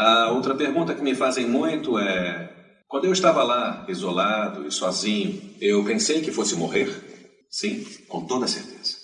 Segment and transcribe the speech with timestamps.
[0.00, 2.50] A outra pergunta que me fazem muito é:
[2.88, 6.88] quando eu estava lá, isolado e sozinho, eu pensei que fosse morrer?
[7.50, 8.96] Sim, com toda certeza.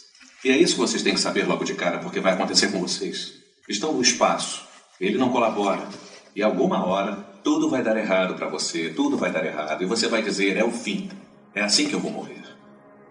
[0.43, 2.81] E é isso que vocês têm que saber logo de cara, porque vai acontecer com
[2.81, 3.35] vocês.
[3.69, 4.67] Estão no espaço,
[4.99, 5.87] ele não colabora,
[6.35, 10.09] e alguma hora tudo vai dar errado para você, tudo vai dar errado, e você
[10.09, 11.11] vai dizer: é o fim,
[11.55, 12.43] é assim que eu vou morrer.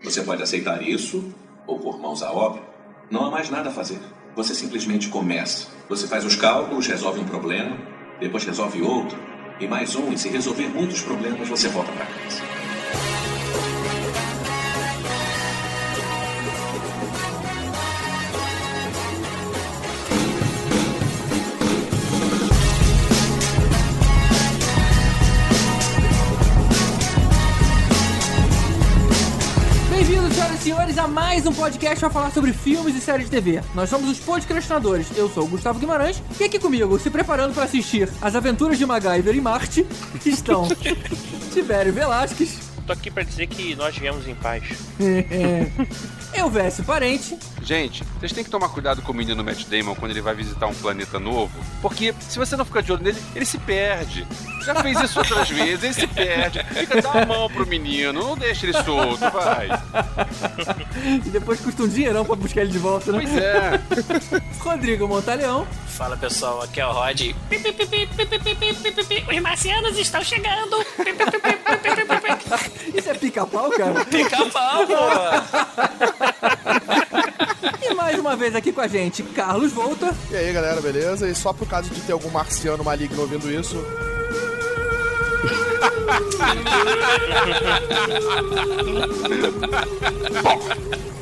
[0.03, 1.23] Você pode aceitar isso
[1.67, 2.63] ou pôr mãos à obra.
[3.11, 3.99] Não há mais nada a fazer.
[4.35, 5.67] Você simplesmente começa.
[5.87, 7.77] Você faz os cálculos, resolve um problema,
[8.19, 9.17] depois resolve outro,
[9.59, 12.54] e mais um, e se resolver muitos problemas, você volta para casa.
[30.65, 33.61] Senhores, a mais um podcast para falar sobre filmes e séries de TV.
[33.75, 35.15] Nós somos os podcastinadores.
[35.15, 38.83] Eu sou o Gustavo Guimarães e aqui comigo, se preparando para assistir As Aventuras de
[38.83, 39.85] MacGyver em Marte,
[40.25, 40.67] estão
[41.53, 42.64] Tibério Velasquez.
[42.85, 44.63] Tô aqui para dizer que nós viemos em paz.
[46.33, 47.37] Eu, Vécio Parente.
[47.63, 50.67] Gente, vocês têm que tomar cuidado com o menino Matt Damon quando ele vai visitar
[50.67, 54.27] um planeta novo, porque se você não ficar de olho nele, ele se perde.
[54.63, 56.63] Já fez isso outras vezes, ele se perde.
[56.73, 59.67] Fica, dá a mão pro menino, não deixa ele solto, vai.
[61.25, 63.19] e depois custa um dinheirão pra buscar ele de volta, né?
[63.23, 63.81] Pois é.
[64.59, 65.67] Rodrigo Montalhão.
[65.87, 67.21] Fala pessoal, aqui é o Rod.
[69.31, 70.85] Os marcianos estão chegando.
[72.93, 74.05] Isso é pica-pau, cara?
[74.05, 74.93] Pica-pau, pô.
[77.81, 80.15] E mais uma vez aqui com a gente, Carlos Volta.
[80.31, 81.27] E aí, galera, beleza?
[81.29, 83.77] E só por causa de ter algum marciano maligno ouvindo isso.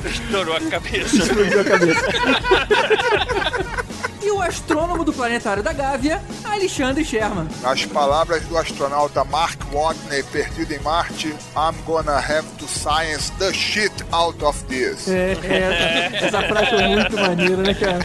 [0.04, 1.16] Estourou a cabeça.
[1.16, 2.00] Explodiu a cabeça.
[4.24, 7.46] e o astrônomo do planetário da Gávea, Alexandre Sherman.
[7.60, 13.52] Nas palavras do astronauta Mark Watney, perdido em Marte, I'm gonna have to science the
[13.52, 15.08] shit out of this.
[15.08, 18.04] É, é essa frase foi muito maneira, né, cara?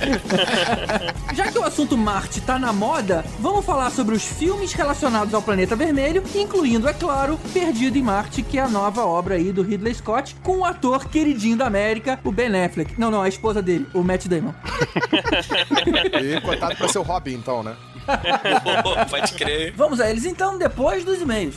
[1.34, 5.42] Já que o assunto Marte tá na moda, vamos falar sobre os filmes relacionados ao
[5.42, 9.62] planeta vermelho, incluindo, é claro, Perdido em Marte, que é a nova obra aí do
[9.62, 13.00] Ridley Scott, com o ator queridinho da América, o Ben Affleck.
[13.00, 14.54] Não, não, a esposa dele, o Matt Damon.
[16.14, 17.76] E contado pra ser o Robin, então, né?
[19.10, 19.74] Pode crer.
[19.76, 21.56] Vamos a eles então, depois dos e-mails.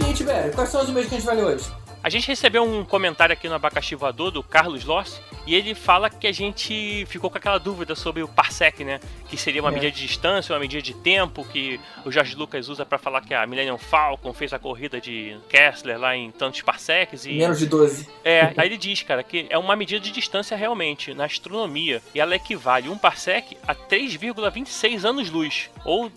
[0.00, 1.70] E aí, Tibério, quais são os e-mails que a gente vai ler hoje?
[2.02, 6.08] A gente recebeu um comentário aqui no Abacaxi Voador do Carlos Loss e ele fala
[6.08, 9.00] que a gente ficou com aquela dúvida sobre o parsec, né?
[9.28, 9.74] Que seria uma É.
[9.74, 13.32] medida de distância, uma medida de tempo que o Jorge Lucas usa pra falar que
[13.34, 17.66] a Millennium Falcon fez a corrida de Kessler lá em tantos parsecs e Menos de
[17.66, 18.08] 12.
[18.24, 22.20] é, aí ele diz, cara, que é uma medida de distância realmente na astronomia e
[22.20, 26.10] ela equivale um parsec a 3,26 anos-luz ou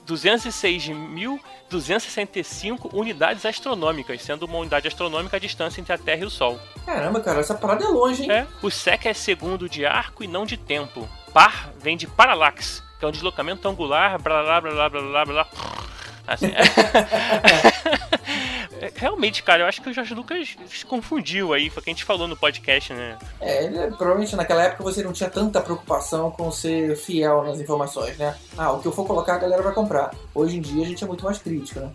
[1.72, 6.60] 206.265 unidades astronômicas, sendo uma unidade astronômica a distância entre a Terra e o Sol.
[6.86, 8.32] Caramba, cara, essa parada é longe, hein?
[8.32, 11.08] É, o sec é segundo de arco e não de tempo.
[11.34, 15.26] Par vem de paralaxe, que é um deslocamento angular, blá blá blá blá blá blá
[15.26, 15.48] blá.
[16.28, 16.62] Assim, é.
[18.82, 21.90] É, Realmente, cara, eu acho que o Jorge Lucas se confundiu aí, foi o que
[21.90, 23.18] a gente falou no podcast, né?
[23.40, 28.18] É, ele, provavelmente naquela época você não tinha tanta preocupação com ser fiel nas informações,
[28.18, 28.36] né?
[28.58, 30.14] Ah, o que eu for colocar a galera vai comprar.
[30.34, 31.92] Hoje em dia a gente é muito mais crítico, né?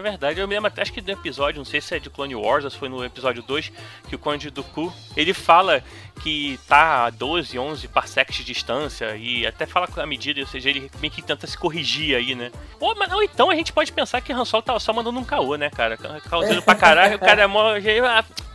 [0.00, 2.08] É verdade, eu me lembro até acho que do episódio, não sei se é de
[2.08, 3.70] Clone Wars ou se foi no episódio 2,
[4.08, 5.84] que o Conde Dooku, ele fala
[6.22, 10.46] que tá a 12, 11 parsecs de distância e até fala com a medida, ou
[10.46, 12.50] seja, ele meio que tenta se corrigir aí, né?
[12.80, 15.24] Ou, mas, ou então a gente pode pensar que Han Solo tava só mandando um
[15.24, 15.98] caô, né, cara?
[15.98, 17.74] Causando pra caralho, o cara é mó...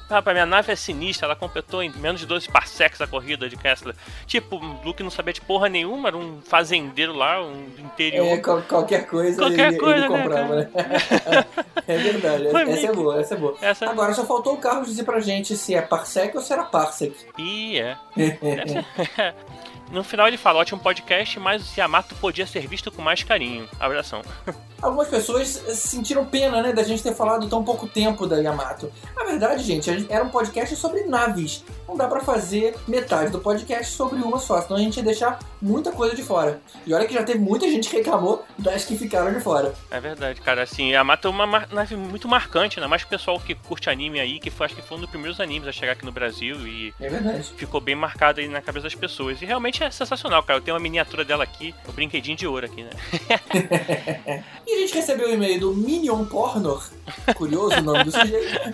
[0.07, 3.49] Ah, Rapaz, minha nave é sinistra, ela completou em menos de 12 parsecs a corrida
[3.49, 3.95] de Kessler.
[4.27, 8.25] Tipo, o Luke não sabia de porra nenhuma, era um fazendeiro lá, um interior.
[8.27, 10.69] É, qual- qualquer coisa Qualquer ele, coisa, ele né, comprava, né?
[11.87, 13.57] é verdade, Foi essa meio é boa, essa é boa.
[13.61, 13.89] Essa...
[13.89, 17.15] Agora só faltou o Carlos dizer pra gente se é parsec ou se era parsec.
[17.39, 17.97] Ih, é.
[19.91, 23.67] No final ele fala, ótimo podcast, mas o Yamato podia ser visto com mais carinho.
[23.79, 24.21] Abração.
[24.81, 28.91] Algumas pessoas sentiram pena, né, da gente ter falado tão pouco tempo da Yamato.
[29.15, 31.63] Na verdade, gente, era um podcast sobre naves.
[31.87, 35.39] Não dá pra fazer metade do podcast sobre uma só, senão a gente ia deixar
[35.61, 36.59] muita coisa de fora.
[36.85, 39.73] E olha que já teve muita gente que reclamou das que ficaram de fora.
[39.89, 40.63] É verdade, cara.
[40.63, 42.85] Assim, Yamato é uma nave muito marcante, né?
[42.85, 45.39] Mais o pessoal que curte anime aí, que foi, acho que foi um dos primeiros
[45.39, 47.49] animes a chegar aqui no Brasil e É verdade.
[47.55, 49.41] ficou bem marcado aí na cabeça das pessoas.
[49.41, 50.59] E realmente é sensacional, cara.
[50.59, 52.89] Eu tenho uma miniatura dela aqui, o brinquedinho de ouro aqui, né?
[54.67, 56.83] E a gente recebeu o e-mail do Minion Pornor,
[57.35, 58.73] curioso o nome do sujeito,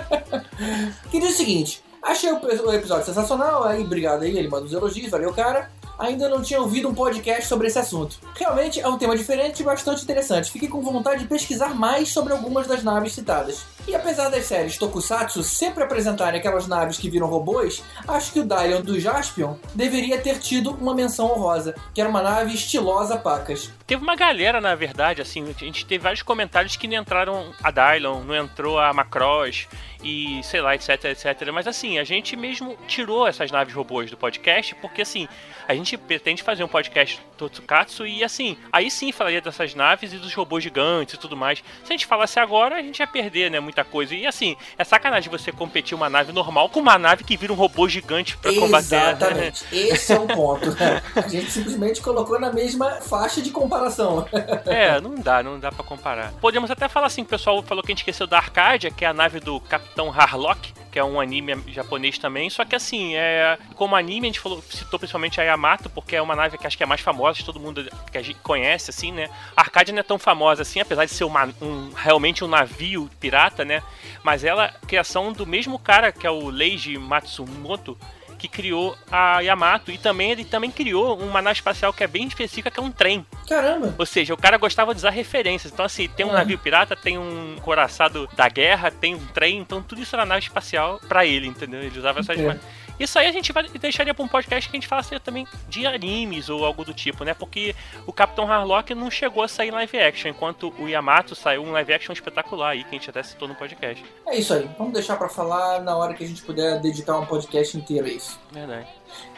[1.10, 5.10] que diz o seguinte: Achei o episódio sensacional, aí obrigado aí, ele manda os elogios,
[5.10, 5.70] valeu cara.
[5.98, 8.16] Ainda não tinha ouvido um podcast sobre esse assunto.
[8.34, 10.50] Realmente é um tema diferente e bastante interessante.
[10.50, 13.64] Fiquei com vontade de pesquisar mais sobre algumas das naves citadas.
[13.86, 18.44] E apesar das séries Tokusatsu sempre apresentarem aquelas naves que viram robôs, acho que o
[18.44, 23.70] Dylion do Jaspion deveria ter tido uma menção honrosa, que era uma nave estilosa pacas.
[23.86, 27.70] Teve uma galera, na verdade, assim, a gente teve vários comentários que não entraram a
[27.70, 29.68] Dylon, não entrou a Macross
[30.02, 31.50] e sei lá, etc, etc.
[31.52, 35.28] Mas assim, a gente mesmo tirou essas naves robôs do podcast, porque assim,
[35.68, 40.18] a gente pretende fazer um podcast Totsukatsu e assim, aí sim falaria dessas naves e
[40.18, 41.58] dos robôs gigantes e tudo mais.
[41.84, 44.14] Se a gente falasse agora, a gente ia perder, né, muita coisa.
[44.14, 47.56] E assim, é sacanagem você competir uma nave normal com uma nave que vira um
[47.56, 48.94] robô gigante pra combater.
[48.94, 49.64] Exatamente.
[49.72, 50.74] Esse é o ponto.
[51.14, 54.26] A gente simplesmente colocou na mesma faixa de comparação.
[54.66, 56.32] É, não dá, não dá pra comparar.
[56.40, 59.08] Podemos até falar assim, o pessoal falou que a gente esqueceu da Arcadia, que é
[59.08, 62.48] a nave do Capitão Harlock, que é um anime japonês também.
[62.48, 66.22] Só que assim, é, como anime, a gente falou, citou principalmente a Yamato, porque é
[66.22, 69.10] uma nave que acho que é mais famosa, todo mundo que a gente conhece, assim,
[69.10, 69.28] né?
[69.56, 73.10] A Arcadia não é tão famosa assim, apesar de ser uma, um, realmente um navio
[73.18, 73.82] pirata, né?
[74.22, 77.98] Mas ela criação do mesmo cara que é o Leiji Matsumoto,
[78.44, 82.26] que criou a Yamato e também ele também criou uma nave espacial que é bem
[82.26, 83.24] específica, que é um trem.
[83.48, 83.94] Caramba!
[83.98, 85.72] Ou seja, o cara gostava de usar referências.
[85.72, 86.34] Então, assim, tem um Ah.
[86.34, 90.42] navio pirata, tem um coraçado da guerra, tem um trem, então tudo isso era nave
[90.42, 91.80] espacial pra ele, entendeu?
[91.82, 92.38] Ele usava essas.
[92.38, 92.58] É.
[92.98, 95.86] Isso aí a gente vai deixaria pra um podcast que a gente falasse também de
[95.86, 97.34] animes ou algo do tipo, né?
[97.34, 97.74] Porque
[98.06, 101.92] o Capitão Harlock não chegou a sair live action, enquanto o Yamato saiu um live
[101.92, 104.04] action espetacular aí, que a gente até citou no podcast.
[104.26, 104.68] É isso aí.
[104.78, 108.10] Vamos deixar pra falar na hora que a gente puder dedicar um podcast inteiro a
[108.10, 108.38] isso.
[108.50, 108.88] Verdade.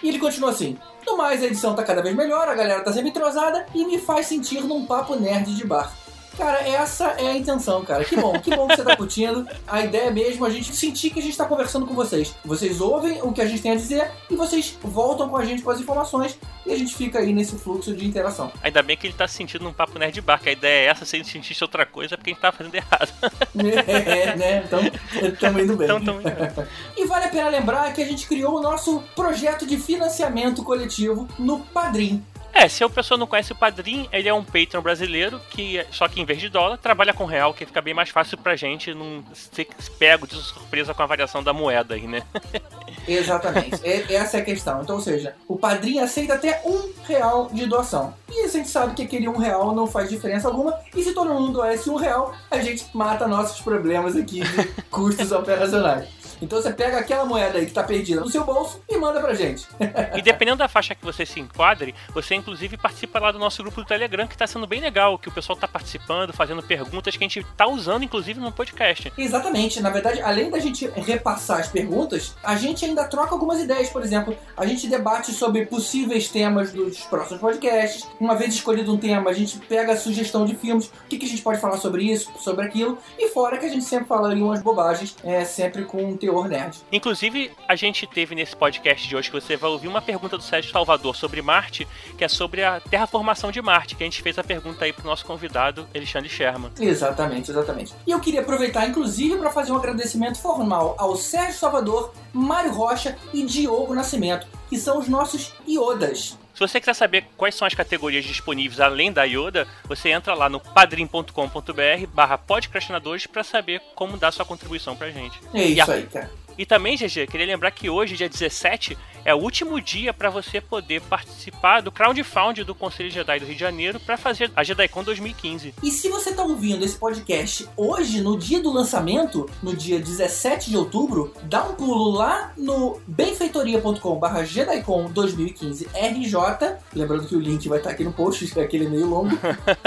[0.02, 0.78] E ele continua assim.
[1.06, 3.98] No mais, a edição tá cada vez melhor, a galera tá sempre entrosada e me
[3.98, 5.92] faz sentir num papo nerd de bar.
[6.36, 8.04] Cara, essa é a intenção, cara.
[8.04, 9.46] Que bom, que bom que você tá curtindo.
[9.66, 12.34] A ideia é mesmo a gente sentir que a gente tá conversando com vocês.
[12.44, 15.62] Vocês ouvem o que a gente tem a dizer e vocês voltam com a gente
[15.62, 18.52] com as informações e a gente fica aí nesse fluxo de interação.
[18.62, 20.86] Ainda bem que ele tá se sentindo num papo nerd de bar, que a ideia
[20.86, 23.12] é essa, se ele sentisse outra coisa, é porque a gente tá fazendo errado.
[23.86, 24.64] é, né?
[24.66, 24.80] Então,
[25.28, 25.86] estamos indo bem.
[25.86, 26.66] Então, tamo indo bem.
[26.96, 31.26] E vale a pena lembrar que a gente criou o nosso projeto de financiamento coletivo
[31.38, 32.22] no Padrim.
[32.58, 36.08] É, se a pessoa não conhece o Padrim, ele é um Patreon brasileiro que, só
[36.08, 38.94] que em vez de dólar, trabalha com real, que fica bem mais fácil pra gente
[38.94, 39.68] não ser
[39.98, 42.22] pego de surpresa com a variação da moeda aí, né?
[43.06, 43.80] Exatamente.
[43.84, 44.80] Essa é a questão.
[44.80, 48.14] Então, ou seja, o padrinho aceita até um real de doação.
[48.28, 50.78] E a gente sabe que aquele um real não faz diferença alguma.
[50.94, 55.30] E se todo mundo doasse um real, a gente mata nossos problemas aqui de custos
[55.30, 56.08] operacionais.
[56.40, 59.34] Então você pega aquela moeda aí que tá perdida no seu bolso e manda pra
[59.34, 59.66] gente.
[60.14, 63.80] E dependendo da faixa que você se enquadre, você inclusive participa lá do nosso grupo
[63.80, 67.24] do Telegram, que tá sendo bem legal, que o pessoal tá participando, fazendo perguntas que
[67.24, 69.12] a gente tá usando, inclusive, no podcast.
[69.16, 69.80] Exatamente.
[69.80, 73.88] Na verdade, além da gente repassar as perguntas, a gente ainda troca algumas ideias.
[73.88, 78.06] Por exemplo, a gente debate sobre possíveis temas dos próximos podcasts.
[78.20, 80.86] Uma vez escolhido um tema, a gente pega a sugestão de filmes.
[80.86, 82.98] O que, que a gente pode falar sobre isso, sobre aquilo.
[83.18, 86.48] E fora que a gente sempre fala ali umas bobagens, é, sempre com um teor
[86.48, 86.78] nerd.
[86.90, 90.42] Inclusive, a gente teve nesse podcast de hoje que você vai ouvir uma pergunta do
[90.42, 91.86] Sérgio Salvador sobre Marte,
[92.18, 95.06] que é sobre a terraformação de Marte, que a gente fez a pergunta aí pro
[95.06, 96.70] nosso convidado, Alexandre Sherman.
[96.80, 97.94] Exatamente, exatamente.
[98.06, 103.16] E eu queria aproveitar, inclusive, para fazer um agradecimento formal ao Sérgio Salvador, Mário Rocha
[103.32, 106.36] e Diogo Nascimento, que são os nossos iodas.
[106.56, 110.48] Se você quiser saber quais são as categorias disponíveis além da Yoda, você entra lá
[110.48, 115.38] no padrim.com.br barra podcrastinadores para saber como dar sua contribuição pra gente.
[115.52, 116.30] É isso a- aí, cara.
[116.56, 118.96] E também, GG, queria lembrar que hoje, dia 17,
[119.26, 123.54] é o último dia para você poder participar do crowdfunding do Conselho Jedi do Rio
[123.54, 125.74] de Janeiro para fazer a JediCon 2015.
[125.82, 130.70] E se você está ouvindo esse podcast hoje, no dia do lançamento, no dia 17
[130.70, 137.68] de outubro, dá um pulo lá no benfeitoria.com.br JediCon 2015 RJ, lembrando que o link
[137.68, 139.36] vai estar aqui no post, é aquele meio longo,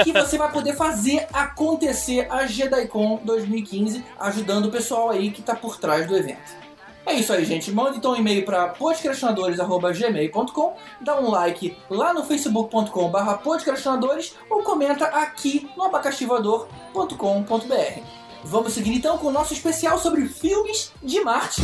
[0.03, 5.55] que você vai poder fazer acontecer a JediCon 2015, ajudando o pessoal aí que está
[5.55, 6.68] por trás do evento.
[7.09, 7.71] É isso aí, gente.
[7.71, 15.05] Manda então um e-mail para podcastinadores.gmail.com, dá um like lá no facebook.com.br podcastinadores ou comenta
[15.05, 18.01] aqui no abacaxivador.com.br.
[18.43, 21.63] Vamos seguir então com o nosso especial sobre filmes de Marte.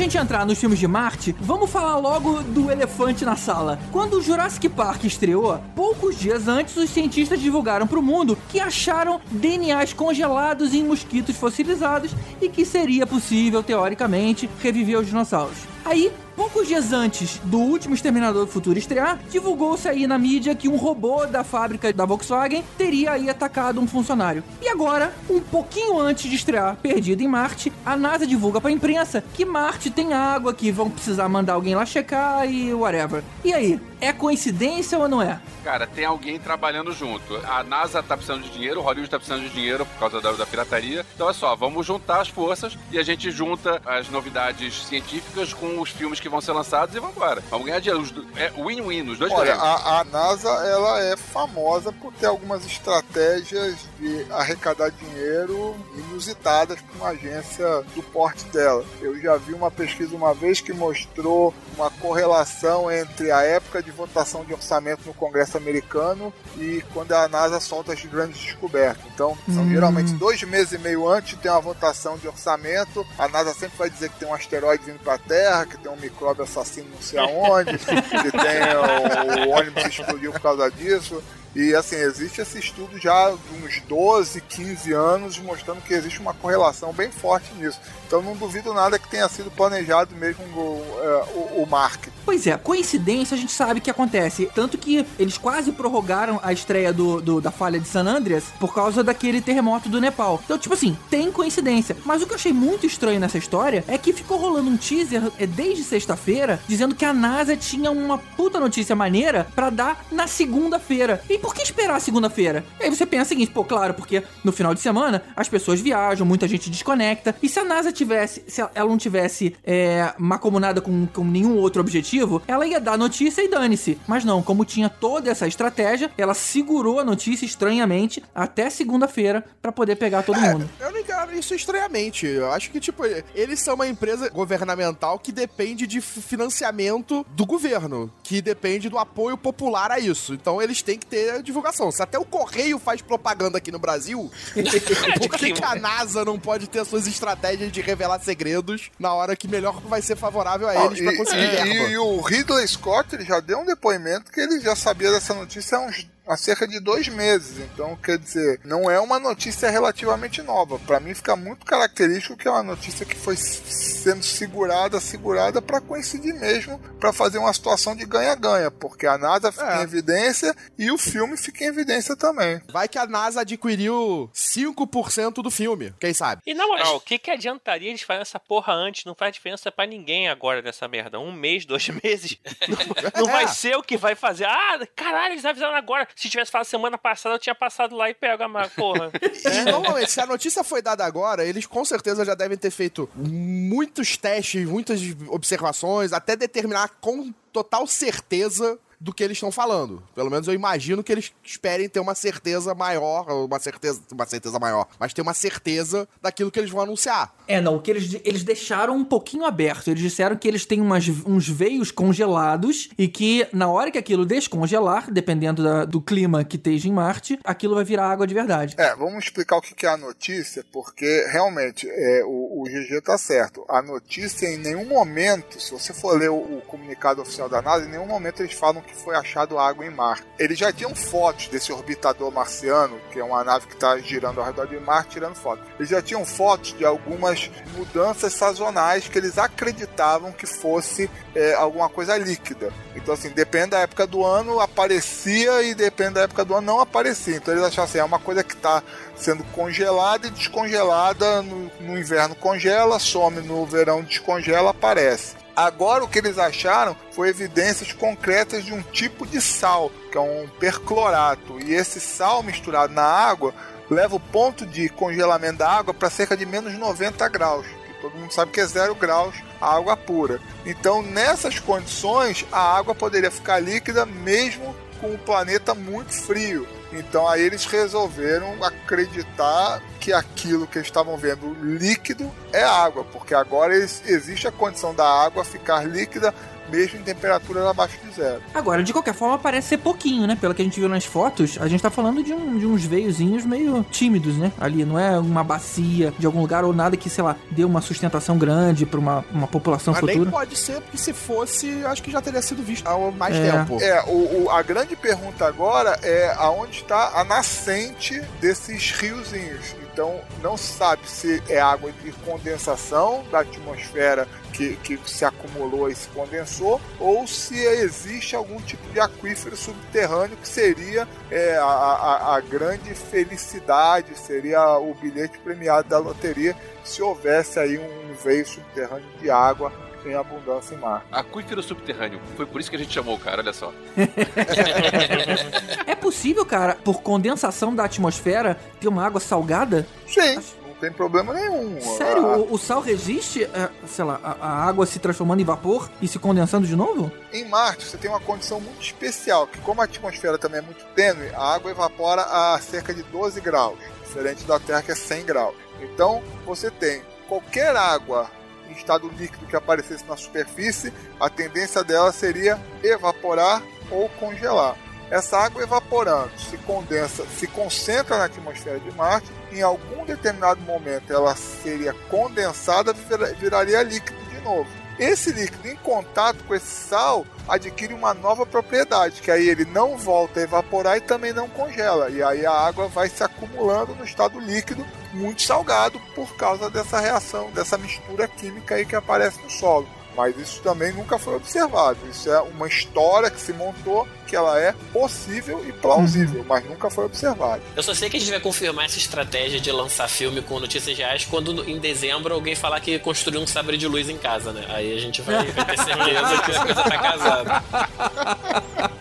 [0.00, 3.78] Gente entrar nos filmes de Marte, vamos falar logo do elefante na sala.
[3.92, 8.58] Quando o Jurassic Park estreou, poucos dias antes os cientistas divulgaram para o mundo que
[8.58, 15.58] acharam DNAs congelados em mosquitos fossilizados e que seria possível, teoricamente, reviver os dinossauros.
[15.84, 20.70] Aí, poucos dias antes do último Exterminador do Futuro estrear, divulgou-se aí na mídia que
[20.70, 24.42] um robô da fábrica da Volkswagen teria aí atacado um funcionário.
[24.62, 29.22] E agora, um pouquinho antes de estrear Perdido em Marte, a NASA divulga pra imprensa
[29.34, 33.22] que Marte tem água, que vão precisar mandar alguém lá checar e whatever.
[33.44, 35.40] E aí, é coincidência ou não é?
[35.64, 37.36] Cara, tem alguém trabalhando junto.
[37.46, 40.32] A NASA tá precisando de dinheiro, o Hollywood tá precisando de dinheiro por causa da,
[40.32, 41.04] da pirataria.
[41.14, 45.78] Então é só, vamos juntar as forças e a gente junta as novidades científicas com
[45.80, 47.42] os filmes que vão ser lançados e vamos embora.
[47.50, 48.00] Vamos ganhar dinheiro.
[48.02, 49.62] Os do- É win-win, os dois Olha, ganham.
[49.64, 56.96] a, a NASA ela é famosa por ter algumas estratégias de arrecadar dinheiro inusitadas para
[56.96, 58.84] uma agência do porte dela.
[59.00, 63.89] Eu já vi uma pesquisa uma vez que mostrou uma correlação entre a época de
[63.90, 69.04] votação de orçamento no Congresso americano e quando a NASA solta as grandes descobertas.
[69.14, 69.70] Então, são Hum.
[69.70, 73.06] geralmente dois meses e meio antes tem uma votação de orçamento.
[73.18, 75.90] A NASA sempre vai dizer que tem um asteroide vindo para a Terra, que tem
[75.90, 77.86] um micróbio assassino não sei aonde, que
[78.32, 81.22] tem o, o ônibus explodiu por causa disso.
[81.54, 86.32] E assim, existe esse estudo já de uns 12, 15 anos mostrando que existe uma
[86.32, 87.80] correlação bem forte nisso.
[88.06, 92.14] Então não duvido nada que tenha sido planejado mesmo o, é, o, o marketing.
[92.24, 94.48] Pois é, coincidência a gente sabe que acontece.
[94.54, 98.72] Tanto que eles quase prorrogaram a estreia do, do- da falha de San Andreas por
[98.74, 100.40] causa daquele terremoto do Nepal.
[100.44, 101.96] Então, tipo assim, tem coincidência.
[102.04, 105.22] Mas o que eu achei muito estranho nessa história é que ficou rolando um teaser
[105.38, 110.26] é, desde sexta-feira dizendo que a NASA tinha uma puta notícia maneira pra dar na
[110.26, 111.22] segunda-feira.
[111.28, 112.64] E por que esperar a segunda-feira?
[112.80, 116.26] Aí você pensa o seguinte, pô, claro, porque no final de semana as pessoas viajam,
[116.26, 117.34] muita gente desconecta.
[117.42, 121.80] E se a NASA tivesse, se ela não tivesse é, macomunada com, com nenhum outro
[121.80, 123.98] objetivo, ela ia dar notícia e dane-se.
[124.06, 129.72] Mas não, como tinha toda essa estratégia, ela segurou a notícia estranhamente até segunda-feira pra
[129.72, 130.68] poder pegar todo mundo.
[130.78, 132.26] Eu não encaro isso estranhamente.
[132.26, 133.02] Eu acho que, tipo,
[133.34, 139.36] eles são uma empresa governamental que depende de financiamento do governo, que depende do apoio
[139.36, 140.34] popular a isso.
[140.34, 141.90] Então eles têm que ter divulgação.
[141.90, 144.30] Se até o Correio faz propaganda aqui no Brasil,
[145.18, 149.36] por que, que a NASA não pode ter suas estratégias de revelar segredos na hora
[149.36, 151.90] que melhor vai ser favorável a eles pra e, conseguir e- verba?
[151.90, 155.78] e o Ridley Scott ele já deu um depoimento que ele já sabia dessa notícia
[155.78, 157.58] há, uns, há cerca de dois meses.
[157.58, 160.78] Então, quer dizer, não é uma notícia relativamente nova.
[160.78, 165.80] Para mim, fica muito característico que é uma notícia que foi sendo segurada, segurada para
[165.80, 169.78] coincidir mesmo, para fazer uma situação de ganha-ganha, porque a NASA fica É.
[169.80, 172.60] em evidência e o filme fica em evidência também.
[172.72, 176.42] Vai que a NASA adquiriu 5% do filme, quem sabe?
[176.46, 179.04] E na moral, o que, que adiantaria eles fazerem essa porra antes?
[179.04, 181.18] Não faz diferença pra ninguém agora dessa merda.
[181.18, 182.36] Um mês, dois meses.
[182.68, 184.44] Não, não vai ser o que vai fazer.
[184.44, 186.06] Ah, caralho, eles avisaram agora.
[186.20, 189.10] Se tivesse falado semana passada, eu tinha passado lá e pego a ma- porra.
[189.42, 193.08] E normalmente, se a notícia foi dada agora, eles com certeza já devem ter feito
[193.16, 200.02] muitos testes, muitas observações, até determinar com total certeza do que eles estão falando.
[200.14, 204.26] Pelo menos eu imagino que eles esperem ter uma certeza maior, ou uma certeza, uma
[204.26, 207.34] certeza maior, mas ter uma certeza daquilo que eles vão anunciar.
[207.48, 209.88] É, não, que eles, eles deixaram um pouquinho aberto.
[209.88, 214.26] Eles disseram que eles têm umas, uns veios congelados e que na hora que aquilo
[214.26, 218.74] descongelar, dependendo da- do clima que esteja em Marte, aquilo vai virar água de verdade.
[218.78, 223.00] É, vamos explicar o que que é a notícia, porque realmente é, o, o GG
[223.02, 223.64] tá certo.
[223.68, 227.86] A notícia em nenhum momento, se você for ler o, o comunicado oficial da NASA,
[227.86, 230.26] em nenhum momento eles falam que foi achado água em Marte.
[230.38, 234.46] Eles já tinham fotos desse orbitador marciano, que é uma nave que está girando ao
[234.46, 235.64] redor de Marte, tirando fotos.
[235.78, 241.88] Eles já tinham fotos de algumas mudanças sazonais que eles acreditavam que fosse é, alguma
[241.88, 242.72] coisa líquida.
[242.94, 246.80] Então, assim, depende da época do ano, aparecia e depende da época do ano, não
[246.80, 247.36] aparecia.
[247.36, 248.82] Então, eles achavam assim, é uma coisa que está
[249.16, 255.34] sendo congelada e descongelada no, no inverno congela, some no verão descongela, aparece.
[255.60, 260.20] Agora o que eles acharam foi evidências concretas de um tipo de sal, que é
[260.20, 261.60] um perclorato.
[261.60, 263.52] E esse sal misturado na água
[263.90, 267.66] leva o ponto de congelamento da água para cerca de menos 90 graus.
[267.66, 270.40] Que todo mundo sabe que é zero graus a água pura.
[270.64, 276.66] Então, nessas condições, a água poderia ficar líquida mesmo com o planeta muito frio.
[276.92, 283.34] Então aí eles resolveram acreditar que aquilo que eles estavam vendo líquido é água, porque
[283.34, 286.34] agora existe a condição da água ficar líquida
[286.70, 288.40] mesmo em temperaturas abaixo de zero.
[288.54, 290.36] Agora, de qualquer forma, parece ser pouquinho, né?
[290.40, 292.84] Pelo que a gente viu nas fotos, a gente tá falando de, um- de uns
[292.84, 294.52] veiozinhos meio tímidos, né?
[294.60, 297.80] Ali, não é uma bacia de algum lugar ou nada que, sei lá, dê uma
[297.80, 300.30] sustentação grande pra uma, uma população Mas nem futura.
[300.30, 303.50] pode ser, porque se fosse, acho que já teria sido visto há mais É.
[303.50, 303.78] tempo.
[303.80, 309.74] É, o, o- a grande pergunta agora é aonde está a nascente desses riozinhos.
[309.92, 315.88] Então não se sabe se é água de condensação da atmosfera que, que se acumulou
[315.90, 321.64] e se condensou, ou se existe algum tipo de aquífero subterrâneo que seria é, a,
[321.64, 326.54] a- a grande felicidade, seria o bilhete premiado da loteria
[326.84, 329.72] se houvesse aí um veio subterrâneo de água
[330.04, 331.04] em abundância em mar.
[331.12, 332.18] Aquífero subterrâneo.
[332.36, 333.70] Foi por isso que a gente chamou o cara, olha só.
[335.86, 339.86] É possível, cara, por condensação da atmosfera, ter uma água salgada?
[340.06, 341.80] Sim, não tem problema nenhum.
[341.98, 345.44] Sério, A- o, o sal resiste, é, sei lá, a, a água se transformando em
[345.44, 347.12] vapor e se condensando de novo?
[347.32, 350.84] Em Marte, você tem uma condição muito especial, que como a atmosfera também é muito
[350.94, 355.24] tênue, a água evapora a cerca de 12 graus, diferente da Terra que é 100
[355.26, 355.54] graus.
[355.82, 358.30] Então, você tem qualquer água
[358.68, 364.76] em estado líquido que aparecesse na superfície, a tendência dela seria evaporar ou congelar.
[365.10, 371.12] Essa água evaporando se condensa, se concentra na atmosfera de Marte, em algum determinado momento
[371.12, 374.68] ela seria condensada, vira- viraria líquido de novo.
[374.98, 379.96] Esse líquido em contato com esse sal adquire uma nova propriedade, que aí ele não
[379.96, 382.10] volta a evaporar e também não congela.
[382.10, 387.00] E aí a água vai se acumulando no estado líquido, muito salgado, por causa dessa
[387.00, 389.88] reação, dessa mistura química aí que aparece no solo.
[390.20, 391.98] Mas isso também nunca foi observado.
[392.10, 396.90] Isso é uma história que se montou, que ela é possível e plausível, mas nunca
[396.90, 397.62] foi observado.
[397.74, 400.98] Eu só sei que a gente vai confirmar essa estratégia de lançar filme com notícias
[400.98, 404.66] reais quando em dezembro alguém falar que construiu um sabre de luz em casa, né?
[404.68, 407.62] Aí a gente vai, vai ter certeza que a coisa tá casada.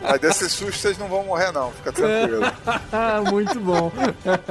[0.02, 2.46] Mas desse susto vocês não vão morrer, não, fica tranquilo.
[2.94, 3.92] Ah, muito bom.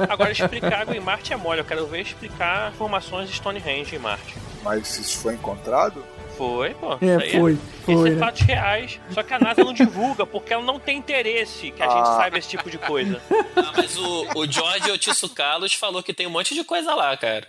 [0.07, 1.61] Agora, explicar água em Marte é mole.
[1.61, 4.35] Eu quero ver explicar formações de Stonehenge em Marte.
[4.63, 6.03] Mas se isso foi encontrado,
[6.39, 6.93] Foi, pô.
[6.93, 8.19] É, Isso aí foi, Isso foi, é né?
[8.19, 8.99] fatos reais.
[9.11, 12.15] Só que a NASA não divulga, porque ela não tem interesse que a gente Ah.
[12.15, 13.21] saiba esse tipo de coisa.
[13.57, 17.15] Ah, mas o, o George Otisso Carlos falou que tem um monte de coisa lá,
[17.17, 17.45] cara.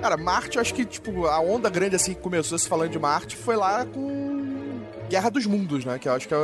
[0.00, 2.98] Cara, Marte, eu acho que, tipo, a onda grande, assim, que começou se falando de
[2.98, 4.29] Marte foi lá com
[5.10, 5.98] Guerra dos Mundos, né?
[5.98, 6.36] Que eu acho que é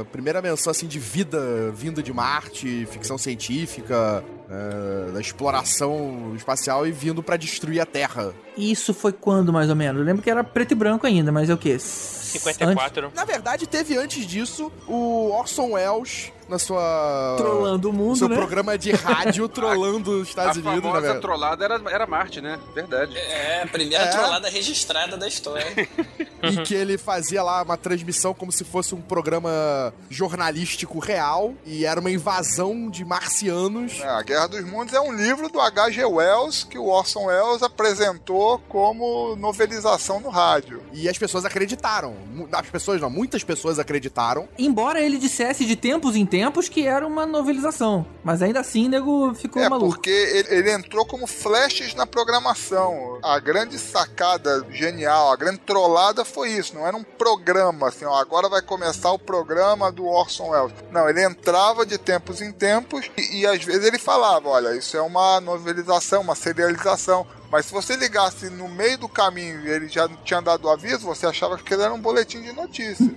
[0.00, 6.86] a primeira menção, assim, de vida vinda de Marte, ficção científica, é, da exploração espacial
[6.86, 8.34] e vindo pra destruir a Terra.
[8.56, 10.00] Isso foi quando, mais ou menos?
[10.00, 11.78] Eu lembro que era preto e branco ainda, mas é o quê?
[11.78, 13.12] 54.
[13.14, 17.34] Na verdade, teve antes disso o Orson Welles na sua...
[17.38, 18.36] Trolando o no mundo, seu né?
[18.36, 21.20] programa de rádio, trolando os A Estados Unidos, né, famosa velho?
[21.20, 22.58] trollada era, era Marte, né?
[22.74, 23.16] Verdade.
[23.16, 24.08] É, a primeira É.
[24.08, 25.66] trollada registrada da história.
[26.44, 31.86] E que ele fazia lá uma transmissão como se fosse um programa jornalístico real e
[31.86, 33.98] era uma invasão de marcianos.
[34.00, 36.04] É, a Guerra dos Mundos é um livro do H.G.
[36.04, 40.82] Wells que o Orson Welles apresentou como novelização no rádio.
[40.92, 42.14] E as pessoas acreditaram.
[42.52, 44.46] As pessoas não, muitas pessoas acreditaram.
[44.58, 48.04] Embora ele dissesse de tempos em tempos que era uma novelização.
[48.24, 49.94] Mas ainda assim, nego ficou é, maluco.
[49.94, 53.20] porque ele, ele entrou como flashes na programação.
[53.22, 56.74] A grande sacada genial, a grande trollada foi isso.
[56.74, 60.74] Não era um programa, assim, ó, agora vai começar o programa do Orson Welles.
[60.90, 64.96] Não, ele entrava de tempos em tempos e, e às vezes ele falava, olha, isso
[64.96, 67.24] é uma novelização, uma serialização.
[67.54, 71.06] Mas se você ligasse no meio do caminho e ele já tinha dado o aviso,
[71.06, 73.06] você achava que ele era um boletim de notícia.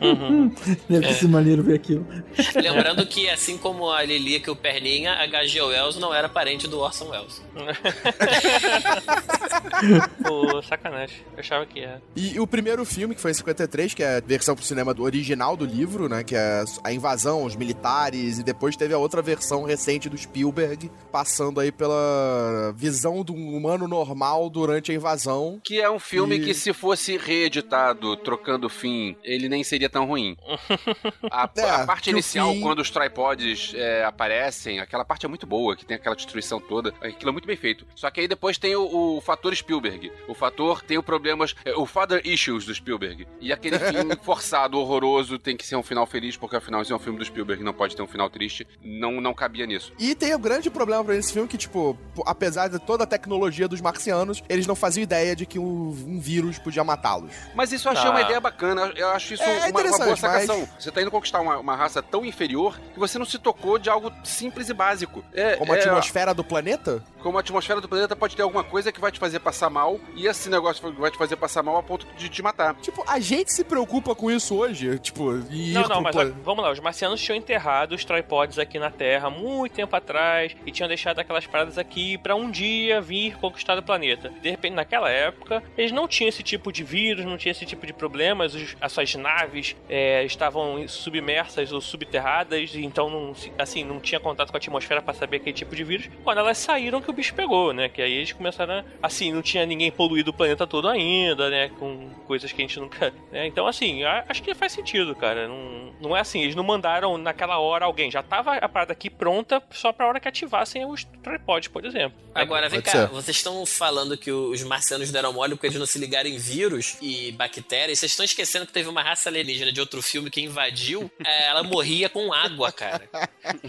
[0.87, 2.05] Deve ter sido maneiro ver aquilo.
[2.53, 5.59] Lembrando que, assim como a Lilica e o Perninha, a H.G.
[5.59, 7.41] Wells não era parente do Orson Welles.
[10.23, 11.17] Pô, sacanagem.
[11.33, 11.99] Eu achava que era.
[12.15, 15.01] E o primeiro filme, que foi em 53, que é a versão pro cinema do
[15.01, 16.23] original do livro, né?
[16.23, 20.91] Que é a invasão, os militares, e depois teve a outra versão recente do Spielberg,
[21.11, 25.59] passando aí pela visão de um humano normal mal durante a invasão.
[25.63, 29.89] Que é um filme E- que, se fosse reeditado, trocando o fim, ele nem seria
[29.89, 30.35] tão ruim.
[31.31, 35.45] A, É, a parte inicial, fim- quando os tripods é, aparecem, aquela parte é muito
[35.47, 36.93] boa, que tem aquela destruição toda.
[37.01, 37.85] Aquilo é muito bem feito.
[37.95, 40.11] Só que aí depois tem o, o fator Spielberg.
[40.27, 41.55] O fator tem o problemas.
[41.65, 43.27] é, o father issues do Spielberg.
[43.39, 46.95] E aquele fim forçado, horroroso, tem que ser um final feliz, porque afinal isso é
[46.95, 48.67] um filme do Spielberg, não pode ter um final triste.
[48.83, 49.93] Não, não cabia nisso.
[49.99, 53.67] E tem o grande problema pra esse filme que, tipo, apesar de toda a tecnologia
[53.67, 57.31] dos marcianos, eles não faziam ideia de que um, um vírus podia matá-los.
[57.53, 58.11] Mas isso eu achei Tá.
[58.11, 58.91] uma ideia bacana.
[58.95, 60.59] Eu acho isso É, uma, uma interessante, boa sacação.
[60.59, 63.77] mas- Você tá indo conquistar uma, uma raça tão inferior que você não se tocou
[63.77, 65.23] de algo simples e básico.
[65.33, 67.03] É, Como a é, atmosfera do planeta?
[67.21, 69.99] como a atmosfera do planeta pode ter alguma coisa que vai te fazer passar mal,
[70.15, 72.73] e esse negócio vai te fazer passar mal a ponto de te matar.
[72.75, 76.31] Tipo, a gente se preocupa com isso hoje, tipo, e Não, não, mas pla- ó,
[76.45, 80.71] vamos lá, os marcianos tinham enterrado os tripods aqui na Terra muito tempo atrás e
[80.71, 83.96] tinham deixado aquelas paradas aqui pra um dia vir conquistar o planeta.
[84.41, 87.85] De repente, naquela época, eles não tinham esse tipo de vírus, não tinham esse tipo
[87.85, 93.99] de problemas, os- as suas naves é, estavam submersas ou subterradas, então não, assim, não
[93.99, 96.09] tinha contato com a atmosfera pra saber aquele tipo de vírus.
[96.23, 97.89] Quando elas saíram que o bicho pegou, né?
[97.89, 101.69] Que aí eles começaram a, assim, não tinha ninguém poluído o planeta todo ainda, né?
[101.79, 103.13] Com coisas que a gente nunca.
[103.31, 103.47] né?
[103.47, 105.47] Então, assim, acho que faz sentido, cara.
[105.47, 108.11] Não, não é assim, eles não mandaram naquela hora alguém.
[108.11, 112.17] Já tava a parada aqui pronta só pra hora que ativassem os tripods, por exemplo.
[112.35, 113.86] Agora, vem cá, vocês estão falando
[114.17, 117.99] que os marcianos deram mole porque eles não se ligaram em vírus e bactérias.
[117.99, 121.63] Vocês estão esquecendo que teve uma raça alienígena de outro filme que invadiu, é, ela
[121.63, 123.09] morria com água, cara.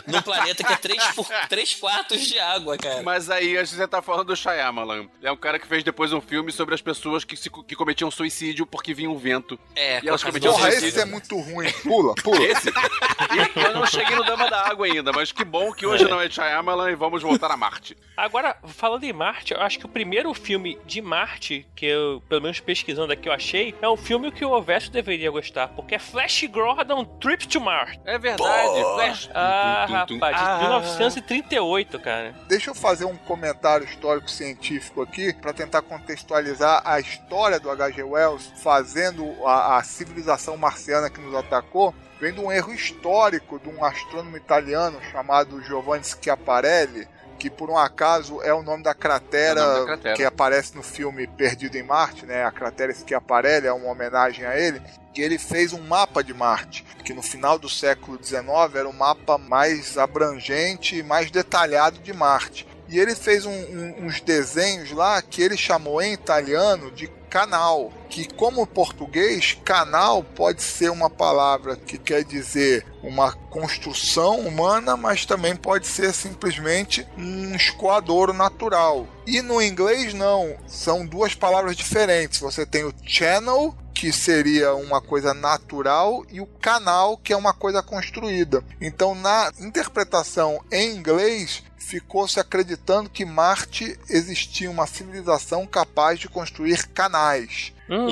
[0.07, 3.03] Num planeta que é 3, por, 3 quartos de água, cara.
[3.03, 5.09] Mas aí a gente tá falando do Shyamalan.
[5.23, 8.11] É um cara que fez depois um filme sobre as pessoas que, se- que cometiam
[8.11, 9.59] suicídio porque vinha um vento.
[9.77, 10.89] É, E elas cometiam Porra, suicídio.
[10.89, 11.71] esse é muito ruim.
[11.83, 12.45] Pula, pula.
[12.45, 12.69] Esse?
[12.71, 16.21] E eu não cheguei no Dama da Água ainda, mas que bom que hoje não
[16.21, 17.97] é Shyamalan e vamos voltar a Marte.
[18.17, 22.43] Agora, falando em Marte, eu acho que o primeiro filme de Marte, que eu, pelo
[22.43, 25.99] menos pesquisando aqui, eu achei, é um filme que o Ovesso deveria gostar, porque é
[25.99, 27.99] Flash Gordon Trip to Mars.
[28.05, 28.81] É verdade.
[28.95, 29.31] Flash.
[29.35, 30.59] Ah, Tum, tum, tum, rapaz, de Ah.
[30.61, 32.35] 1938, cara.
[32.49, 38.03] Deixa eu fazer um comentário histórico científico aqui para tentar contextualizar a história do H.G.
[38.03, 41.95] Wells fazendo a, a civilização marciana que nos atacou.
[42.21, 47.07] Vem de um erro histórico de um astrônomo italiano chamado Giovanni Schiaparelli,
[47.39, 50.17] que por um acaso é o nome da cratera, É nome da cratera.
[50.17, 52.45] que aparece no filme Perdido em Marte, né?
[52.45, 54.83] A cratera Schiaparelli é uma homenagem a ele.
[55.15, 58.93] Que ele fez um mapa de Marte, que no final do século XIX era o
[58.93, 62.67] mapa mais abrangente e mais detalhado de Marte.
[62.89, 67.93] E ele fez um- um- uns desenhos lá que ele chamou em italiano de canal.
[68.09, 75.25] Que, como português, canal pode ser uma palavra que quer dizer uma construção humana, mas
[75.25, 79.07] também pode ser simplesmente um escoadouro natural.
[79.27, 80.57] E no inglês, não.
[80.67, 82.41] São duas palavras diferentes.
[82.41, 87.53] Você tem o channel, que seria uma coisa natural, e o canal, que é uma
[87.53, 88.63] coisa construída.
[88.81, 96.29] Então, na interpretação em inglês, ficou se acreditando que Marte existia uma civilização capaz de
[96.29, 97.73] construir canais.
[97.91, 98.09] Hum.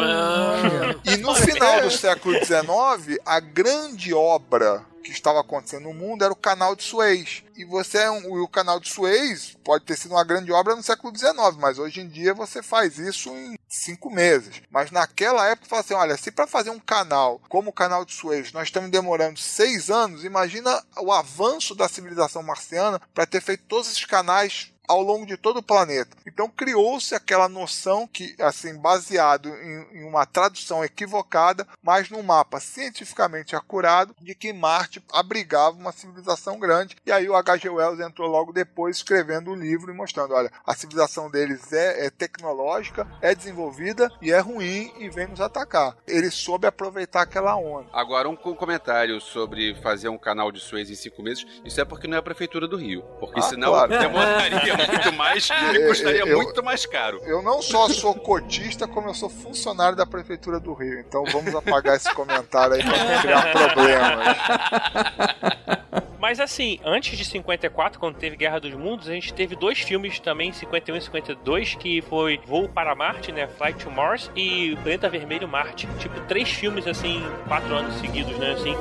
[1.04, 6.32] E no final do século XIX, a grande obra que estava acontecendo no mundo era
[6.32, 7.44] o Canal de Suez.
[7.56, 11.16] E você é o canal de Suez pode ter sido uma grande obra no século
[11.16, 14.62] XIX, mas hoje em dia você faz isso em cinco meses.
[14.70, 18.12] Mas naquela época fala assim, olha, se para fazer um canal como o canal de
[18.12, 23.64] Suez nós estamos demorando seis anos, imagina o avanço da civilização marciana para ter feito
[23.68, 26.16] todos esses canais ao longo de todo o planeta.
[26.26, 32.60] Então criou-se aquela noção que, assim, baseado em, em uma tradução equivocada, mas num mapa
[32.60, 36.96] cientificamente acurado, de que Marte abrigava uma civilização grande.
[37.04, 37.68] E aí o H.G.
[37.68, 42.10] Wells entrou logo depois escrevendo o livro e mostrando, olha, a civilização deles é, é
[42.10, 45.96] tecnológica, é desenvolvida e é ruim e vem nos atacar.
[46.06, 47.88] Ele soube aproveitar aquela onda.
[47.92, 51.46] Agora, um co- comentário sobre fazer um canal de Suez em cinco meses.
[51.64, 53.02] Isso é porque não é a Prefeitura do Rio.
[53.20, 53.90] Porque Ah, senão claro.
[53.98, 57.20] demoraria muito mais e custaria eu- muito mais caro.
[57.24, 60.98] Eu não só sou cotista, como eu sou funcionário da Prefeitura do Rio.
[61.00, 64.36] Então vamos apagar esse comentário aí para não criar problemas.
[66.18, 70.18] Mas assim, antes de 54, quando teve Guerra dos Mundos, a gente teve dois filmes
[70.18, 73.46] também, 51 e 52, que foi Voo para Marte, né?
[73.46, 75.86] Flight to Mars e Planeta Vermelho Marte.
[75.98, 78.52] Tipo, três filmes assim, quatro anos seguidos, né?
[78.52, 78.74] Assim.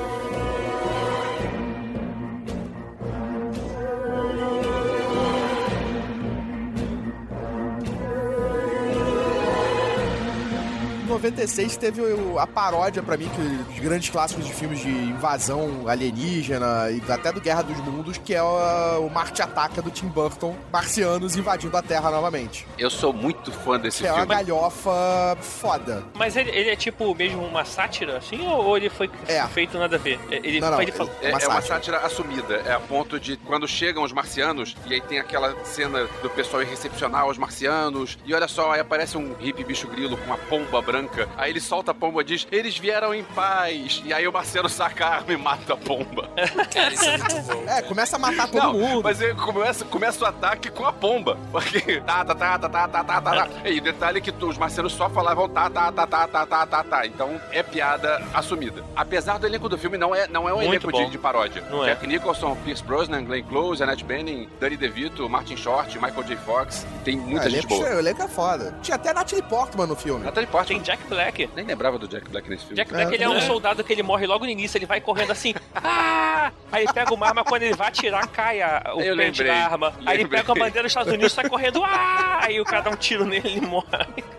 [11.16, 15.88] 96 teve o- a paródia pra mim, que os grandes clássicos de filmes de invasão
[15.88, 20.06] alienígena e até do Guerra dos Mundos, que é o, o Marte Ataca do Tim
[20.08, 22.66] Burton, marcianos invadindo a Terra novamente.
[22.78, 24.34] Eu sou muito fã desse Que é uma filme.
[24.34, 26.04] galhofa foda.
[26.14, 29.42] Mas ele, ele é tipo mesmo uma sátira, assim, ou, ele foi É.
[29.48, 30.18] feito nada a ver?
[30.30, 31.62] Ele, Não, não, ele É, Uma é uma sátira.
[31.62, 32.56] sátira assumida.
[32.66, 36.62] É a ponto de quando chegam os marcianos, e aí tem aquela cena do pessoal
[36.62, 40.36] ir recepcionar os marcianos, e olha só, aí aparece um hippie bicho grilo com uma
[40.38, 41.28] pomba branca, branca.
[41.36, 44.02] Aí ele solta a pomba e diz: Eles vieram em paz.
[44.04, 46.28] E aí o Marcelo saca a arma e mata a pomba.
[46.72, 47.64] Cara, isso é muito bom.
[47.68, 49.02] É, começa a matar todo Não, mundo.
[49.04, 51.38] Mas ele começa, começa o ataque com a pomba.
[51.50, 53.48] Porque tá, tá, tá, tá, tá, tá, tá, tá.
[53.64, 56.66] E o detalhe é que os marcelos só falavam tá, tá, tá, tá, tá, tá,
[56.66, 57.06] tá, tá.
[57.06, 58.84] Então é piada assumida.
[58.94, 61.62] Apesar do elenco do filme, não é, não é um elenco de, de, paródia.
[61.70, 62.08] Não Jack é.
[62.08, 66.36] Nicholson, Pierce Brosnan, Glenn Close, Annette Bening, Danny DeVito, Martin Short, Michael J.
[66.36, 66.86] Fox.
[67.04, 67.86] Tem muita gente boa.
[67.96, 68.74] O elenco é foda.
[68.82, 70.24] Tinha até Natalie Portman no filme.
[70.24, 70.66] Natalie Portman.
[70.66, 71.50] Tem Jack Black.
[71.54, 72.76] Nem lembrava do Jack Black nesse filme.
[72.76, 75.32] Jack Black, ele é um soldado que ele morre logo no início, ele vai correndo
[75.32, 76.50] assim, ah!
[76.72, 79.46] Aí ele pega uma arma, quando ele vai atirar, cai a, o Eu pente lembrei,
[79.46, 79.94] da arma.
[80.04, 80.40] Aí ele lembrei.
[80.40, 82.40] pega a bandeira dos Estados Unidos, sai correndo, ah!
[82.42, 83.86] Aí o cara dá um tiro nele e ele morre.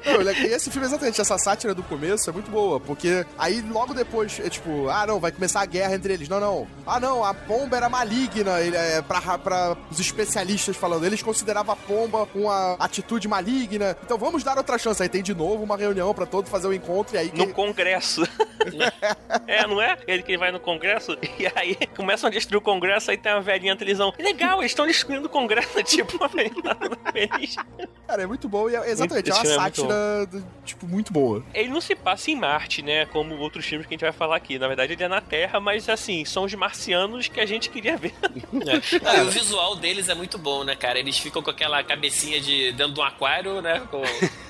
[0.06, 3.94] Não, e esse filme, exatamente, essa sátira do começo é muito boa, porque aí logo
[3.94, 6.30] depois é tipo, ah não, vai começar a guerra entre eles.
[6.30, 6.68] Não, não.
[6.86, 11.06] Ah não, a pomba era maligna, ele, é, pra, pra os especialistas falando.
[11.06, 13.98] Eles consideravam a pomba uma atitude maligna.
[14.04, 15.02] Então vamos dar outra chance.
[15.02, 17.28] Aí tem de novo uma reunião pra fazer o encontro e aí.
[17.28, 18.24] No quem- Congresso.
[19.48, 19.98] é, não é?
[20.08, 23.42] Ele que vai no Congresso e aí começam a destruir o Congresso, aí tem uma
[23.42, 24.14] velhinha na televisão.
[24.20, 26.76] Legal, eles estão destruindo o Congresso, tipo, uma velhinha
[27.12, 27.56] feliz.
[28.08, 30.46] Cara, é muito bom e é, exatamente, é Esse uma filme é muito sátira, do-
[30.66, 31.44] tipo, muito boa.
[31.54, 33.06] Ele não se passa em Marte, né?
[33.08, 34.58] Como outros filmes que a gente vai falar aqui.
[34.60, 37.98] Na verdade, ele é na Terra, mas assim, são os marcianos que a gente queria
[37.98, 38.14] ver.
[38.24, 39.18] É.
[39.18, 41.00] E o visual deles é muito bom, né, cara?
[41.00, 43.82] Eles ficam com aquela cabecinha de dentro de um aquário, né?
[43.92, 44.02] Com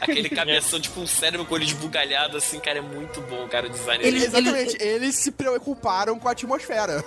[0.01, 3.69] aquele cabeção, tipo um cérebro com olho esbugalhado, assim, cara, é muito bom, cara, o
[3.69, 4.05] design.
[4.05, 7.03] Exatamente, eles se preocuparam com a atmosfera.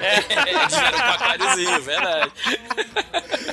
[0.00, 0.16] É,
[0.50, 2.32] eles vieram com um aquáriozinho, verdade.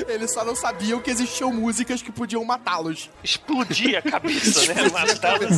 [0.07, 3.09] Eles só não sabiam que existiam músicas que podiam matá-los.
[3.23, 4.75] Explodir a cabeça, né?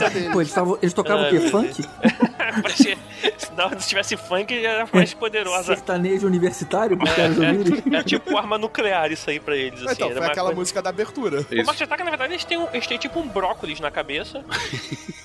[0.09, 0.31] Deles.
[0.31, 1.39] Pô, eles, tavam- eles tocavam o quê?
[1.49, 1.83] Funk?
[2.61, 2.97] Parecia-
[3.37, 5.75] Se se tivesse funk, era mais poderosa.
[5.75, 7.83] Sertanejo universitário, pros caras ouvirem?
[7.95, 9.93] É tipo arma nuclear isso aí pra eles, assim.
[9.93, 11.45] então, era foi aquela coisa- música da abertura.
[11.51, 14.43] O Marte Ataca, na verdade, eles têm, um- eles têm tipo um brócolis na cabeça.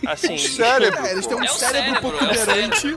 [0.05, 0.37] Assim.
[0.37, 1.07] Cérebro.
[1.07, 2.95] É, eles têm um É cérebro, cérebro, protuberante.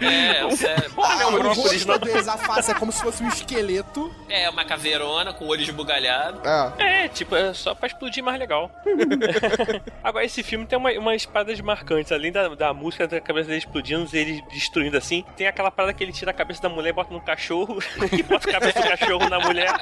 [0.00, 0.92] É, o cérebro.
[1.20, 4.14] É um o brócolis, rosto a face é como se fosse um esqueleto.
[4.28, 6.40] É, uma caveirona com olho esbugalhado.
[6.46, 7.04] É.
[7.04, 8.70] É, tipo, é só pra explodir mais legal.
[10.02, 12.12] Agora, esse filme tem uma, umas paradas marcantes.
[12.12, 16.02] Além da, da música da cabeça dele explodindo, ele destruindo assim, tem aquela parada que
[16.02, 17.78] ele tira a cabeça da mulher e bota no cachorro,
[18.12, 19.72] e bota a cabeça do cachorro na mulher.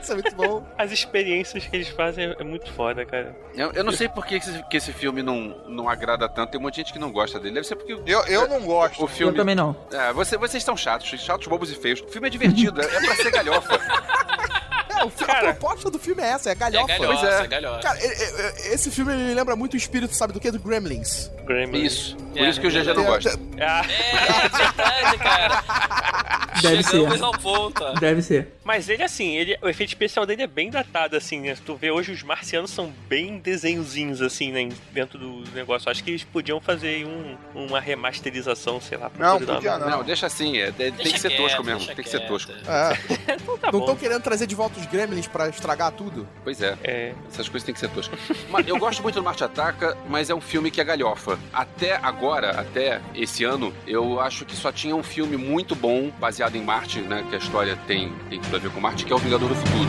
[0.00, 0.66] Isso é muito bom.
[0.76, 3.34] As experiências que eles fazem é, muito foda, cara.
[3.54, 6.50] Eu, eu não sei por que esse, que esse filme não, não agrada tanto.
[6.50, 7.54] Tem um monte de gente que não gosta dele.
[7.54, 9.02] Deve ser porque Eu, eu não gosto.
[9.02, 9.32] o filme...
[9.32, 9.76] Eu também não.
[9.92, 12.00] É, você, vocês são chatos, chatos, bobos e feios.
[12.00, 13.80] O filme é divertido, é, é pra ser galhofa.
[14.92, 15.50] É, o Cara.
[15.50, 16.88] a proposta do filme é essa, é É galhofa.
[16.88, 17.44] galhofa, Pois é.
[17.44, 17.80] é galhofa.
[17.80, 17.98] Cara,
[18.70, 20.50] esse filme me lembra muito o espírito, sabe do que?
[20.50, 21.30] Do Gremlins.
[21.46, 21.84] Gremlin.
[21.84, 22.16] Isso.
[22.16, 23.38] Por É, isso que o GG não gosta.
[23.60, 25.64] Ah, É, verdade, cara.
[26.60, 27.24] Deve Chegamos ser.
[27.24, 27.94] ao ponto.
[28.00, 28.52] Deve ser.
[28.70, 31.56] Mas ele, assim, ele, o efeito especial dele é bem datado, assim, né?
[31.66, 34.68] Tu vê hoje os marcianos são bem desenhozinhos, assim, né?
[34.92, 35.90] Dentro do negócio.
[35.90, 39.10] Acho que eles podiam fazer aí um, uma remasterização, sei lá.
[39.10, 39.90] pra Não, podia não.
[39.90, 42.52] Não, deixa assim, é, tem Deixa que ser quieto, tosco mesmo, tem que ser tosco.
[42.52, 43.20] É.
[43.40, 43.86] Então tá Não bom.
[43.86, 46.28] estão querendo trazer de volta os Gremlins pra estragar tudo?
[46.44, 46.76] Pois é.
[46.84, 48.18] É, Essas coisas têm que ser toscas.
[48.66, 51.38] Eu gosto muito do Marte Ataca, mas é um filme que é galhofa.
[51.52, 56.54] Até agora, até esse ano, eu acho que só tinha um filme muito bom, baseado
[56.56, 57.24] em Marte, né?
[57.28, 59.88] Que a história tem, tem tudo com Marte, que é O Vingador do Futuro.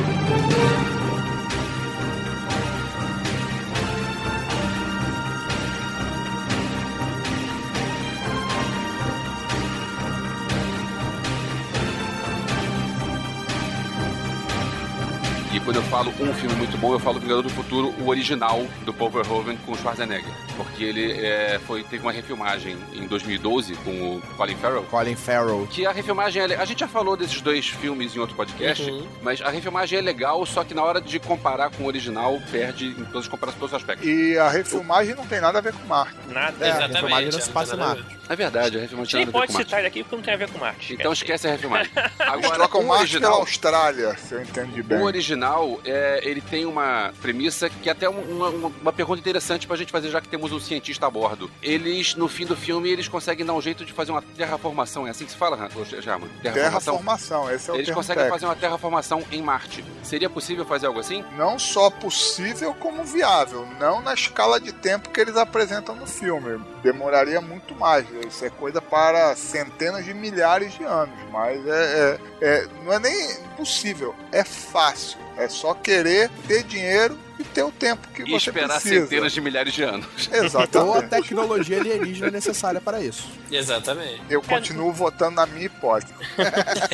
[15.54, 18.66] E quando eu falo um filme muito bom, eu falo Vingador do Futuro, o original
[18.86, 20.51] do Paul Verhoeven com Schwarzenegger.
[20.64, 24.84] Porque ele é, foi, teve uma refilmagem em 2012 com o Colin Farrell.
[24.84, 25.68] Colin Farrell.
[25.70, 29.08] Que a refilmagem, é a gente já falou desses dois filmes em outro podcast, Uhum.
[29.22, 32.88] mas a refilmagem é legal, só que na hora de comparar com o original, perde
[32.88, 34.08] em todas as comparações, todos os aspectos.
[34.08, 36.16] E a refilmagem não tem nada a ver com Marte.
[36.30, 36.56] nada.
[36.66, 38.22] É, a Exatamente, refilmagem não se não passa nada a Marte.
[38.30, 39.66] É verdade, a A refilmagem gente tem nada a ver pode com Marte.
[39.68, 40.94] citar ele aqui porque não tem a ver com Marte.
[40.94, 41.92] Então esquece a refilmagem.
[42.20, 45.00] Agora, trocam o Marte pela original, Austrália, se eu entendi bem.
[45.00, 49.68] o original é, ele tem uma premissa que é até uma, uma, uma pergunta interessante
[49.68, 51.50] pra gente fazer, já que temos um cientista a bordo.
[51.62, 55.08] Eles, no fim do filme, eles conseguem dar um jeito de fazer uma terraformação.
[55.08, 55.70] É assim que se fala,
[56.02, 56.30] German?
[56.42, 58.34] Terraformação, esse é o Eles conseguem técnico.
[58.36, 59.84] fazer uma terraformação em Marte.
[60.04, 61.24] Seria possível fazer algo assim?
[61.38, 66.64] Não só possível como viável, não na escala de tempo que eles apresentam no filme.
[66.84, 68.06] Demoraria muito mais.
[68.28, 71.16] Isso é coisa para centenas de milhares de anos.
[71.32, 75.20] Mas é, é- é- não é nem possível, é fácil.
[75.38, 77.18] É só querer ter dinheiro
[77.54, 79.02] ter o tempo que E você esperar precisa.
[79.06, 80.06] centenas de milhares de anos.
[80.32, 81.10] Ou a Exatamente.
[81.10, 83.28] tecnologia alienígena necessária para isso.
[83.52, 84.22] Exatamente.
[84.30, 86.14] Eu continuo votando na minha hipótese.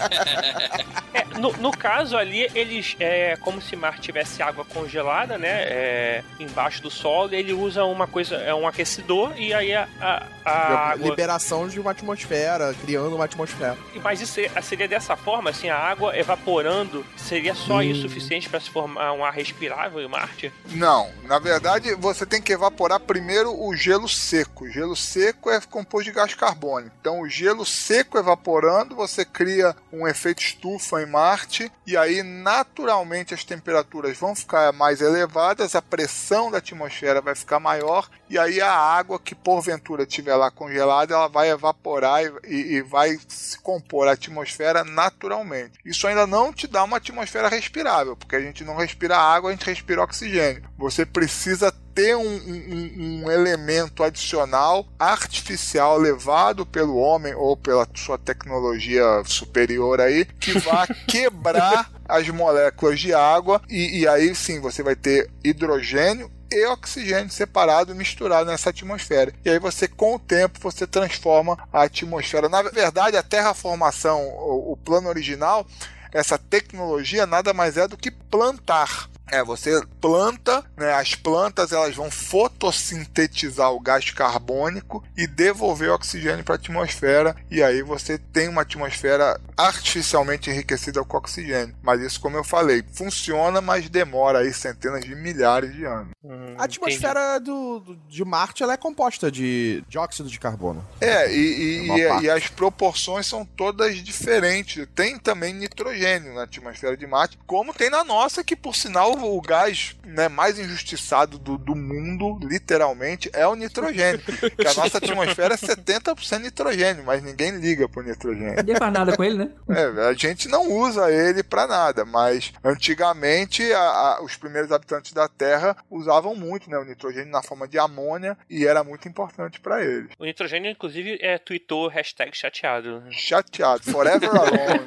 [1.14, 2.96] É, no, no caso ali, eles.
[3.00, 5.48] É como se Marte tivesse água congelada, né?
[5.50, 10.24] é, embaixo do solo, ele usa uma coisa, é um aquecedor, e aí a, a,
[10.46, 11.10] a água.
[11.10, 13.78] Liberação de uma atmosfera, criando uma atmosfera.
[14.04, 18.60] Mas isso seria- seria dessa forma, assim, a água evaporando, seria só isso suficiente para
[18.60, 20.47] se formar um ar respirável em Marte?
[20.72, 24.66] Não, na verdade você tem que evaporar primeiro o gelo seco.
[24.66, 26.96] O gelo seco é composto de gás carbônico.
[27.00, 33.34] Então o gelo seco evaporando, você cria um efeito estufa em Marte e aí naturalmente
[33.34, 38.60] as temperaturas vão ficar mais elevadas, a pressão da atmosfera vai ficar maior e aí
[38.60, 44.08] a água que porventura estiver lá congelada, ela vai evaporar e- e vai se compor
[44.08, 45.80] a atmosfera naturalmente.
[45.86, 49.54] Isso ainda não te dá uma atmosfera respirável, porque a gente não respira água, a
[49.54, 50.37] gente respira oxigênio.
[50.78, 58.18] Você precisa ter um, um- um- elemento adicional artificial levado pelo homem ou pela sua
[58.18, 64.84] tecnologia superior aí que vá quebrar as moléculas de água e, e aí sim você
[64.84, 69.34] vai ter hidrogênio e oxigênio separado e misturado nessa atmosfera.
[69.44, 72.48] E aí você, com o tempo, você transforma a atmosfera.
[72.48, 75.68] Na verdade, a terraformação, o, o plano original,
[76.10, 79.10] essa tecnologia nada mais é do que plantar.
[79.32, 85.94] É, você planta, né, as plantas elas vão fotossintetizar o gás carbônico e devolver o
[85.96, 91.76] oxigênio para a atmosfera e aí você tem uma atmosfera artificialmente enriquecida com oxigênio.
[91.82, 96.12] Mas isso, como eu falei, funciona, mas demora aí centenas de milhares de anos.
[96.24, 100.86] Hum, A atmosfera do, do- de Marte ela é composta de dióxido de carbono.
[101.02, 101.38] É, e,
[101.86, 104.88] e- Uma e- e as proporções são todas diferentes.
[104.96, 109.42] Tem também nitrogênio na atmosfera de Marte, como tem na nossa, que por sinal o
[109.42, 114.20] gás né, mais injustiçado do, do mundo, literalmente, é o nitrogênio.
[114.20, 118.56] que a nossa atmosfera é 70% nitrogênio, mas ninguém liga pro nitrogênio.
[118.58, 119.50] Ninguém faz nada com ele, né?
[119.70, 125.12] É, a gente não usa ele para nada, mas antigamente a- a- os primeiros habitantes
[125.14, 129.60] da Terra usavam muito né, o nitrogênio na forma de amônia e era muito importante
[129.60, 130.10] para eles.
[130.20, 133.04] O nitrogênio, inclusive, é tweetou hashtag chateado.
[133.12, 134.86] Chateado, forever alone.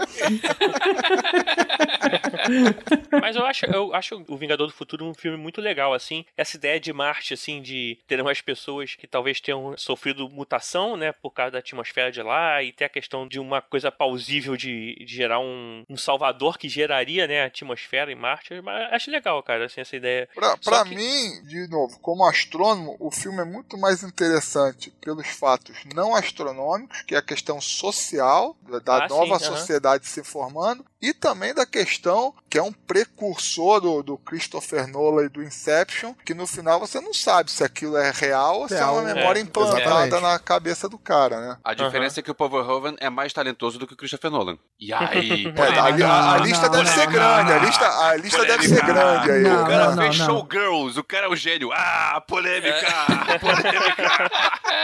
[3.21, 6.25] Mas eu acho, eu acho o Vingador do Futuro um filme muito legal, assim.
[6.37, 11.13] Essa ideia de Marte, assim, de ter umas pessoas que talvez tenham sofrido mutação, né,
[11.13, 14.95] por causa da atmosfera de lá, e ter a questão de uma coisa plausível de,
[15.05, 18.61] de gerar um, um salvador que geraria, né, a atmosfera em Marte.
[18.61, 20.29] Mas acho legal, cara, assim, essa ideia.
[20.35, 25.27] Pra, pra que- mim, de novo, como astrônomo, o filme é muito mais interessante pelos
[25.29, 29.39] fatos não astronômicos, que é a questão social, da, Ah, sim, nova aham.
[29.57, 35.27] sociedade se formando, e também da questão que é um precursor do, do Christopher Nolan
[35.27, 38.75] e do Inception, que no final você não sabe se aquilo é real ou se
[38.75, 40.21] é uma memória é, implantada exatamente.
[40.23, 41.57] na cabeça do cara, né?
[41.63, 44.59] A diferença é que o Paul Verhoeven é mais talentoso do que o Christopher Nolan.
[44.81, 47.59] E aí, É, a, a- a não, lista não, deve não, ser não, grande, a
[47.59, 49.43] lista, a lista deve ser grande aí.
[49.43, 50.27] Não, O cara não, fez não.
[50.27, 51.71] Showgirls, o cara é o gênio.
[51.73, 52.87] Ah, polêmica!
[53.41, 54.31] polêmica!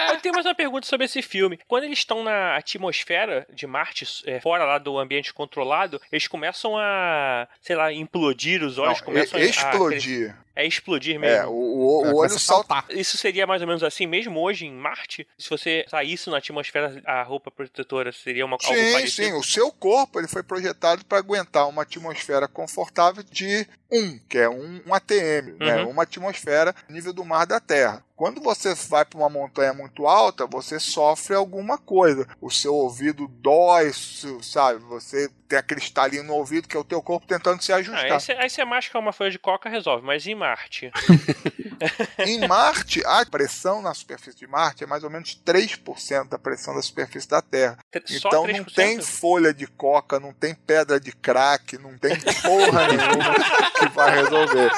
[0.12, 1.58] Eu tenho mais uma pergunta sobre esse filme.
[1.66, 6.76] Quando eles estão na atmosfera de Marte, é, fora lá do ambiente controlado, eles começam
[6.78, 10.36] a, sei lá, implodir os olhos, Não, começam e- a- explodir.
[10.56, 11.36] A, é explodir mesmo.
[11.36, 12.74] É, o, o, É, o começa olho a salta.
[12.74, 12.96] saltar.
[12.96, 15.26] Isso seria mais ou menos assim, mesmo hoje em Marte?
[15.38, 19.28] Se você saísse na atmosfera, a roupa protetora seria uma, algo Sim, parecido?
[19.28, 19.32] sim.
[19.34, 24.48] O seu corpo ele foi projetado para aguentar uma atmosfera confortável de 1, que é
[24.48, 25.82] um, um ATM, né?
[25.82, 25.90] Uhum.
[25.90, 28.02] uma atmosfera nível do mar da Terra.
[28.16, 32.26] Quando você vai para uma montanha muito alta, você sofre alguma coisa.
[32.40, 33.92] O seu ouvido dói,
[34.42, 34.80] sabe?
[34.84, 38.04] Você tem aquele estalinho no ouvido que é o teu corpo tentando se Ah, ajustar.
[38.04, 40.90] aí, você, aí você masca uma folha de coca resolve, mas em Marte?
[42.24, 46.74] Em Marte, a pressão na superfície de Marte é mais ou menos 3% da pressão
[46.74, 47.78] da superfície da Terra.
[48.06, 48.56] Só Então 3%?
[48.58, 53.34] não tem folha de coca, não tem pedra de crack, não tem porra nenhuma
[53.78, 54.70] que vai resolver.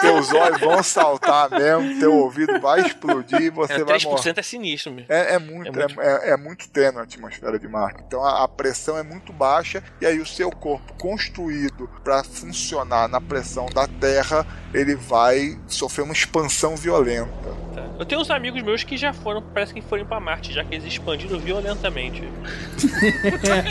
[0.00, 4.34] teus olhos vão saltar mesmo, teu ouvido vai explodir e você É, vai 3% morrer.
[4.36, 5.12] é sinistro mesmo.
[5.12, 6.00] É, é muito, é, muito.
[6.00, 8.02] é- é muito tênue a atmosfera de Marte.
[8.06, 13.08] Então a, a pressão é muito baixa e aí o seu corpo construído para funcionar
[13.08, 17.28] na pressão da Terra, ele vai sofrer uma expansão violenta.
[17.74, 17.84] Tá.
[17.98, 20.72] Eu tenho uns amigos meus que já foram, parece que foram pra Marte, já que
[20.72, 22.22] eles expandiram violentamente.
[22.22, 22.28] É,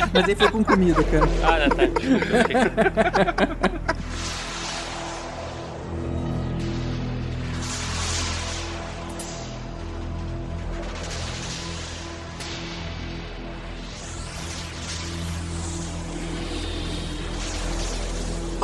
[0.13, 1.25] mas aí foi com comida, cara.
[1.41, 1.85] Ah, tá.
[1.85, 2.27] Desculpa.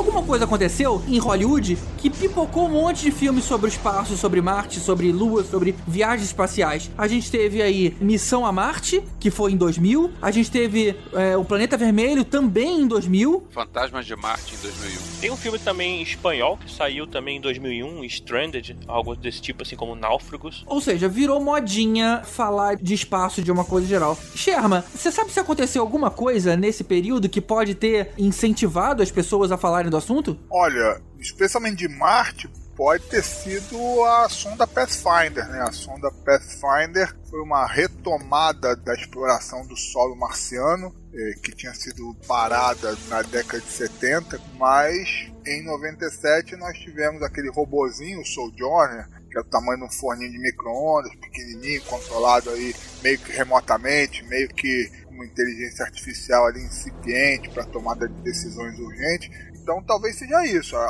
[0.05, 4.39] Alguma coisa aconteceu em Hollywood que pipocou um monte de filmes sobre o espaço, sobre
[4.39, 6.91] Marte, sobre Lua, sobre viagens espaciais.
[6.95, 10.11] A gente teve aí Missão a Marte, que foi em 2000.
[10.21, 13.47] A gente teve é, O Planeta Vermelho, também em 2000.
[13.49, 15.01] Fantasmas de Marte em 2001.
[15.21, 19.75] Tem um filme também espanhol que saiu também em 2001, Stranded, algo desse tipo, assim
[19.75, 20.63] como Náufragos.
[20.67, 24.15] Ou seja, virou modinha falar de espaço de uma coisa geral.
[24.35, 29.51] Sherma, você sabe se aconteceu alguma coisa nesse período que pode ter incentivado as pessoas
[29.51, 30.39] a falarem do assunto?
[30.49, 35.61] Olha, especialmente de Marte, pode ter sido a sonda Pathfinder, né?
[35.61, 42.13] A sonda Pathfinder foi uma retomada da exploração do solo marciano, eh, que tinha sido
[42.27, 49.37] parada na década de 70, mas em 97 nós tivemos aquele robozinho, o Sojourner, que
[49.37, 54.49] é o tamanho de um forninho de micro-ondas, pequenininho, controlado aí meio que remotamente, meio
[54.49, 59.29] que uma inteligência artificial ali incipiente para tomada de decisões urgentes.
[59.65, 60.75] Então talvez seja isso.
[60.75, 60.81] A,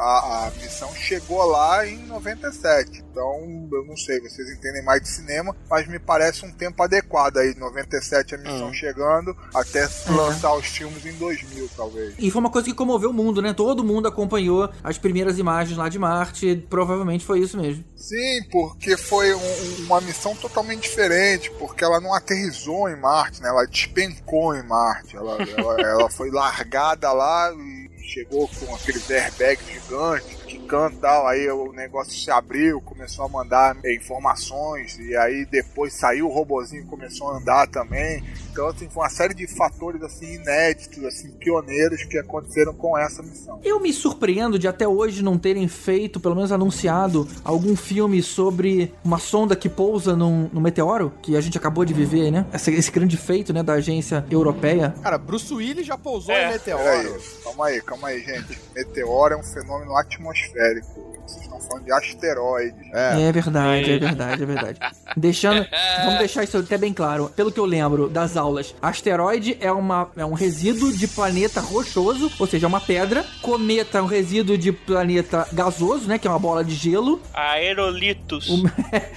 [0.48, 3.06] a- missão chegou lá em 97.
[3.10, 7.38] Então eu não sei, vocês entendem mais de cinema, mas me parece um tempo adequado
[7.38, 7.56] aí.
[7.56, 12.16] 97 a missão chegando, até lançar os filmes em 2000, talvez.
[12.20, 13.54] E foi uma coisa que comoveu o mundo, né?
[13.54, 16.68] Todo mundo acompanhou as primeiras imagens lá de Marte.
[16.70, 17.86] Provavelmente foi isso mesmo.
[17.96, 23.48] Sim, porque foi um- uma missão totalmente diferente, porque ela não aterrizou em Marte, né?
[23.48, 25.16] Ela despencou em Marte.
[25.16, 27.75] Ela, ela, ela foi largada lá e
[28.06, 33.30] chegou com aqueles airbags gigantes, quicando e tal, aí o negócio se abriu, começou a
[33.30, 38.24] mandar informações, e aí depois saiu o robozinho e começou a andar também.
[38.52, 43.22] Então, assim, foi uma série de fatores, assim, inéditos, assim, pioneiros que aconteceram com essa
[43.22, 43.60] missão.
[43.64, 48.94] Eu me surpreendo de até hoje não terem feito, pelo menos anunciado, algum filme sobre
[49.04, 52.46] uma sonda que pousa num, num meteoro, que a gente acabou de viver, né?
[52.54, 54.96] Esse, esse grande feito, né, da agência europeia.
[55.04, 57.22] Cara, Bruce Willis já pousou É, em meteoro.
[57.44, 58.58] calma aí, calma aí, gente.
[58.74, 60.45] Meteoro é um fenômeno atmosférico.
[60.54, 62.94] Vocês estão falando de asteroides.
[62.94, 63.28] É.
[63.28, 64.80] É verdade, é verdade, é verdade.
[65.18, 65.66] Deixando,
[66.04, 67.32] vamos deixar isso até bem claro.
[67.36, 72.32] Pelo que eu lembro das aulas, asteroide é, uma, é um resíduo de planeta rochoso,
[72.40, 73.26] ou seja, é uma pedra.
[73.42, 77.22] Cometa é um resíduo de planeta gasoso, né, que é uma bola de gelo.
[77.34, 78.48] Aerolitos.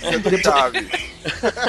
[0.02, 0.86] É do Chaves.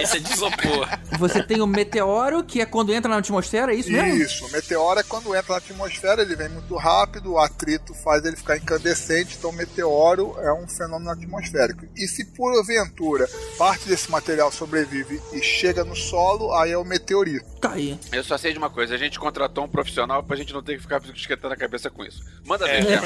[0.01, 0.87] Esse é de isopor.
[1.17, 4.21] Você tem o meteoro, que é quando entra na atmosfera, é isso mesmo?
[4.21, 8.23] Isso, o meteoro é quando entra na atmosfera, ele vem muito rápido, o atrito faz
[8.25, 11.85] ele ficar incandescente, então o meteoro é um fenômeno atmosférico.
[11.95, 13.27] E se porventura
[13.57, 17.45] parte desse material sobrevive e chega no solo, aí é o meteorito.
[17.61, 17.97] Tá aí.
[18.11, 20.75] Eu só sei de uma coisa, a gente contratou um profissional pra gente não ter
[20.75, 22.21] que ficar esquentando a cabeça com isso.
[22.45, 22.99] Manda ver, É.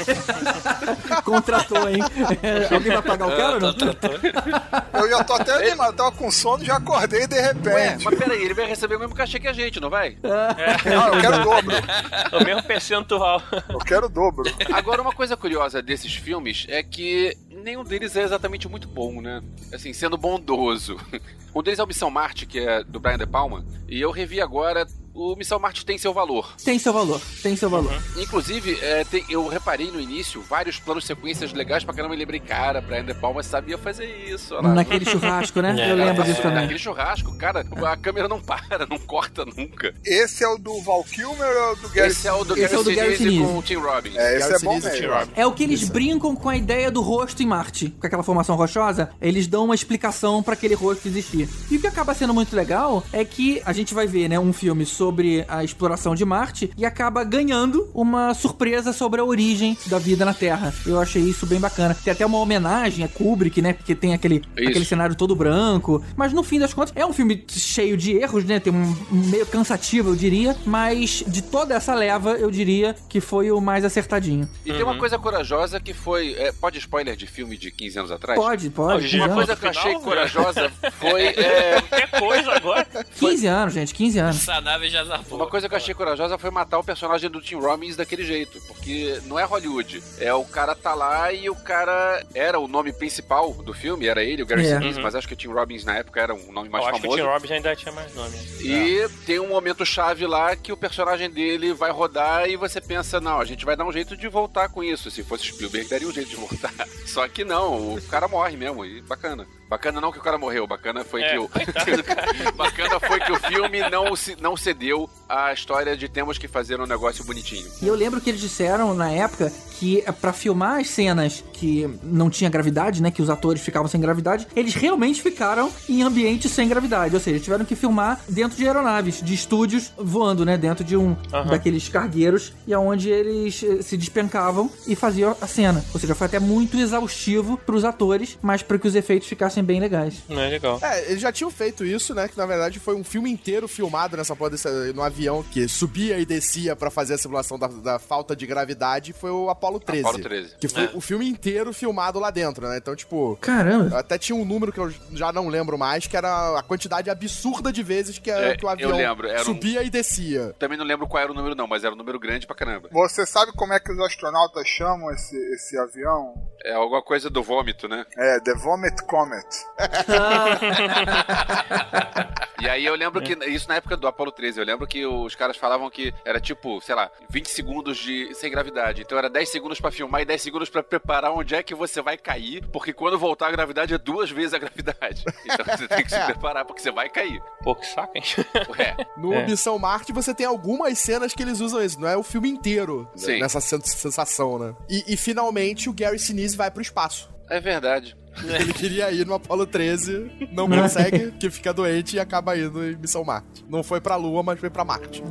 [1.22, 1.98] Contratou, hein?
[2.70, 5.00] Alguém vai pagar o cara ou não?
[5.00, 8.04] Eu já tô até animado, eu tava com sono e já acordei de Ué, repente.
[8.04, 10.16] mas peraí, ele vai receber o mesmo cachê que a gente, não vai?
[10.22, 11.74] Não, eu quero o dobro.
[12.32, 13.40] O mesmo percentual.
[13.68, 14.44] Eu quero o dobro.
[14.72, 19.42] Agora, uma coisa curiosa desses filmes é que nenhum deles é exatamente muito bom, né?
[19.72, 20.96] Assim, sendo bondoso.
[21.54, 24.40] Um deles é o Missão Marte, que é do Brian De Palma, e eu revi
[24.40, 24.88] agora.
[25.14, 26.54] O Missão Marte tem seu valor.
[26.64, 27.94] Tem seu valor, tem seu valor.
[28.16, 32.14] Inclusive, é, tem- eu reparei no início vários planos sequências legais pra caramba.
[32.14, 34.54] Eu lembrei, cara, Brian De Palma sabia fazer isso.
[34.54, 34.62] lá.
[34.74, 35.76] Naquele churrasco, né?
[35.84, 36.62] É, Eu lembro disso também.
[36.62, 39.94] Naquele churrasco, cara, a câmera não para, não corta nunca.
[40.04, 42.54] Esse é o do Val Kilmer ou é o do Gary Esse é o do
[42.54, 43.52] Esse Gary é o do Gary Sinise Sinise.
[43.52, 44.16] com o Tim Robbins.
[44.16, 45.12] É, esse Gary é bom mesmo.
[45.12, 45.28] Robbins.
[45.36, 45.92] É o que eles Isso.
[45.92, 47.90] brincam com a ideia do rosto em Marte.
[48.00, 51.48] Com aquela formação rochosa, eles dão uma explicação pra aquele rosto existir.
[51.70, 54.52] E o que acaba sendo muito legal é que a gente vai ver, né, um
[54.52, 55.03] filme sobre
[55.48, 60.32] a exploração de Marte e acaba ganhando uma surpresa sobre a origem da vida na
[60.34, 60.72] Terra.
[60.86, 61.94] Eu achei isso bem bacana.
[62.04, 64.68] Tem até uma homenagem a Kubrick, né, porque tem aquele, Isso.
[64.70, 66.02] aquele cenário todo branco.
[66.16, 69.46] Mas no fim das contas, é um filme cheio de erros, né, tem um meio
[69.46, 70.56] cansativo, eu diria.
[70.66, 74.48] Mas de toda essa leva, eu diria que foi o mais acertadinho.
[74.64, 76.34] E tem uma coisa corajosa que foi.
[76.38, 78.38] é, pode spoiler de filme de 15 anos atrás?
[78.38, 79.02] Pode, pode.
[79.04, 80.00] Não, 15 Uma coisa que eu achei né?
[80.00, 81.22] corajosa foi.
[81.26, 82.86] é, Qualquer coisa agora.
[83.18, 84.36] 15 anos, gente, 15 anos.
[84.36, 85.38] Essa nave zarpou.
[85.38, 88.60] Uma coisa que eu achei corajosa foi matar o personagem do Tim Robbins daquele jeito,
[88.68, 90.02] porque não é Hollywood.
[90.18, 94.22] É o cara tá lá e o cara era o nome principal do filme, era
[94.22, 94.74] ele, o Gary É.
[94.78, 95.04] Sinise, Uhum.
[95.04, 97.06] mas acho que o Tim Robbins na época era um nome mais eu acho que
[97.06, 97.22] o famoso.
[97.22, 98.36] Tim Robbins ainda tinha mais nome.
[98.60, 103.20] E tem um momento chave lá que o personagem dele vai rodar e você pensa,
[103.20, 105.10] não, a gente vai dar um jeito de voltar com isso.
[105.10, 106.72] Se fosse Spielberg, daria um jeito de voltar.
[107.06, 109.46] Só que não, o cara morre mesmo, e bacana.
[109.74, 111.50] Bacana não que o cara morreu, bacana foi É, que o.
[112.54, 116.80] bacana foi que o filme não, se- não cedeu à história de temos que fazer
[116.80, 117.68] um negócio bonitinho.
[117.82, 121.88] E eu lembro que eles disseram na época que eh, pra filmar as cenas que
[122.02, 126.48] não tinha gravidade, né, que os atores ficavam sem gravidade, eles realmente ficaram em ambiente
[126.48, 130.84] sem gravidade, ou seja, tiveram que filmar dentro de aeronaves, de estúdios voando, né, dentro
[130.84, 131.50] de um Aham.
[131.50, 135.84] daqueles cargueiros e aonde eles eh, se despencavam e faziam a cena.
[135.92, 139.80] Ou seja, foi até muito exaustivo pros atores, mas para que os efeitos ficassem bem
[139.80, 140.16] legais.
[140.28, 140.78] Não é legal.
[140.82, 142.28] É, eles já tinham feito isso, né?
[142.28, 146.18] Que na verdade foi um filme inteiro filmado nessa porra desse, no avião que subia
[146.18, 149.12] e descia pra fazer a simulação da, da falta de gravidade.
[149.12, 150.00] Foi o Apollo 13.
[150.06, 150.54] Apollo 13.
[150.58, 150.90] Que foi É.
[150.94, 152.76] o filme inteiro filmado lá dentro, né?
[152.78, 153.36] Então, tipo.
[153.40, 153.98] Caramba.
[153.98, 157.72] Até tinha um número que eu já não lembro mais, que era a quantidade absurda
[157.72, 160.54] de vezes que, a- É, que o eu avião lembro, era um- subia e descia.
[160.58, 162.88] Também não lembro qual era o número, não, mas era um número grande pra caramba.
[162.92, 166.34] Você sabe como é que os astronautas chamam esse, esse avião?
[166.64, 168.06] É alguma coisa do vômito, né?
[168.16, 169.46] É, The Vomit Comet.
[172.62, 175.34] E aí eu lembro que isso na época do Apollo 13, eu lembro que os
[175.34, 179.02] caras falavam que era tipo, sei lá, 20 segundos de sem gravidade.
[179.02, 182.00] Então era 10 segundos pra filmar e 10 segundos pra preparar onde é que você
[182.00, 185.24] vai cair, porque quando voltar a gravidade é duas vezes a gravidade.
[185.44, 187.42] Então você tem que se preparar porque você vai cair.
[187.62, 188.22] Pô, que saco, hein?
[188.70, 189.44] Ué, No É.
[189.46, 193.06] Missão Marte você tem algumas cenas que eles usam isso, não é o filme inteiro
[193.14, 193.40] Sim.
[193.40, 194.74] nessa sen- sensação, né?
[194.88, 197.28] E, e, finalmente o Gary Sinise vai pro espaço.
[197.50, 198.16] é verdade.
[198.42, 202.96] Ele queria ir no Apollo 13, não consegue, que fica doente e acaba indo em
[202.96, 203.64] Missão Marte.
[203.68, 205.22] Não foi pra Lua, mas foi pra Marte.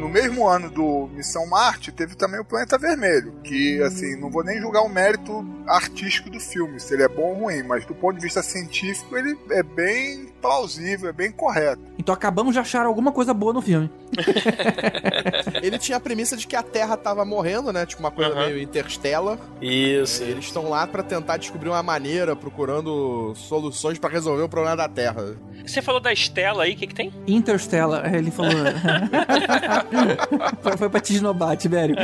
[0.00, 4.42] No mesmo ano do Missão Marte, teve também o Planeta Vermelho, que, assim, não vou
[4.42, 7.94] nem julgar o mérito artístico do filme, se ele é bom ou ruim, mas do
[7.94, 11.82] ponto de vista científico, ele é bem plausível, é bem correto.
[11.98, 13.90] Então acabamos de achar alguma coisa boa no filme.
[15.62, 17.86] Ele tinha a premissa de que a Terra tava morrendo, né?
[17.86, 18.46] Tipo uma coisa Aham.
[18.46, 19.38] meio interstellar.
[19.60, 20.22] Isso.
[20.22, 24.76] E eles estão lá pra tentar descobrir uma maneira, procurando soluções pra resolver o problema
[24.76, 25.36] da Terra.
[25.64, 27.12] Você falou da Estela aí, o que, que tem?
[27.26, 28.50] Interstellar, ele falou.
[30.62, 31.94] foi, foi pra te esnobar, Tibério.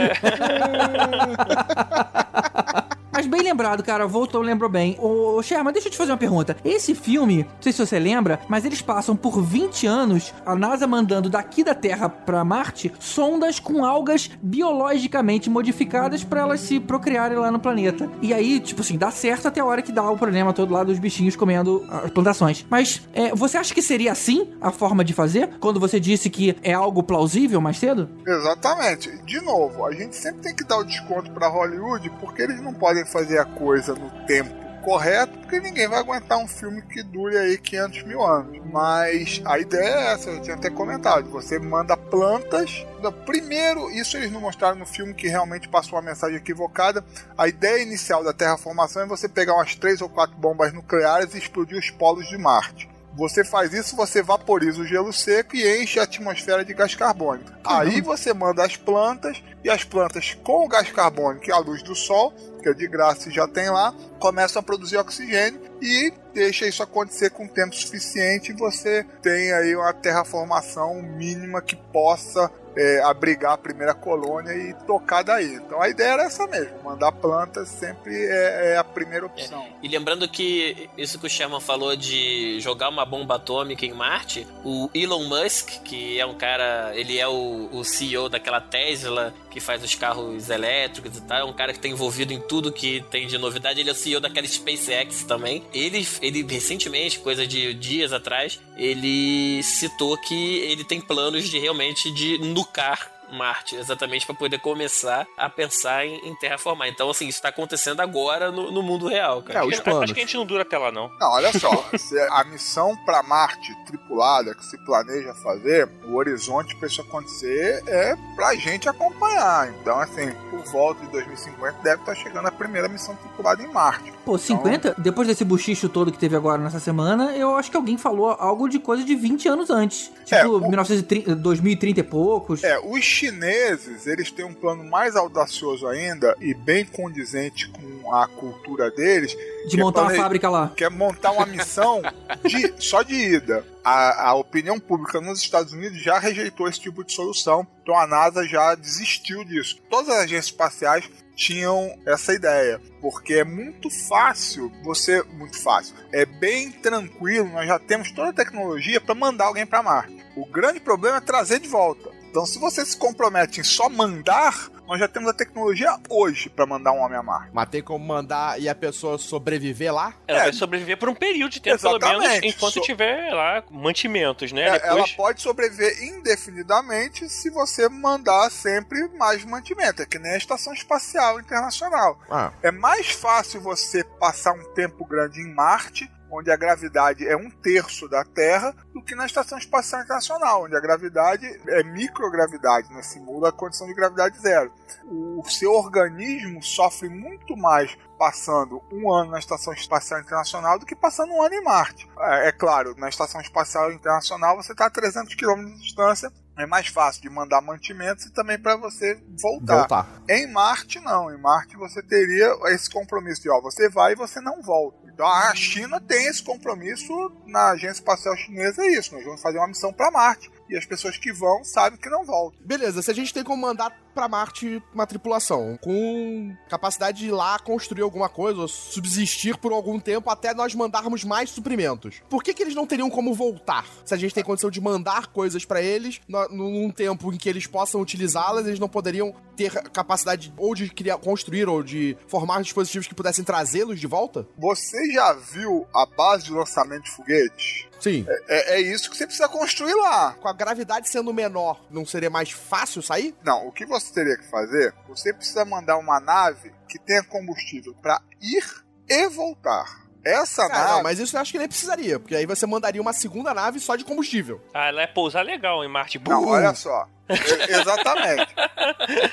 [3.17, 4.95] Mas bem lembrado, cara, voltou, lembrou bem.
[5.01, 6.55] Ô, Sherman, deixa eu te fazer uma pergunta.
[6.63, 10.87] Esse filme, não sei se você lembra, mas eles passam por 20 anos, a NASA
[10.87, 17.39] mandando daqui da Terra pra Marte, sondas com algas biologicamente modificadas pra elas se procriarem
[17.39, 18.07] lá no planeta.
[18.21, 20.85] E aí, tipo assim, dá certo até a hora que dá o problema todo lá
[20.85, 22.67] dos bichinhos comendo as plantações.
[22.69, 25.57] Mas é, você acha que seria assim a forma de fazer?
[25.59, 28.11] Quando você disse que é algo plausível mais cedo?
[28.27, 29.11] Exatamente.
[29.25, 32.75] De novo, a gente sempre tem que dar o desconto pra Hollywood, porque eles não
[32.75, 37.37] podem fazer a coisa no tempo correto, porque ninguém vai aguentar um filme que dure
[37.37, 38.61] aí 500 mil anos.
[38.73, 41.29] Mas a ideia é essa, eu tinha até comentado.
[41.31, 42.87] Você manda plantas.
[43.25, 47.05] Primeiro, isso eles não mostraram no filme que realmente passou uma mensagem equivocada.
[47.37, 51.39] A ideia inicial da terraformação é você pegar umas três ou quatro bombas nucleares e
[51.39, 52.89] explodir os polos de Marte.
[53.17, 57.51] Você faz isso, você vaporiza o gelo seco e enche a atmosfera de gás carbônico.
[57.65, 61.83] Aí você manda as plantas e as plantas com o gás carbônico e a luz
[61.83, 62.35] do sol,
[62.67, 66.83] que é de graça e já tem lá, começam a produzir oxigênio e deixa isso
[66.83, 73.55] acontecer com tempo suficiente e você tem aí uma terraformação mínima que possa é, abrigar
[73.55, 75.55] a primeira colônia e tocar daí.
[75.55, 79.67] Então a ideia era essa mesmo, mandar plantas sempre é, é a primeira opção.
[79.83, 84.47] E lembrando que isso que o Sherman falou de jogar uma bomba atômica em Marte,
[84.65, 89.61] o Elon Musk, que é um cara, ele é o, o CEO daquela Tesla que
[89.61, 93.03] faz os carros elétricos e tal, é um cara que está envolvido em tudo que
[93.11, 93.81] tem de novidade.
[93.81, 95.65] Ele é o CEO daquela SpaceX também.
[95.73, 102.13] Ele, ele recentemente, coisa de dias atrás, ele citou que ele tem planos de realmente
[102.13, 102.37] de
[102.67, 102.99] nucar
[103.33, 106.89] Marte, exatamente para poder começar a pensar em, em terraformar.
[106.89, 109.61] Então, assim, isso tá acontecendo agora no, no mundo real, cara.
[109.61, 110.13] É, os Acho planos.
[110.13, 111.11] que a gente não dura até lá, não.
[111.21, 116.75] Não, olha só, se a missão para Marte tripulada que se planeja fazer, o horizonte
[116.77, 119.69] para isso acontecer é pra gente acompanhar.
[119.81, 124.13] Então, assim, por volta de 2050 deve estar chegando a primeira missão tripulada em Marte.
[124.25, 124.97] Pô, 50?
[124.99, 128.69] Depois desse buchicho todo que teve agora nessa semana, eu acho que alguém falou algo
[128.69, 130.11] de coisa de 20 anos antes.
[130.25, 132.65] Tipo, É, o- 1930, 2030 e poucos.
[132.65, 138.27] É, os chineses, eles têm um plano mais audacioso ainda e bem condizente com a
[138.27, 139.35] cultura deles,
[139.69, 140.73] de é montar uma fábrica lá.
[140.77, 142.03] que é montar uma missão
[142.45, 143.65] de, só de ida.
[143.83, 148.07] A, a opinião pública nos Estados Unidos já rejeitou esse tipo de solução, então a
[148.07, 149.81] NASA já desistiu disso.
[149.89, 156.25] Todas as agências espaciais tinham essa ideia, porque é muito fácil, você muito fácil, é
[156.25, 160.17] bem tranquilo, nós já temos toda a tecnologia para mandar alguém para Marte.
[160.35, 162.16] O grande problema é trazer de volta.
[162.37, 166.67] Então, se você se compromete em só mandar, nós já temos a tecnologia hoje para
[166.67, 167.49] mandar um homem a Marte.
[167.51, 170.13] Mas tem como mandar e a pessoa sobreviver lá?
[170.29, 170.43] Ela É.
[170.43, 172.47] vai sobreviver por um período de tempo, pelo menos, Exatamente.
[172.55, 174.65] enquanto So- tiver lá mantimentos, né?
[174.65, 175.13] É, Ela Depois.
[175.13, 180.03] pode sobreviver indefinidamente se você mandar sempre mais mantimento.
[180.03, 182.21] É que nem a Estação Espacial Internacional.
[182.31, 186.07] Ah, É mais fácil você passar um tempo grande em Marte,
[186.37, 190.77] onde a gravidade é um terço da Terra, do que na Estação Espacial Internacional, onde
[190.77, 193.03] a gravidade é microgravidade, né?
[193.03, 194.73] simula a condição de gravidade zero.
[195.05, 200.95] O seu organismo sofre muito mais passando um ano na Estação Espacial Internacional do que
[200.95, 202.09] passando um ano em Marte.
[202.19, 206.67] É, é claro, na Estação Espacial Internacional você está a 300 km de distância, é
[206.67, 209.79] mais fácil de mandar mantimentos e também para você voltar.
[209.79, 210.23] voltar.
[210.29, 211.31] Em Marte, não.
[211.31, 214.99] Em Marte você teria esse compromisso de, ó, você vai e você não volta.
[215.13, 217.13] Então a China tem esse compromisso
[217.47, 219.15] na Agência Espacial Chinesa, é isso.
[219.15, 220.51] Nós vamos fazer uma missão para Marte.
[220.69, 222.59] E as pessoas que vão sabem que não voltam.
[222.65, 227.31] Beleza, se a gente tem como mandar pra Marte uma tripulação com capacidade de ir
[227.33, 232.23] lá construir alguma coisa, ou subsistir por algum tempo até nós mandarmos mais suprimentos.
[232.31, 233.85] Por que, que eles não teriam como voltar?
[234.05, 237.49] Se a gente tem condição de mandar coisas pra eles, no- num tempo em que
[237.49, 242.63] eles possam utilizá-las, eles não poderiam ter capacidade ou de criar, construir ou de formar
[242.63, 244.49] dispositivos que pudessem trazê-los de volta?
[244.59, 247.86] Você já viu a base de lançamento de foguetes?
[248.01, 248.27] Sim.
[248.49, 250.35] É, é isso que você precisa construir lá.
[250.35, 253.35] Com a gravidade sendo menor, não seria mais fácil sair?
[253.45, 254.95] Não, o que você teria que fazer?
[255.09, 258.65] Você precisa mandar uma nave que tenha combustível para ir
[259.09, 260.07] e voltar.
[260.25, 260.91] Essa Ah, nave.
[260.91, 263.79] não, mas isso eu acho que nem precisaria, porque aí você mandaria uma segunda nave
[263.79, 264.61] só de combustível.
[264.75, 266.21] Ah, ela é pousar legal em Marte.
[266.27, 267.07] Não, olha só.
[267.69, 268.55] Exatamente.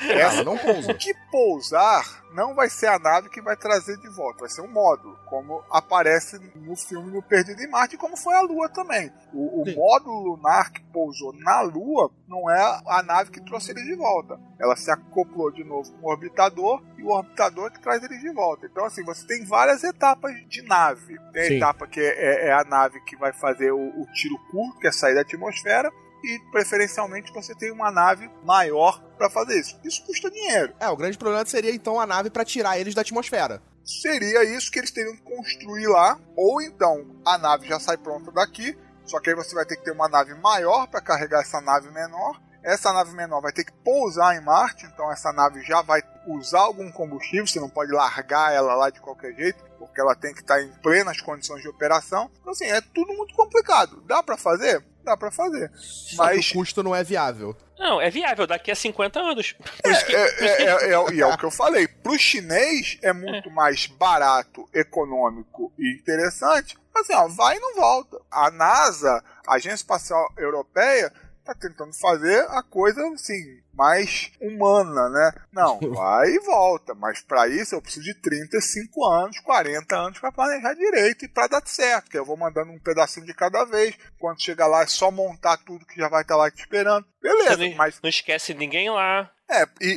[0.09, 0.93] Ela não pousa.
[0.93, 4.67] que pousar não vai ser a nave que vai trazer de volta, vai ser um
[4.71, 9.11] módulo, como aparece no filme No Perdido em Marte, como foi a Lua também.
[9.31, 13.83] O, o módulo lunar que pousou na Lua não é a nave que trouxe ele
[13.83, 14.39] de volta.
[14.59, 18.31] Ela se acoplou de novo com o orbitador e o orbitador que traz ele de
[18.33, 18.65] volta.
[18.65, 21.15] Então, assim, você tem várias etapas de nave.
[21.31, 21.57] Tem a Sim.
[21.57, 24.87] etapa que é, é- é a nave que vai fazer o, o tiro curto, que
[24.87, 25.91] é sair da atmosfera,
[26.23, 29.79] e preferencialmente você tem uma nave maior para fazer isso.
[29.83, 30.73] Isso custa dinheiro.
[30.79, 33.61] É, o grande problema seria então a nave pra tirar eles da atmosfera.
[33.83, 38.31] Seria isso que eles teriam que construir lá, ou então a nave já sai pronta
[38.31, 41.59] daqui, só que aí você vai ter que ter uma nave maior para carregar essa
[41.59, 42.41] nave menor.
[42.63, 46.61] Essa nave menor vai ter que pousar em Marte, então essa nave já vai usar
[46.61, 50.39] algum combustível, você não pode largar ela lá de qualquer jeito, porque ela tem que
[50.39, 52.31] estar em plenas condições de operação.
[52.39, 54.01] Então assim, é tudo muito complicado.
[54.07, 54.81] Dá para fazer?
[55.03, 55.69] Dá para fazer.
[55.75, 57.55] Só Mas que o custo não é viável.
[57.77, 59.55] Não, é viável daqui a 50 anos.
[59.83, 61.87] É, que- é, é, é, e é o que eu falei.
[61.87, 66.77] Pro chinês é muito mais barato, econômico e interessante.
[66.93, 68.17] Mas assim, ó, vai e não volta.
[68.31, 71.11] A NASA, a Agência Espacial Europeia,
[71.43, 75.31] tá tentando fazer a coisa assim, mais humana, né?
[75.51, 76.93] Não, vai e volta.
[76.95, 81.47] Mas para isso eu preciso de 35 anos, 40 anos para planejar direito e para
[81.47, 82.09] dar certo.
[82.09, 83.95] Que eu vou mandando um pedacinho de cada vez.
[84.19, 87.05] Quando chegar lá é só montar tudo que já vai estar lá te esperando.
[87.21, 89.31] Beleza, não, mas não esquece ninguém lá.
[89.49, 89.89] é, e, e-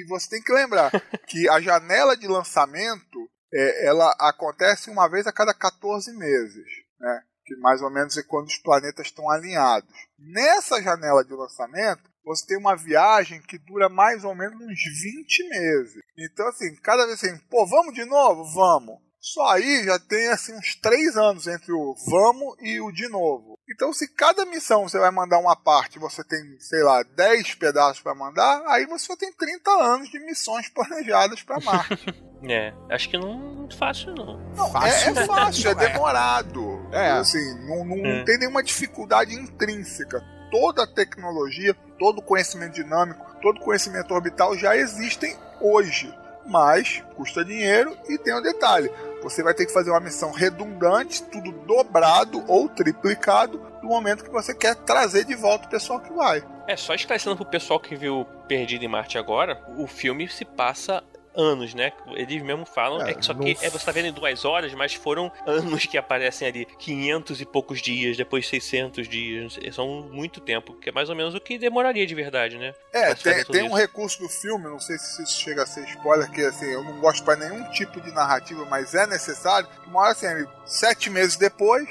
[0.02, 0.90] e você tem que lembrar
[1.26, 6.64] que a janela de lançamento é, ela acontece uma vez a cada 14 meses,
[6.98, 7.22] né?
[7.44, 9.88] Que mais ou menos é quando os planetas estão alinhados.
[10.18, 15.48] Nessa janela de lançamento, você tem uma viagem que dura mais ou menos uns 20
[15.48, 16.02] meses.
[16.18, 18.44] Então, assim, cada vez assim, pô, vamos de novo?
[18.52, 19.06] Vamos.
[19.20, 23.58] Só aí já tem assim uns 3 anos entre o vamos e o de novo.
[23.68, 28.00] Então, se cada missão você vai mandar uma parte, você tem, sei lá, 10 pedaços
[28.00, 32.06] para mandar, aí você só tem 30 anos de missões planejadas para Marte.
[32.48, 34.38] É, acho que não é muito fácil, não.
[34.54, 35.18] Não, Fácil?
[35.18, 35.74] É, é fácil, é é.
[35.74, 36.75] demorado.
[36.92, 37.10] É.
[37.12, 38.24] Assim, não, não- não É.
[38.24, 40.22] tem nenhuma dificuldade intrínseca.
[40.48, 46.14] toda a tecnologia, todo o conhecimento dinâmico, todo o conhecimento orbital já existem hoje.
[46.46, 48.88] Mas custa dinheiro e tem um detalhe:
[49.24, 54.30] você vai ter que fazer uma missão redundante, tudo dobrado ou triplicado no momento que
[54.30, 56.44] você quer trazer de volta o pessoal que vai.
[56.68, 61.02] É, só esclarecendo pro pessoal que viu Perdido em Marte agora, o filme se passa
[61.36, 61.92] anos, né?
[62.12, 64.72] Eles mesmo falam, é, É, que só que é, você tá vendo em duas horas,
[64.74, 66.66] mas foram anos que aparecem ali.
[66.78, 69.58] 500 e poucos dias, depois 600 dias.
[69.72, 72.74] São muito tempo, que é mais ou menos o que demoraria de verdade, né?
[72.92, 76.30] É, tem, tem um recurso do filme, não sei se isso chega a ser spoiler,
[76.30, 79.68] que assim, eu não gosto pra nenhum tipo de narrativa, mas é necessário.
[79.86, 80.26] Uma hora assim,
[80.64, 81.88] sete meses depois,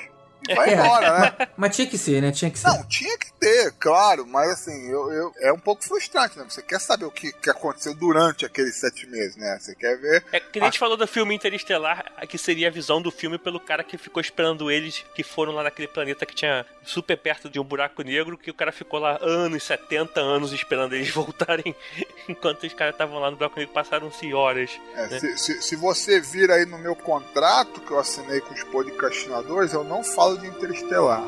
[0.54, 0.74] vai É.
[0.74, 1.48] embora, né?
[1.58, 2.32] Mas tinha que ser, né?
[2.32, 2.68] Tinha que ser.
[2.68, 6.46] Não, tinha que ter, claro, mas assim, eu, eu- é um pouco frustrante, né?
[6.48, 9.58] Você quer saber o que, que aconteceu durante aqueles sete meses, né?
[9.60, 10.24] Você quer ver.
[10.32, 13.60] É que a gente falou do filme Interestelar, que seria a visão do filme pelo
[13.60, 17.60] cara que ficou esperando eles, que foram lá naquele planeta que tinha super perto de
[17.60, 21.76] um buraco negro, que o cara ficou lá anos, 70 anos esperando eles voltarem,
[22.28, 24.72] enquanto os caras estavam lá no buraco negro, passaram-se horas.
[24.96, 25.20] é, né?
[25.20, 29.74] se, se, se você vir aí no meu contrato que eu assinei com os podcastinadores,
[29.74, 31.24] eu não falo de Interestelar.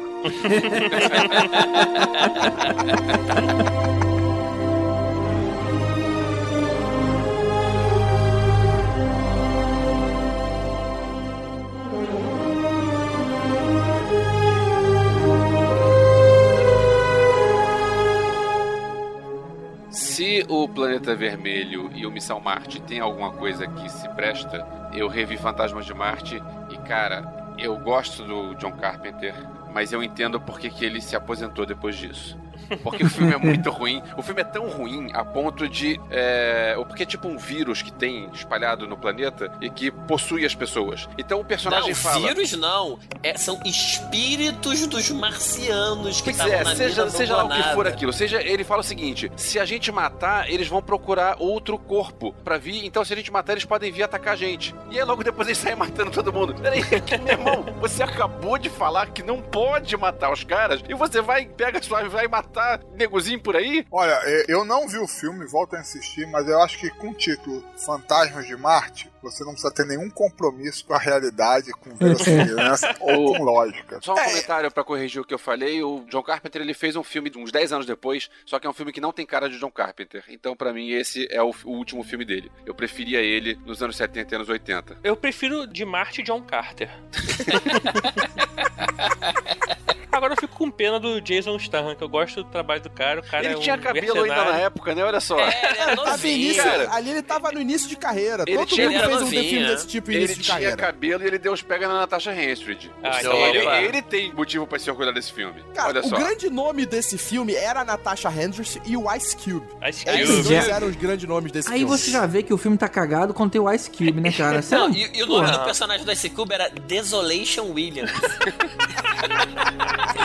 [19.91, 25.07] Se o Planeta Vermelho e o Missão Marte tem alguma coisa que se presta, eu
[25.07, 26.41] revi Fantasmas de Marte
[26.71, 29.33] e, cara, eu gosto do John Carpenter,
[29.73, 32.37] mas eu entendo por que ele se aposentou depois disso.
[32.83, 34.01] Porque o filme é muito ruim.
[34.17, 35.99] O filme é tão ruim a ponto de.
[36.09, 40.55] É, porque é tipo um vírus que tem espalhado no planeta e que possui as
[40.55, 41.07] pessoas.
[41.17, 42.27] Então o personagem Não, fala.
[42.27, 42.99] vírus não.
[43.23, 47.73] É, são espíritos dos marcianos que Pois estavam é, na seja, seja lá o que
[47.73, 48.13] for aquilo.
[48.13, 52.57] Seja, ele fala o seguinte: se a gente matar, eles vão procurar outro corpo pra
[52.57, 52.85] vir.
[52.85, 54.73] Então, se a gente matar, eles podem vir atacar a gente.
[54.89, 56.55] E aí, logo depois, eles saem matando todo mundo.
[56.55, 56.81] Peraí,
[57.23, 61.45] meu irmão, você acabou de falar que não pode matar os caras e você vai,
[61.45, 62.56] pega sua e vai matar
[62.95, 63.85] negozinho por aí?
[63.91, 67.09] Olha, é, eu não vi o filme, volto a insistir, mas eu acho que com
[67.09, 71.95] o título Fantasmas de Marte, você não precisa ter nenhum compromisso com a realidade, com
[71.95, 73.99] verossimilhança ou com lógica.
[74.01, 75.83] Só um comentário pra corrigir o que eu falei.
[75.83, 78.73] O John Carpenter ele fez um filme uns 10 anos depois, só que é um
[78.73, 80.23] filme que não tem cara de John Carpenter.
[80.29, 82.51] Então, pra mim, esse é o, o último filme dele.
[82.65, 84.97] Eu preferia ele nos anos 70 e anos 80.
[85.03, 86.89] Eu prefiro de Marte John Carter.
[90.17, 93.19] Agora eu fico com pena do Jason Statham, que eu gosto do trabalho do cara.
[93.19, 95.03] O cara ele é um tinha cabelo ainda na época, né?
[95.03, 95.39] Olha só.
[95.39, 95.51] É,
[95.91, 96.89] ele novinho, início, cara.
[96.93, 98.43] ali ele tava no início de carreira.
[98.47, 100.75] Ele Todo tinha- mundo ele fez um filme desse tipo Ele início de tinha carreira.
[100.77, 102.91] cabelo e ele deu os pega na Natasha Henstridge.
[103.03, 105.63] Ah, então ele, ele tem motivo pra se orgulhar desse filme.
[105.75, 106.17] Cara, Olha o só.
[106.17, 109.67] grande nome desse filme era a Natasha Hendricks e o Ice Cube.
[109.89, 110.43] Ice Esses Cube.
[110.49, 111.97] dois eram os grandes nomes desse Aí filme.
[111.97, 114.61] você já vê que o filme tá cagado quando tem o Ice Cube, né, cara?
[114.71, 118.11] Não, não- e, e o nome do personagem do Ice Cube era Desolation Williams.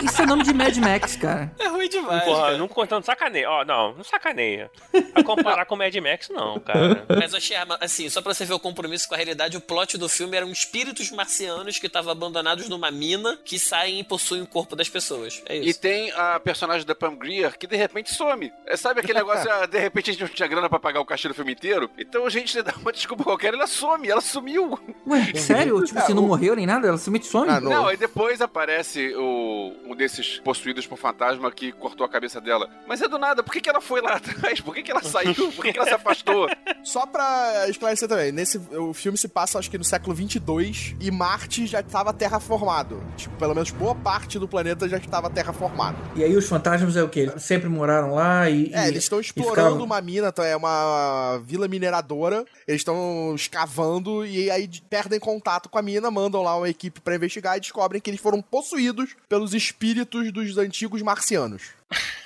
[0.03, 1.51] Isso é nome de Mad Max, cara.
[1.59, 2.23] É ruim demais.
[2.23, 2.57] Porra, cara.
[2.57, 3.49] não contando sacaneia.
[3.49, 4.69] Ó, não, não sacaneia.
[5.15, 7.05] A comparar com o Mad Max, não, cara.
[7.09, 9.97] Mas, ô Sherman, assim, só pra você ver o compromisso com a realidade, o plot
[9.97, 14.47] do filme eram espíritos marcianos que estavam abandonados numa mina que saem e possuem o
[14.47, 15.41] corpo das pessoas.
[15.47, 15.79] É E isso.
[15.79, 18.51] tem a personagem da Pam Grier que de repente some.
[18.65, 21.05] É, sabe aquele negócio, ah, de repente a gente não tinha grana pra pagar o
[21.05, 21.89] cachê do filme inteiro?
[21.97, 24.77] Então a gente dá uma desculpa qualquer, ela some, ela sumiu.
[25.07, 25.83] Ué, sério?
[25.83, 26.87] Tipo, você não morreu nem nada?
[26.87, 27.49] Ela simplesmente some?
[27.49, 27.69] Ah, não.
[27.71, 32.69] Não, aí depois aparece o, um desses possuídos por fantasma que cortou a cabeça dela.
[32.87, 34.59] Mas é do nada, por que, que ela foi lá atrás?
[34.61, 35.33] Por que, que ela saiu?
[35.51, 36.47] Por que, que ela se afastou?
[36.83, 41.09] Só pra esclarecer também, nesse, o filme se passa acho que no século 22 e
[41.11, 43.01] Marte já estava terraformado.
[43.15, 45.97] Tipo, pelo menos boa parte do planeta já estava terraformado.
[46.15, 47.21] E aí os fantasmas é o quê?
[47.21, 48.71] Eles sempre moraram lá e.
[48.73, 52.45] É, e- eles estão explorando uma mina, então é uma vila mineradora.
[52.67, 56.99] Eles estão escavando e aí de- perdem contato com a mina, mandam lá uma equipe
[57.01, 61.61] pra investigar e descobrem que eles foram possuídos pelos espíritos dos antigos marcianos.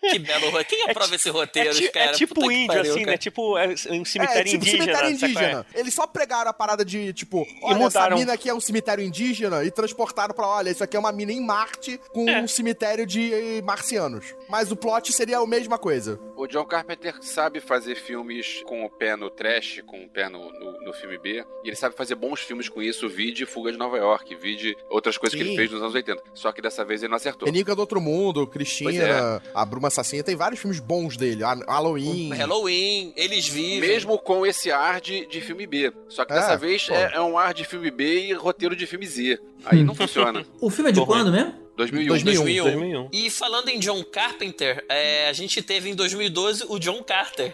[0.00, 0.64] Que belo roteiro.
[0.68, 2.10] Quem aprova esse É, roteiro, ti- cara?
[2.10, 3.10] é tipo Puta que índio, pariu, assim, cara.
[3.12, 3.16] né?
[3.18, 4.82] Tipo é, um cemitério é, tipo indígena.
[4.84, 5.12] cemitério é?
[5.12, 5.66] indígena.
[5.74, 7.86] Eles só pregaram a parada de, tipo, olha, mudaram.
[7.86, 11.12] essa mina aqui é um cemitério indígena e transportaram pra, olha, isso aqui é uma
[11.12, 12.40] mina em Marte com É.
[12.40, 14.34] um cemitério de eh, marcianos.
[14.48, 16.18] Mas o plot seria a mesma coisa.
[16.36, 20.50] O John Carpenter sabe fazer filmes com o pé no trash, com o pé no,
[20.52, 23.78] no, no filme B, e ele sabe fazer bons filmes com isso, vide Fuga de
[23.78, 25.50] Nova York, vide outras coisas que Sim.
[25.50, 26.22] ele fez nos anos 80.
[26.34, 27.48] Só que dessa vez ele não acertou.
[27.48, 28.94] Enigma do Outro Mundo, Pois
[29.54, 31.42] A Bruma Assassina, tem vários filmes bons dele.
[31.44, 32.30] Ha- Halloween.
[32.34, 33.80] Halloween, eles vivem.
[33.88, 35.92] Mesmo com esse ar de, de filme B.
[36.08, 38.86] Só que É, dessa vez é, é um ar de filme B e roteiro de
[38.86, 39.38] filme Z.
[39.64, 40.44] Aí não funciona.
[40.60, 41.18] O filme é de Tô ruim.
[41.18, 41.54] quando mesmo?
[41.76, 42.06] 2001.
[42.08, 42.62] 2001.
[42.64, 43.08] 2001.
[43.12, 47.52] E falando em John Carpenter, é, a gente teve em 2012 o John Carter,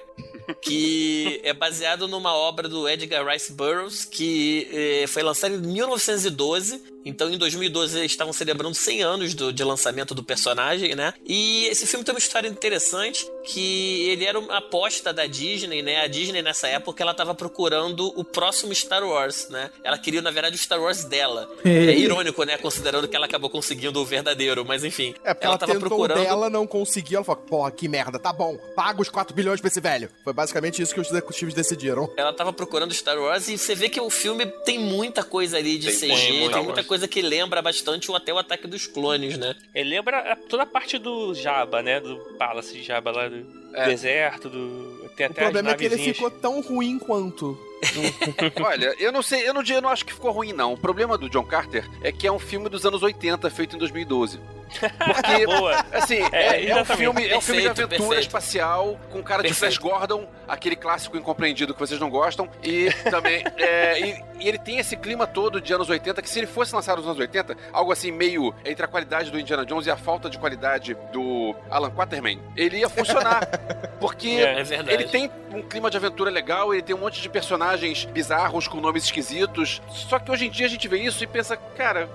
[0.60, 6.82] que é baseado numa obra do Edgar Rice Burroughs, que é, foi lançado em 1912.
[7.04, 11.12] Então, em 2012, eles estavam celebrando 100 anos do- de lançamento do personagem, né?
[11.26, 16.02] E esse filme tem uma história interessante, que ele era uma aposta da Disney, né?
[16.02, 19.70] A Disney, nessa época, ela estava procurando o próximo Star Wars, né?
[19.82, 21.48] Ela queria, na verdade, o Star Wars dela.
[21.64, 22.56] É irônico, né?
[22.58, 25.14] Considerando que ela acabou conseguindo o verdadeiro, mas enfim.
[25.24, 26.22] É, porque ela, tava tentou procurando.
[26.22, 27.16] dela, não conseguiu.
[27.16, 28.56] Ela falou, porra, que merda, tá bom.
[28.76, 30.10] Paga os 4 bilhões pra esse velho.
[30.22, 32.12] Foi basicamente isso que os executivos decidiram.
[32.16, 35.78] Ela tava procurando Star Wars e você vê que o filme tem muita coisa ali
[35.78, 36.62] de Tem CG, muita tem coisa.
[36.62, 39.54] muita coisa que lembra bastante o até o ataque dos clones, né?
[39.72, 42.00] Ele lembra a- toda a parte do Jabba, né?
[42.00, 43.84] Do Palace de Jabba lá do É.
[43.86, 45.08] deserto, do.
[45.16, 47.56] Tem O até as problema é que ele ficou tão ruim quanto.
[48.64, 50.72] Olha, eu não sei, eu não, eu não acho que ficou ruim, não.
[50.72, 53.78] O problema do John Carter é que é um filme dos anos 80, feito em
[53.78, 54.40] 2012.
[54.78, 55.84] Porque, Boa.
[55.92, 58.20] assim, É, é, é um filme, é um filme de aventura perfeito.
[58.20, 59.74] espacial com cara de Perfeito.
[59.74, 62.48] Flash Gordon, aquele clássico incompreendido que vocês não gostam.
[62.62, 66.38] E também, é, e, e ele tem esse clima todo de anos 80, que se
[66.38, 69.86] ele fosse lançado nos anos 80, algo assim meio entre a qualidade do Indiana Jones
[69.86, 73.46] e a falta de qualidade do Alan Quatermain, ele ia funcionar.
[74.00, 77.28] Porque É, É ele tem um clima de aventura legal, ele tem um monte de
[77.28, 79.82] personagens bizarros com nomes esquisitos.
[79.90, 82.08] Só que hoje em dia a gente vê isso e pensa, cara,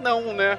[0.00, 0.58] não, né?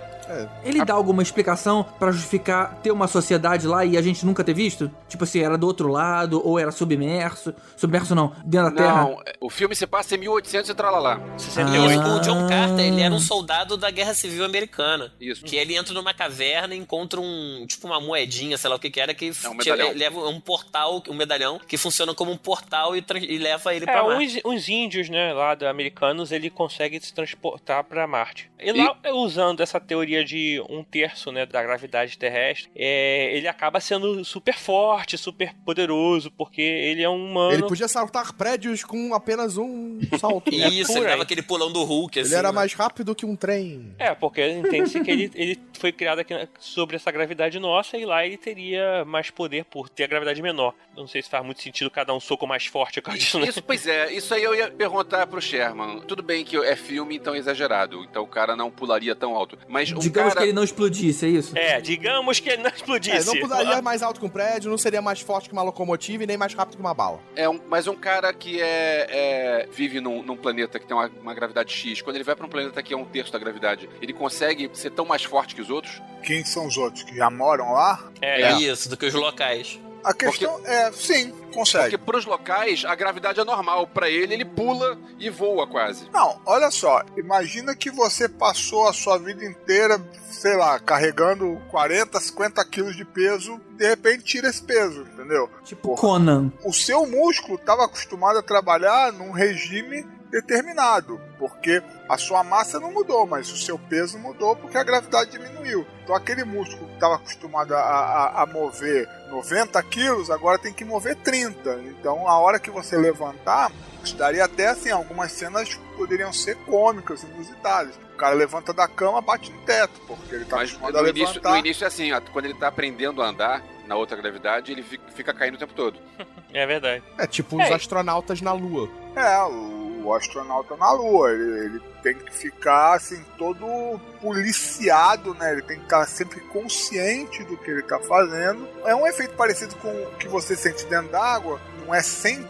[0.64, 4.54] Ele dá alguma explicação pra justificar ter uma sociedade lá e a gente nunca ter
[4.54, 4.92] visto?
[5.08, 7.54] Tipo assim, era do outro lado ou era submerso?
[7.76, 9.02] Submerso não, dentro da Terra?
[9.04, 11.20] Não, o filme se passa em 1800 e tralalá.
[11.38, 12.00] 68.
[12.02, 12.16] Ah.
[12.16, 15.12] O John Carter, ele era um soldado da Guerra Civil Americana.
[15.20, 15.44] Isso.
[15.46, 18.90] Que ele entra numa caverna e encontra um, tipo uma moedinha, sei lá o que
[18.90, 19.92] que era, que É um medalhão.
[19.94, 23.98] leva um portal, um medalhão, que funciona como um portal e, e leva ele pra
[23.98, 24.18] É, lá.
[24.46, 28.50] uns, índios, né, lá americanos, ele consegue se transportar pra Marte.
[28.60, 33.80] E lá, usando essa teoria de um terço, né, da gravidade terrestre, é, ele acaba
[33.80, 37.54] sendo super forte, super poderoso, porque ele é um humano.
[37.54, 40.50] Ele podia saltar prédios com apenas um salto.
[40.54, 41.12] Isso, por ele aí.
[41.12, 42.30] dava aquele pulão do Hulk, assim.
[42.30, 42.56] Ele era né?
[42.56, 43.94] mais rápido que um trem.
[43.98, 48.26] É, porque entende-se que ele, ele foi criado aqui sobre essa gravidade nossa e lá
[48.26, 50.74] ele teria mais poder por ter a gravidade menor.
[50.96, 53.48] Não sei se faz muito sentido cada um soco mais forte disso, né?
[53.48, 56.02] Isso, pois é, isso aí eu ia perguntar pro Sherman.
[56.02, 58.04] Tudo bem que é filme, então é exagerado.
[58.04, 59.58] Então o cara não pularia tão alto.
[59.68, 60.42] Mas o Digamos cara...
[60.46, 61.58] que ele não explodisse, é isso?
[61.58, 63.26] É, digamos que ele não É, explodisse.
[63.28, 66.28] não pularia mais alto que um prédio, não seria mais forte que uma locomotiva e
[66.28, 67.20] nem mais rápido que uma bala.
[67.36, 71.10] É um, mas um cara que é, é- vive num, num planeta que tem uma,
[71.22, 73.90] uma gravidade X, quando ele vai pra um planeta que é um terço da gravidade,
[74.02, 76.02] ele consegue ser tão mais forte que os outros?
[76.24, 78.10] Quem são os outros que já moram lá?
[78.22, 79.80] É, É isso, do que os locais.
[80.04, 81.98] A questão é, sim, consegue.
[81.98, 83.88] Porque pros locais, a gravidade é normal.
[83.88, 86.10] Pra ele, ele pula e voa quase.
[86.14, 92.20] Não, olha só, imagina que você passou a sua vida inteira, sei lá, carregando 40,
[92.20, 95.50] 50 quilos de peso, de repente tira esse peso, entendeu?
[95.64, 96.52] Tipo Conan.
[96.64, 102.92] O seu músculo estava acostumado a trabalhar num regime determinado, porque a sua massa não
[102.92, 105.86] mudou, mas o seu peso mudou porque a gravidade diminuiu.
[106.04, 110.84] Então aquele músculo que estava acostumado a, a- a mover 90 quilos, agora tem que
[110.86, 111.76] mover 30.
[111.86, 113.72] Então a hora que você levantar,
[114.04, 117.96] estaria até assim, algumas cenas poderiam ser cômicas, inusitadas.
[118.14, 121.28] O cara levanta da cama, bate no teto, porque ele está acostumado a no início,
[121.36, 121.52] levantar.
[121.52, 124.84] no início é assim, ó, quando ele tá aprendendo a andar na outra gravidade, ele
[124.84, 125.98] fi- fica caindo o tempo todo.
[126.54, 127.04] é verdade.
[127.18, 127.74] É tipo os É.
[127.74, 128.90] astronautas na Lua.
[129.16, 135.52] É, o, o astronauta na Lua, ele, ele tem que ficar assim, todo policiado, né?
[135.52, 138.68] Ele tem que estar sempre consciente do que ele está fazendo.
[138.86, 142.48] É um efeito parecido com o que você sente dentro d'água, não é 100%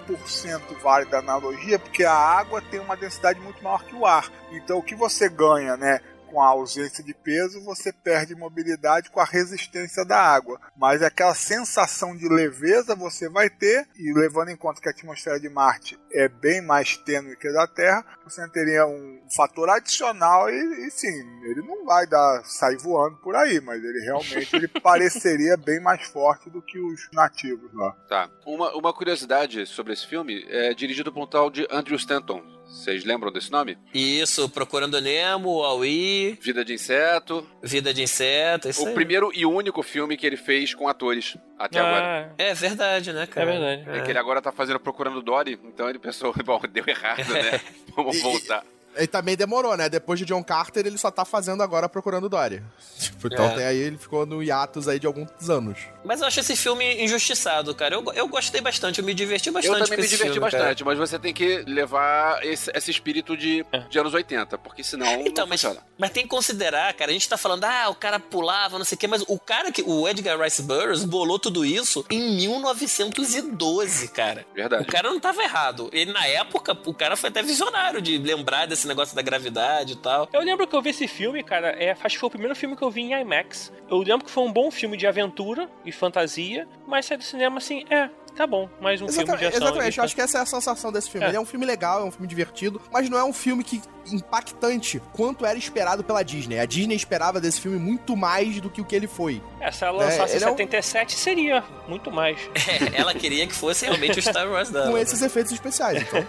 [0.81, 4.31] válida a analogia, porque a água tem uma densidade muito maior que o ar.
[4.51, 6.01] Então o que você ganha, né?
[6.29, 10.59] Com a ausência de peso, você perde mobilidade com a resistência da água.
[10.77, 15.39] Mas aquela sensação de leveza você vai ter, e levando em conta que a atmosfera
[15.39, 20.49] de Marte é bem mais tênue que a da Terra, você teria um fator adicional
[20.49, 21.07] e, e sim,
[21.43, 26.03] ele não vai dar sair voando por aí, mas ele realmente ele pareceria bem mais
[26.07, 27.91] forte do que os nativos lá.
[28.07, 28.29] Tá.
[28.45, 32.58] Uma, uma curiosidade sobre esse filme é dirigido por um tal de Andrew Stanton.
[32.69, 33.77] Vocês lembram desse nome?
[33.93, 37.45] Isso, Procurando Nemo, Aui, Vida de Inseto.
[37.61, 38.93] Vida de Inseto, isso O aí.
[38.93, 42.31] primeiro e único filme que ele fez com atores até agora.
[42.31, 43.49] Ah, É verdade, né, cara?
[43.51, 43.99] É verdade.
[43.99, 47.59] É que ele agora tá fazendo Procurando Dory, então ele pensou, bom, deu errado, né?
[47.95, 48.63] Vamos E- voltar.
[48.95, 49.87] Ele também demorou, né?
[49.87, 52.61] Depois de John Carter, ele só tá fazendo agora Procurando Dory.
[52.99, 53.55] Tipo, então É.
[53.55, 55.79] tem aí, ele ficou no hiatus aí de alguns anos.
[56.03, 57.95] Mas eu acho esse filme injustiçado, cara.
[57.95, 60.51] Eu, eu gostei bastante, eu me diverti bastante Eu também com me esse diverti filme,
[60.51, 60.63] cara.
[60.63, 65.05] bastante, mas você tem que levar esse, esse espírito de, de anos 80, porque senão
[65.21, 65.85] Então, não mas, funciona.
[65.97, 68.95] mas tem que considerar, cara, a gente tá falando, ah, o cara pulava, não sei
[68.95, 74.07] o quê, mas o cara que, o Edgar Rice Burroughs bolou tudo isso em 1912,
[74.09, 74.45] cara.
[74.53, 74.83] Verdade.
[74.83, 75.89] O cara não tava errado.
[75.91, 79.95] Ele, na época, o cara foi até visionário de lembrar desse negócio da gravidade e
[79.95, 80.27] tal.
[80.31, 82.75] Eu lembro que eu vi esse filme, cara, é, acho que foi o primeiro filme
[82.75, 83.71] que eu vi em IMAX.
[83.89, 87.57] Eu lembro que foi um bom filme de aventura e fantasia, mas saí do cinema
[87.57, 89.67] assim, é, tá bom, mais um filme de Exatamente, ação.
[89.67, 89.97] exatamente.
[89.97, 91.25] eu acho que essa é a sensação desse filme.
[91.25, 91.29] É.
[91.29, 93.81] Ele é um filme legal, é um filme divertido, mas não é um filme que
[94.13, 96.59] impactante quanto era esperado pela Disney.
[96.59, 99.41] A Disney esperava desse filme muito mais do que o que ele foi.
[99.59, 102.37] É, se ela lançasse É, em ele é um- 77, seria muito mais.
[102.69, 104.91] É, ela queria que fosse realmente o Star Wars dela.
[104.91, 106.01] Com esses efeitos especiais.
[106.03, 106.23] Então,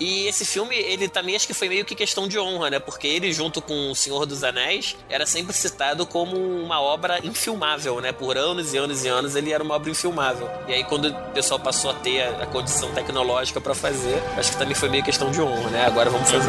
[0.00, 2.78] E esse filme, ele também acho que foi meio que questão de honra, né?
[2.78, 8.00] Porque ele, junto com O Senhor dos Anéis, era sempre citado como uma obra infilmável,
[8.00, 8.12] né?
[8.12, 10.48] Por anos e anos e anos ele era uma obra infilmável.
[10.68, 14.52] E aí, quando o pessoal passou a ter a, a condição tecnológica pra fazer, acho
[14.52, 15.86] que também foi meio questão de honra, né?
[15.86, 16.48] Agora vamos fazer.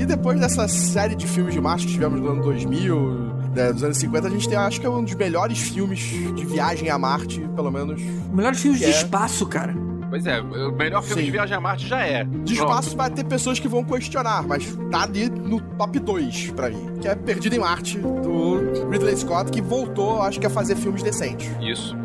[0.00, 3.82] E depois dessa série de filmes de marcha que tivemos no ano 2000, né, dos
[3.82, 6.98] anos 50, a gente tem, acho que é um dos melhores filmes de viagem a
[6.98, 8.00] Marte, pelo menos.
[8.32, 8.90] Melhores filmes de É.
[8.90, 9.74] espaço, cara.
[10.08, 11.26] Pois é, o melhor filme Sim.
[11.26, 12.24] de Viagem a Marte já é.
[12.24, 16.68] De espaço vai ter pessoas que vão questionar, mas tá ali no top 2 pra
[16.68, 16.94] mim.
[17.00, 21.00] Que é Perdido em Marte, do Ridley Scott, que voltou, acho que, a fazer filmes
[21.04, 21.48] decentes.
[21.60, 21.96] Isso.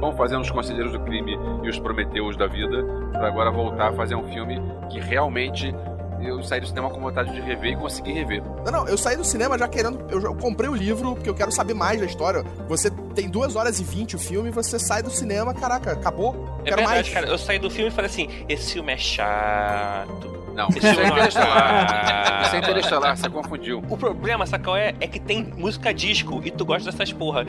[0.00, 2.82] Tempão fazendo os Conselheiros do Crime e os Prometeus da vida,
[3.12, 5.74] pra agora voltar a fazer um filme que realmente
[6.22, 8.42] eu saí do cinema com vontade de rever e consegui rever.
[8.64, 10.06] Não, não, eu saí do cinema já querendo.
[10.10, 12.42] Eu, já- eu comprei o livro porque eu quero saber mais da história.
[12.66, 16.34] Você tem 2 horas e 20 o filme, você sai do cinema, caraca, acabou.
[16.60, 17.08] É quero verdade, mais.
[17.10, 17.26] cara.
[17.26, 20.30] Eu saí do filme e falei assim: esse filme é chato.
[20.54, 22.26] Não, Esse é filme não interestelar.
[22.26, 23.82] é- Isso é interestelar, você confundiu.
[23.88, 24.94] O problema, sabe qual é?
[25.00, 27.46] É que tem música disco e tu gosta dessas porra.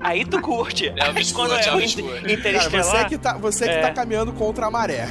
[0.00, 0.88] Aí tu curte.
[0.88, 2.16] É, o Aí quando é é o o Biscoito.
[2.18, 2.84] inter- Cara, interestelar...
[2.84, 3.80] você que, tá, você que É.
[3.80, 5.06] tá caminhando contra a maré.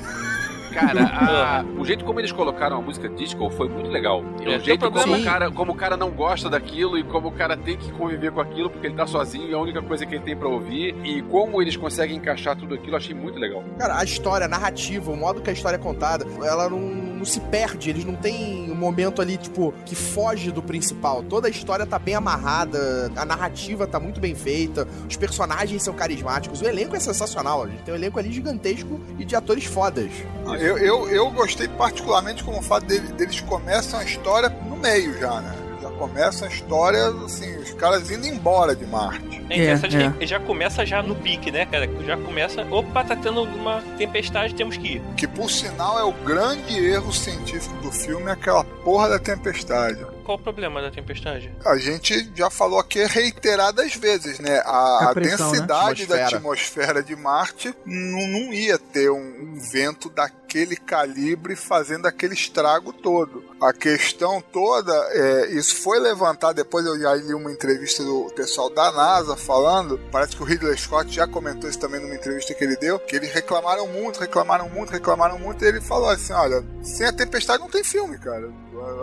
[0.72, 4.24] Cara, a- o jeito como eles colocaram a música disco foi muito legal.
[4.42, 7.28] E É, o jeito como o, cara, como o cara não gosta daquilo e como
[7.28, 9.82] o cara tem que conviver com aquilo porque ele tá sozinho e é a única
[9.84, 10.96] coisa que ele tem pra ouvir.
[11.04, 13.64] E como eles conseguem encaixar tudo aquilo, eu achei muito legal.
[13.78, 16.80] Cara, a história, a narrativa, o modo que a história é contada, ela não,
[17.24, 17.90] não se perde.
[17.90, 21.24] Eles não tem um momento ali, tipo, que foge do principal.
[21.24, 25.94] Toda a história tá bem amarrada, a narrativa tá muito bem feita, os personagens são
[25.94, 27.64] carismáticos, o elenco é sensacional.
[27.64, 30.12] A gente tem um elenco ali gigantesco e de atores fodas.
[30.60, 35.18] Eu, eu, eu gostei particularmente como o fato dele- deles começam a história no meio
[35.18, 35.56] já, né?
[35.94, 39.44] Já começam a história, assim, os caras indo embora de Marte.
[39.50, 41.90] É interessante É, que já começa já no pique, né, cara?
[42.06, 45.02] Já começa, opa, tá tendo uma tempestade, temos que ir.
[45.16, 50.06] Que por sinal é o grande erro científico do filme, aquela porra da tempestade.
[50.24, 51.52] Qual o problema da tempestade?
[51.66, 54.62] A gente já falou aqui reiteradas vezes, né?
[54.66, 54.70] A,
[55.08, 55.58] A a pressão, né?
[55.58, 57.04] densidade da Atmosfera.
[57.04, 60.10] de Marte não, não ia ter um, um vento
[60.54, 63.44] daquele calibre fazendo aquele estrago todo.
[63.60, 68.70] A questão toda, é, isso foi levantado depois eu já li uma entrevista do pessoal
[68.70, 72.64] da NASA falando, parece que o Ridley Scott já comentou isso também numa entrevista que
[72.64, 76.64] ele deu, que eles reclamaram muito, reclamaram muito, reclamaram muito, e ele falou assim, olha,
[76.84, 78.52] sem a tempestade não tem filme, cara.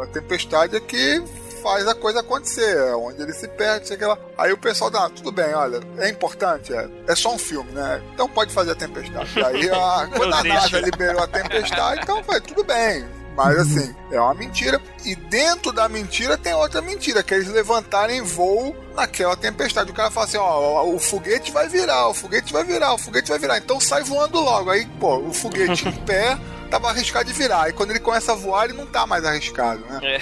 [0.03, 1.22] A- tempestade é que
[1.63, 4.19] faz a coisa acontecer, é onde ele se perde, sei lá.
[4.37, 8.03] Aí o pessoal dá, tudo bem, olha, é importante, é, é só um filme, né?
[8.13, 9.31] Então pode fazer a tempestade.
[9.39, 13.21] E aí, a, quando a NASA liberou a tempestade, então foi, tudo bem.
[13.37, 14.81] Mas assim, é uma mentira.
[15.05, 19.91] E dentro da mentira tem outra mentira, que é eles levantarem voo naquela tempestade.
[19.91, 23.31] O cara fala assim, ó, o foguete vai virar, o foguete vai virar, o foguete
[23.31, 23.59] vai virar.
[23.59, 24.71] Então sai voando logo.
[24.71, 26.39] Aí, pô, o foguete em pé
[26.71, 27.68] tava arriscado de virar.
[27.68, 29.99] E quando ele começa a voar, ele não tá mais arriscado, né?
[30.03, 30.21] É.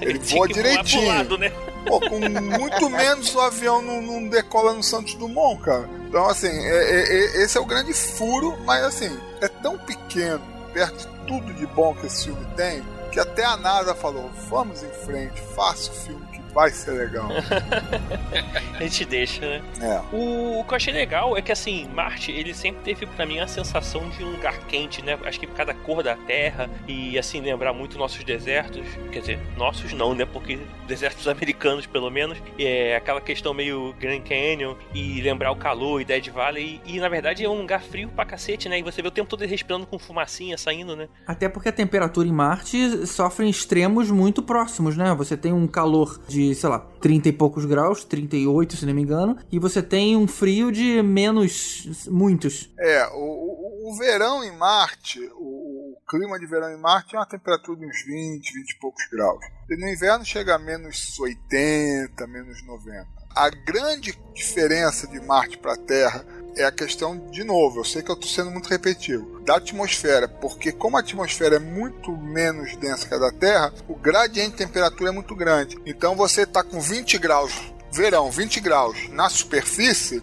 [0.00, 1.08] Ele tinha voa direitinho.
[1.08, 1.50] lado, né?
[1.86, 5.88] Pô, com muito menos o avião não, não decola no Santos Dumont, cara.
[6.08, 10.40] Então, assim, é- é- é- esse é o grande furo, mas assim, é tão pequeno,
[10.72, 12.82] perto de tudo de bom que esse filme tem,
[13.12, 16.25] que até a NASA falou: vamos em frente, faça o filme
[16.56, 17.28] Vai ser legal.
[18.80, 19.62] A gente deixa, né?
[19.78, 20.00] É.
[20.10, 23.38] O, o que eu achei legal é que, assim, Marte, ele sempre teve pra mim
[23.40, 25.18] a sensação de um lugar quente, né?
[25.26, 28.86] Acho que por causa da cor da terra e, assim, lembrar muito nossos desertos.
[29.12, 30.24] Quer dizer, nossos não, né?
[30.24, 32.38] Porque desertos americanos, pelo menos.
[32.58, 36.80] É aquela questão meio Grand Canyon e lembrar o calor e Dead Valley.
[36.86, 38.78] E, e, na verdade, é um lugar frio pra cacete, né?
[38.78, 41.06] E você vê o tempo todo ele respirando com fumacinha saindo, né?
[41.26, 45.14] Até porque a temperatura em Marte sofre em extremos muito próximos, né?
[45.14, 49.02] Você tem um calor de, sei lá, 30 e poucos graus, 38 se não me
[49.02, 52.72] engano, e você tem um frio de menos muitos.
[52.78, 57.26] É, o, o, verão em Marte, o, o, clima de verão em Marte é uma
[57.26, 59.44] temperatura de uns 20, 20 e poucos graus.
[59.68, 63.06] E no inverno chega a menos 80, menos 90.
[63.34, 66.24] A grande diferença de Marte para a Terra
[66.56, 70.26] é a questão, de novo, eu sei que eu estou sendo muito repetitivo, da atmosfera,
[70.26, 74.56] porque como a atmosfera é muito menos densa que a da Terra, o gradiente de
[74.56, 75.78] temperatura é muito grande.
[75.84, 77.52] Então você está com 20 graus,
[77.92, 80.22] verão, 20 graus na superfície,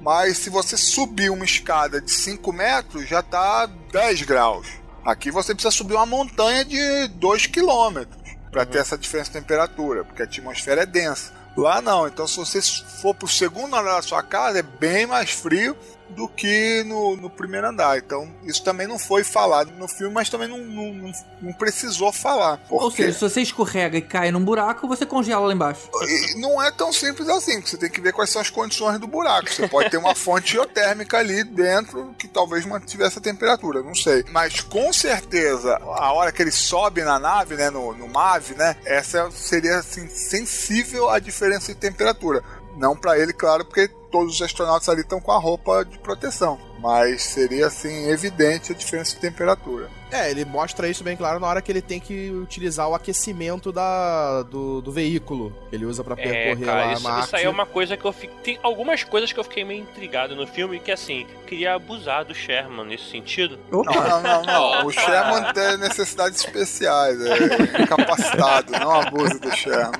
[0.00, 4.66] mas se você subir uma escada de 5 metros, já está 10 graus.
[5.04, 10.04] Aqui você precisa subir uma montanha de 2 quilômetros para ter essa diferença de temperatura,
[10.04, 11.32] porque a atmosfera é densa.
[11.56, 15.30] Lá não, então se você for pro segundo andar da sua casa, é bem mais
[15.30, 15.76] frio
[16.10, 17.98] do que no, no, primeiro andar.
[17.98, 22.58] Então, isso também não foi falado no filme, mas também não, não, não precisou falar.
[22.68, 22.84] Porque...
[22.84, 25.88] Ou seja, se você escorrega e cai num buraco, você congela lá embaixo.
[26.02, 29.06] E não é tão simples assim, você tem que ver quais são as condições do
[29.06, 29.50] buraco.
[29.50, 34.24] Você pode ter uma fonte geotérmica ali dentro que talvez mantivesse a temperatura, não sei.
[34.30, 38.76] Mas com certeza, a hora que ele sobe na nave, né, no, no MAV, né,
[38.84, 42.42] essa seria assim, sensível à diferença de temperatura.
[42.76, 46.58] Não para ele, claro, porque todos os astronautas ali estão com a roupa de proteção.
[46.78, 49.88] Mas seria assim evidente a diferença de temperatura.
[50.10, 53.72] É, ele mostra isso bem claro na hora que ele tem que utilizar o aquecimento
[53.72, 57.26] da, do, do veículo que ele usa para é, percorrer é, cara, lá isso, Marte.
[57.26, 58.36] Isso aí é uma coisa que eu fiquei.
[58.42, 62.34] Tem algumas coisas que eu fiquei meio intrigado no filme, que assim, queria abusar do
[62.34, 63.58] Sherman nesse sentido.
[63.70, 64.86] Não, não, não, não.
[64.86, 69.90] O Sherman tem necessidades especiais, é incapacitado, não abusa do Sherman.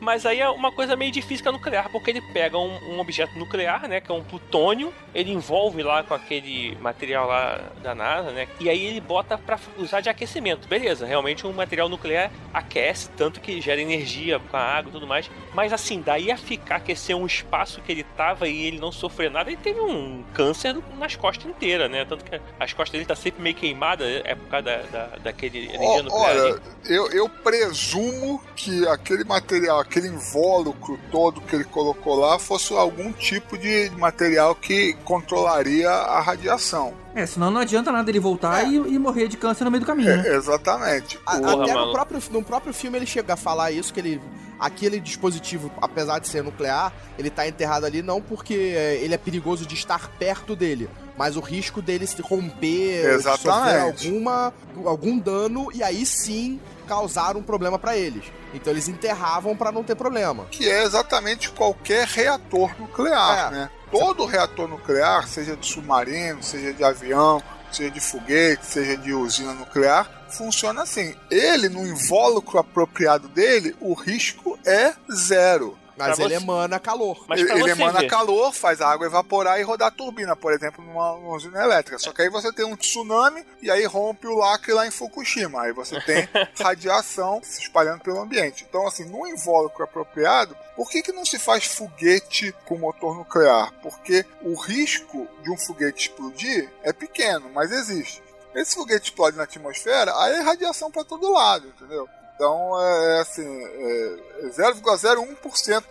[0.00, 3.38] Mas aí é uma coisa meio de física nuclear, porque ele pega um, um objeto
[3.38, 4.00] nuclear, né?
[4.00, 8.48] Que é um plutônio, ele envolve lá com aquele material lá da NASA, né?
[8.58, 10.68] E aí ele bota para usar de aquecimento.
[10.68, 15.06] Beleza, realmente um material nuclear aquece, tanto que gera energia com a água e tudo
[15.06, 15.30] mais.
[15.54, 19.30] Mas assim, daí a ficar aquecer um espaço que ele tava e ele não sofrer
[19.30, 22.04] nada, ele teve um câncer nas costas inteiras, né?
[22.04, 25.66] Tanto que as costas dele tá sempre meio queimada, é por causa da, da, daquele
[25.74, 26.36] energia nuclear.
[26.36, 32.72] Olha, eu, eu presumo que aquele material, aquele invólucro todo que ele colocou lá fosse
[32.74, 36.94] algum tipo de material que controlaria a radiação.
[37.14, 38.68] É, senão não adianta nada ele voltar é.
[38.68, 40.28] e, e, morrer de câncer no meio do caminho, né?
[40.28, 41.18] É, exatamente.
[41.26, 44.20] A, até no próprio, no próprio filme ele chega a falar isso, que ele
[44.60, 49.18] aquele dispositivo, apesar de ser nuclear, ele tá enterrado ali não porque é, ele é
[49.18, 53.42] perigoso de estar perto dele, mas o risco dele se romper, Exatamente.
[53.42, 54.52] sofrer alguma,
[54.84, 58.24] algum dano e aí sim causar um problema para eles.
[58.52, 60.44] Então eles enterravam para não ter problema.
[60.50, 63.50] Que é exatamente qualquer reator nuclear, é.
[63.56, 63.70] né?
[63.90, 69.52] Todo reator nuclear, seja de submarino, seja de avião, seja de foguete, seja de usina
[69.52, 71.14] nuclear, funciona assim.
[71.30, 75.76] Ele, no invólucro apropriado dele, o risco é zero.
[76.08, 76.42] Mas pra ele você...
[76.42, 77.24] emana calor.
[77.28, 78.08] Mas ele, ele emana ver.
[78.08, 81.98] calor, faz a água evaporar e rodar a turbina, por exemplo, numa, numa usina elétrica.
[81.98, 85.62] Só que aí você tem um tsunami e aí rompe o lacre lá em Fukushima.
[85.62, 86.28] Aí você tem
[86.60, 88.66] radiação se espalhando pelo ambiente.
[88.68, 93.72] Então, assim, no invólucro apropriado, por que, que não se faz foguete com motor nuclear?
[93.82, 98.22] Porque o risco de um foguete explodir é pequeno, mas existe.
[98.54, 102.08] Esse foguete explode na atmosfera, aí é radiação para todo lado, entendeu?
[102.40, 105.84] Então é, é assim, é 0,01%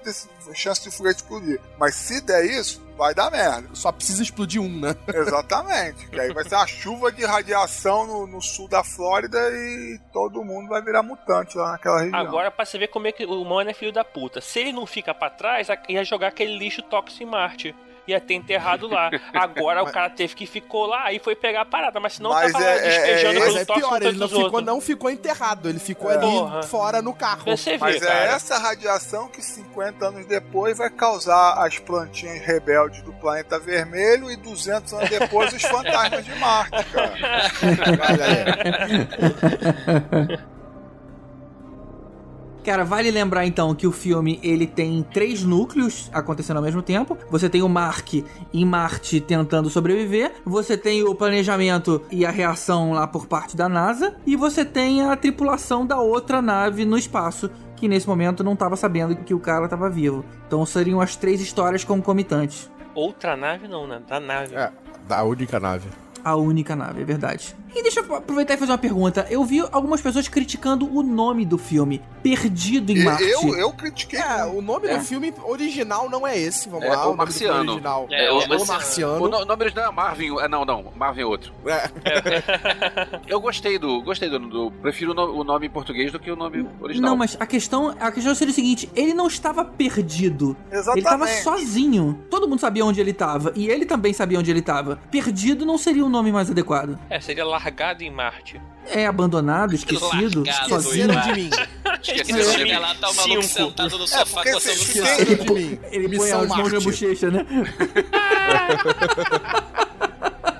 [0.47, 1.61] de chance de foguete explodir.
[1.77, 3.69] Mas se der isso, vai dar merda.
[3.73, 4.95] Só precisa explodir um, né?
[5.13, 6.07] Exatamente.
[6.07, 10.43] que aí vai ser uma chuva de radiação no, no, sul da Flórida e todo
[10.43, 12.19] mundo vai virar mutante lá naquela região.
[12.19, 14.41] Agora, pra você ver como é que o humano é filho da puta.
[14.41, 17.75] Se ele não fica para trás, ia jogar aquele lixo tóxico em Marte
[18.09, 19.09] ia ter enterrado lá.
[19.33, 22.51] Agora o cara teve que ficou lá e foi pegar a parada, mas senão mas
[22.51, 26.11] tava é, despejando é, é, é pior, ele não ficou, não ficou enterrado, ele ficou
[26.11, 26.15] é.
[26.15, 26.63] ali Porra.
[26.63, 27.43] fora no carro.
[27.45, 33.13] Você mas é essa radiação que 50 anos depois vai causar as plantinhas rebeldes do
[33.13, 37.13] planeta vermelho e 200 anos depois os fantasmas de Marte, cara.
[38.09, 38.25] Olha
[40.35, 40.49] aí.
[42.69, 47.17] Cara, vale lembrar então que o filme ele tem três núcleos acontecendo ao mesmo tempo.
[47.31, 48.13] Você tem o Mark
[48.53, 53.67] em Marte tentando sobreviver, você tem o planejamento e a reação lá por parte da
[53.67, 58.55] NASA, e você tem a tripulação da outra nave no espaço que nesse momento não
[58.55, 60.23] tava sabendo que o cara tava vivo.
[60.45, 62.69] Então seriam as três histórias concomitantes.
[62.93, 63.99] Outra nave não, né?
[64.07, 64.55] Da nave.
[64.55, 64.71] É,
[65.07, 65.89] da única nave.
[66.23, 67.55] A única nave, é verdade.
[67.75, 69.27] E deixa eu aproveitar e fazer uma pergunta.
[69.29, 73.23] Eu vi algumas pessoas criticando o nome do filme, Perdido em Marte.
[73.23, 74.19] Eu, eu critiquei.
[74.19, 74.97] É, o nome É.
[74.97, 76.97] do filme original não é esse, vamos É lá.
[76.99, 77.71] O filme Marciano.
[77.73, 79.23] original É, é, o o Marciano.
[79.23, 80.39] O, no- o nome original é Marvin.
[80.39, 80.85] É, não, não.
[80.95, 81.53] Marvin é outro.
[81.65, 81.89] É.
[83.27, 84.01] Eu gostei do.
[84.01, 84.39] Gostei do.
[84.39, 87.11] do- prefiro o nome, o em português do que o nome original.
[87.11, 90.55] Não, mas a questão, a questão seria o seguinte: ele não estava perdido.
[90.71, 90.97] Exatamente.
[90.97, 92.19] Ele tava sozinho.
[92.29, 93.51] Todo mundo sabia onde ele tava.
[93.55, 94.97] E ele também sabia onde ele tava.
[95.11, 96.97] Perdido não seria o nome mais adequado.
[97.09, 98.61] É, seria largado em Marte.
[98.87, 101.07] É abandonado, esquecido, Largado, sozinho.
[101.21, 101.49] De mim.
[102.01, 102.77] Esqueci Chega de mim.
[102.79, 103.67] lá, tá o maluco Cinco.
[103.69, 105.09] sentado no É, sofá porque coçando o se- saco.
[105.21, 105.79] Esqueceram de mim.
[105.91, 107.45] Ele põe as mãos na bochecha, né?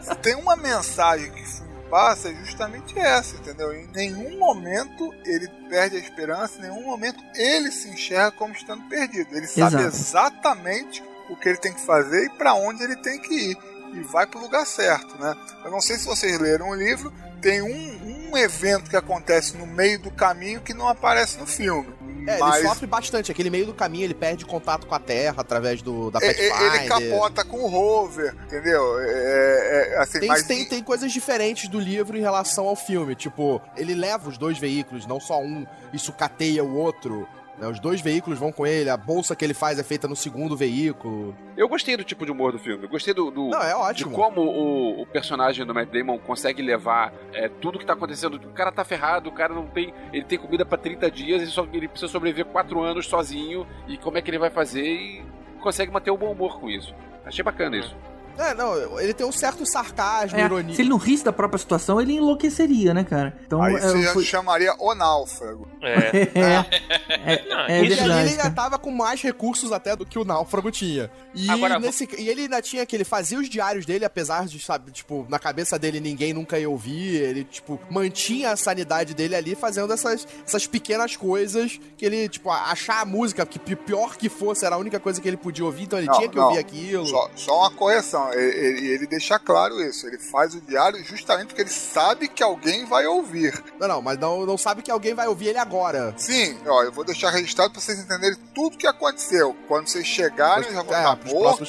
[0.02, 3.74] Se tem uma mensagem que o filme passa, é justamente essa, entendeu?
[3.74, 8.84] Em nenhum momento ele perde a esperança, em nenhum momento ele se enxerga como estando
[8.90, 9.36] perdido.
[9.36, 9.88] Ele sabe Exato.
[9.96, 13.58] exatamente o que ele tem que fazer e para onde ele tem que ir.
[13.94, 15.36] E vai pro lugar certo, né?
[15.64, 17.12] Eu não sei se vocês leram o livro,
[17.42, 21.88] tem um, um evento que acontece no meio do caminho que não aparece no filme.
[22.28, 23.32] É, ele mas sofre bastante.
[23.32, 26.50] Aquele meio do caminho, ele perde contato com a Terra através do, da é- é-
[26.50, 26.76] Pathfinder.
[26.76, 29.00] ele capota com o rover, entendeu?
[29.00, 32.76] É, é, é, assim, Tem, mas tem, tem coisas diferentes do livro em relação ao
[32.76, 33.16] filme.
[33.16, 37.28] Tipo, ele leva os dois veículos, não só um, e sucateia o outro.
[37.60, 37.68] Né?
[37.68, 40.56] Os dois veículos vão com ele, a bolsa que ele faz é feita no segundo
[40.56, 41.36] veículo.
[41.58, 42.84] Eu gostei do tipo de humor do filme.
[42.86, 43.30] Eu gostei do.
[43.30, 44.12] do- Não, é de ótimo.
[44.16, 48.36] como o, o personagem do Matt Damon consegue levar é, tudo que tá acontecendo.
[48.36, 49.94] O cara tá ferrado, o cara não tem.
[50.14, 53.68] Ele tem comida pra 30 dias, ele, só, ele precisa sobreviver 4 anos sozinho.
[53.88, 54.86] E como é que ele vai fazer?
[54.86, 55.24] E
[55.62, 56.94] consegue manter o bom humor com isso.
[57.26, 57.96] Achei bacana isso.
[58.40, 60.74] É, não, ele tem um certo sarcasmo, É, ironia.
[60.76, 63.38] se ele não risse da própria situação, ele enlouqueceria, né, cara?
[63.46, 65.68] Então, aí é, você já foi- chamaria o náufrago.
[65.82, 66.30] É.
[66.36, 68.30] é, Não, é isso- ali ele verdade.
[68.30, 71.10] ainda tava com mais recursos até do que o Náufrago tinha.
[71.34, 74.60] E, Agora, nesse, e ele ainda tinha que ele fazia os diários dele, apesar de,
[74.60, 77.16] sabe, tipo, na cabeça dele ninguém nunca ia ouvir.
[77.22, 82.50] Ele, tipo, mantinha a sanidade dele ali fazendo essas, essas pequenas coisas que ele, tipo,
[82.50, 85.66] achar a música, que pi- pior que fosse, era a única coisa que ele podia
[85.66, 86.46] ouvir, então ele Não, tinha que não.
[86.46, 87.06] ouvir aquilo.
[87.06, 90.08] Só, só uma correção, ele, ele- ele deixa claro isso.
[90.08, 93.54] Ele faz o diário justamente porque ele sabe que alguém vai ouvir.
[93.80, 96.14] Não, não, mas não, não sabe que alguém vai ouvir ele agora.
[96.18, 99.56] Sim, ó, eu vou deixar registrado pra vocês entenderem tudo que aconteceu.
[99.68, 101.04] Quando vocês chegarem, eu já vou É,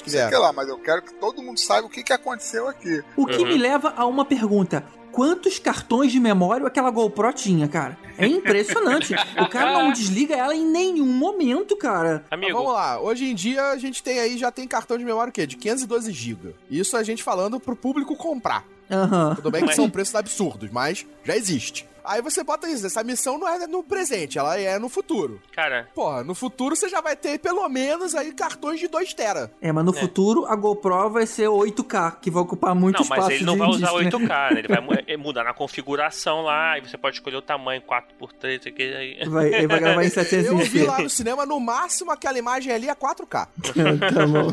[0.03, 2.69] que sei que lá, mas eu quero que todo mundo saiba o que, que aconteceu
[2.69, 3.03] aqui.
[3.17, 3.47] O que Uhum.
[3.49, 4.85] me leva a uma pergunta.
[5.13, 7.99] Quantos cartões de memória aquela GoPro tinha, cara?
[8.17, 9.15] É impressionante.
[9.39, 12.25] o cara não desliga ela em nenhum momento, cara.
[12.31, 15.05] Mas Amigo, vamos lá, hoje em dia a gente tem aí, já tem cartão de
[15.05, 15.47] memória o quê?
[15.47, 16.55] De 512 GB.
[16.71, 18.65] Isso a gente falando pro público comprar.
[18.91, 19.35] Aham.
[19.37, 21.89] Tudo bem que Mas- são preços absurdos, mas já existe.
[22.05, 25.41] Aí você bota isso, essa missão não é no presente, ela é no futuro.
[25.53, 29.51] cara, Porra, no futuro você já vai ter pelo menos aí cartões de 2 tera.
[29.61, 33.21] É, mas no futuro a GoPro vai ser 8K, que vai ocupar muito não, espaço
[33.23, 34.27] mas ele não vai usar disco, né?
[34.27, 34.59] 8K, né?
[34.61, 38.67] Ele vai mu- é, mudar na configuração lá, e você pode escolher o tamanho 4x3,
[38.69, 39.29] aqui, aí.
[39.29, 40.11] Vai, ele vai gravar em
[40.41, 40.87] Eu vi 720p.
[40.87, 43.29] lá no cinema, no máximo aquela imagem ali é 4K.
[44.15, 44.51] tá bom.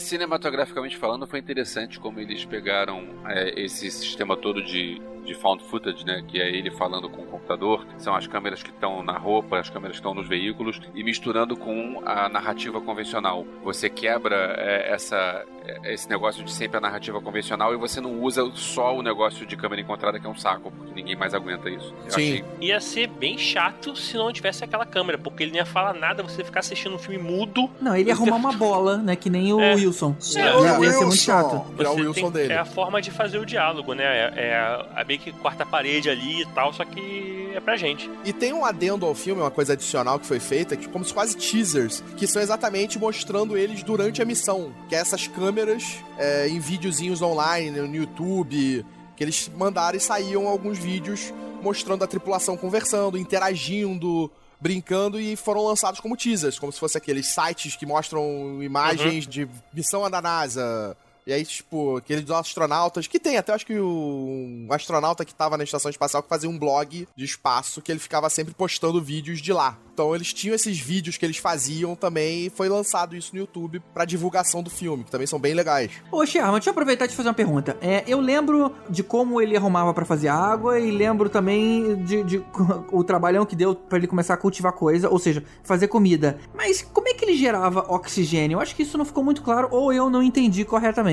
[0.00, 6.04] Cinematograficamente falando, foi interessante como eles pegaram é, esse sistema todo de, de found footage,
[6.04, 6.22] né?
[6.26, 9.68] Que é ele falando com o computador, são as câmeras que estão na roupa, as
[9.70, 13.46] câmeras que estão nos veículos, e misturando com a narrativa convencional.
[13.64, 18.20] Você quebra é, essa, é, esse negócio de sempre a narrativa convencional e você não
[18.20, 21.68] usa só o negócio de câmera encontrada, que é um saco, porque ninguém mais aguenta
[21.70, 21.94] isso.
[22.06, 22.20] Eu Sim.
[22.32, 25.94] achei Ia ser bem chato se não tivesse aquela câmera, porque ele não ia falar
[25.94, 27.70] nada, você ficar assistindo um filme mudo.
[27.80, 29.16] Não, ele ia arrumar uma bola, né?
[29.16, 29.74] Que nem o É.
[29.74, 30.14] Wilson.
[30.36, 31.64] É, ia, o ia ser muito chato.
[31.76, 32.52] Virar o Você Wilson tem- dele.
[32.52, 34.04] É a forma de fazer o diálogo, né?
[34.04, 34.54] É, é
[34.94, 38.08] a meio que quarta parede ali e tal, só que é pra gente.
[38.24, 41.12] E tem um adendo ao filme, uma coisa adicional que foi feita, que como se
[41.12, 44.72] quase teasers, que são exatamente mostrando eles durante a missão.
[44.88, 50.46] Que é essas câmeras é, em videozinhos online, no YouTube, que eles mandaram e saíam
[50.46, 54.30] alguns vídeos mostrando a tripulação conversando, interagindo,
[54.60, 59.48] brincando e foram lançados como teasers, como se fosse aqueles sites que mostram imagens de
[59.74, 60.96] missão da NASA.
[61.26, 65.56] E aí, tipo, aqueles astronautas, que tem até, acho que o, um astronauta que tava
[65.56, 69.40] na estação espacial que fazia um blog de espaço que ele ficava sempre postando vídeos
[69.40, 69.78] de lá.
[69.92, 73.82] Então eles tinham esses vídeos que eles faziam também e foi lançado isso no YouTube
[73.92, 75.90] pra divulgação do filme, que também são bem legais.
[76.10, 77.76] Ô, Sherman, deixa eu aproveitar e te fazer uma pergunta.
[77.82, 82.42] É, eu lembro de como ele arrumava pra fazer água e lembro também de, de
[82.90, 86.38] o trabalhão que deu pra ele começar a cultivar coisa, ou seja, fazer comida.
[86.54, 88.56] Mas como é que ele gerava oxigênio?
[88.56, 91.09] Eu acho que isso não ficou muito claro ou eu não entendi corretamente.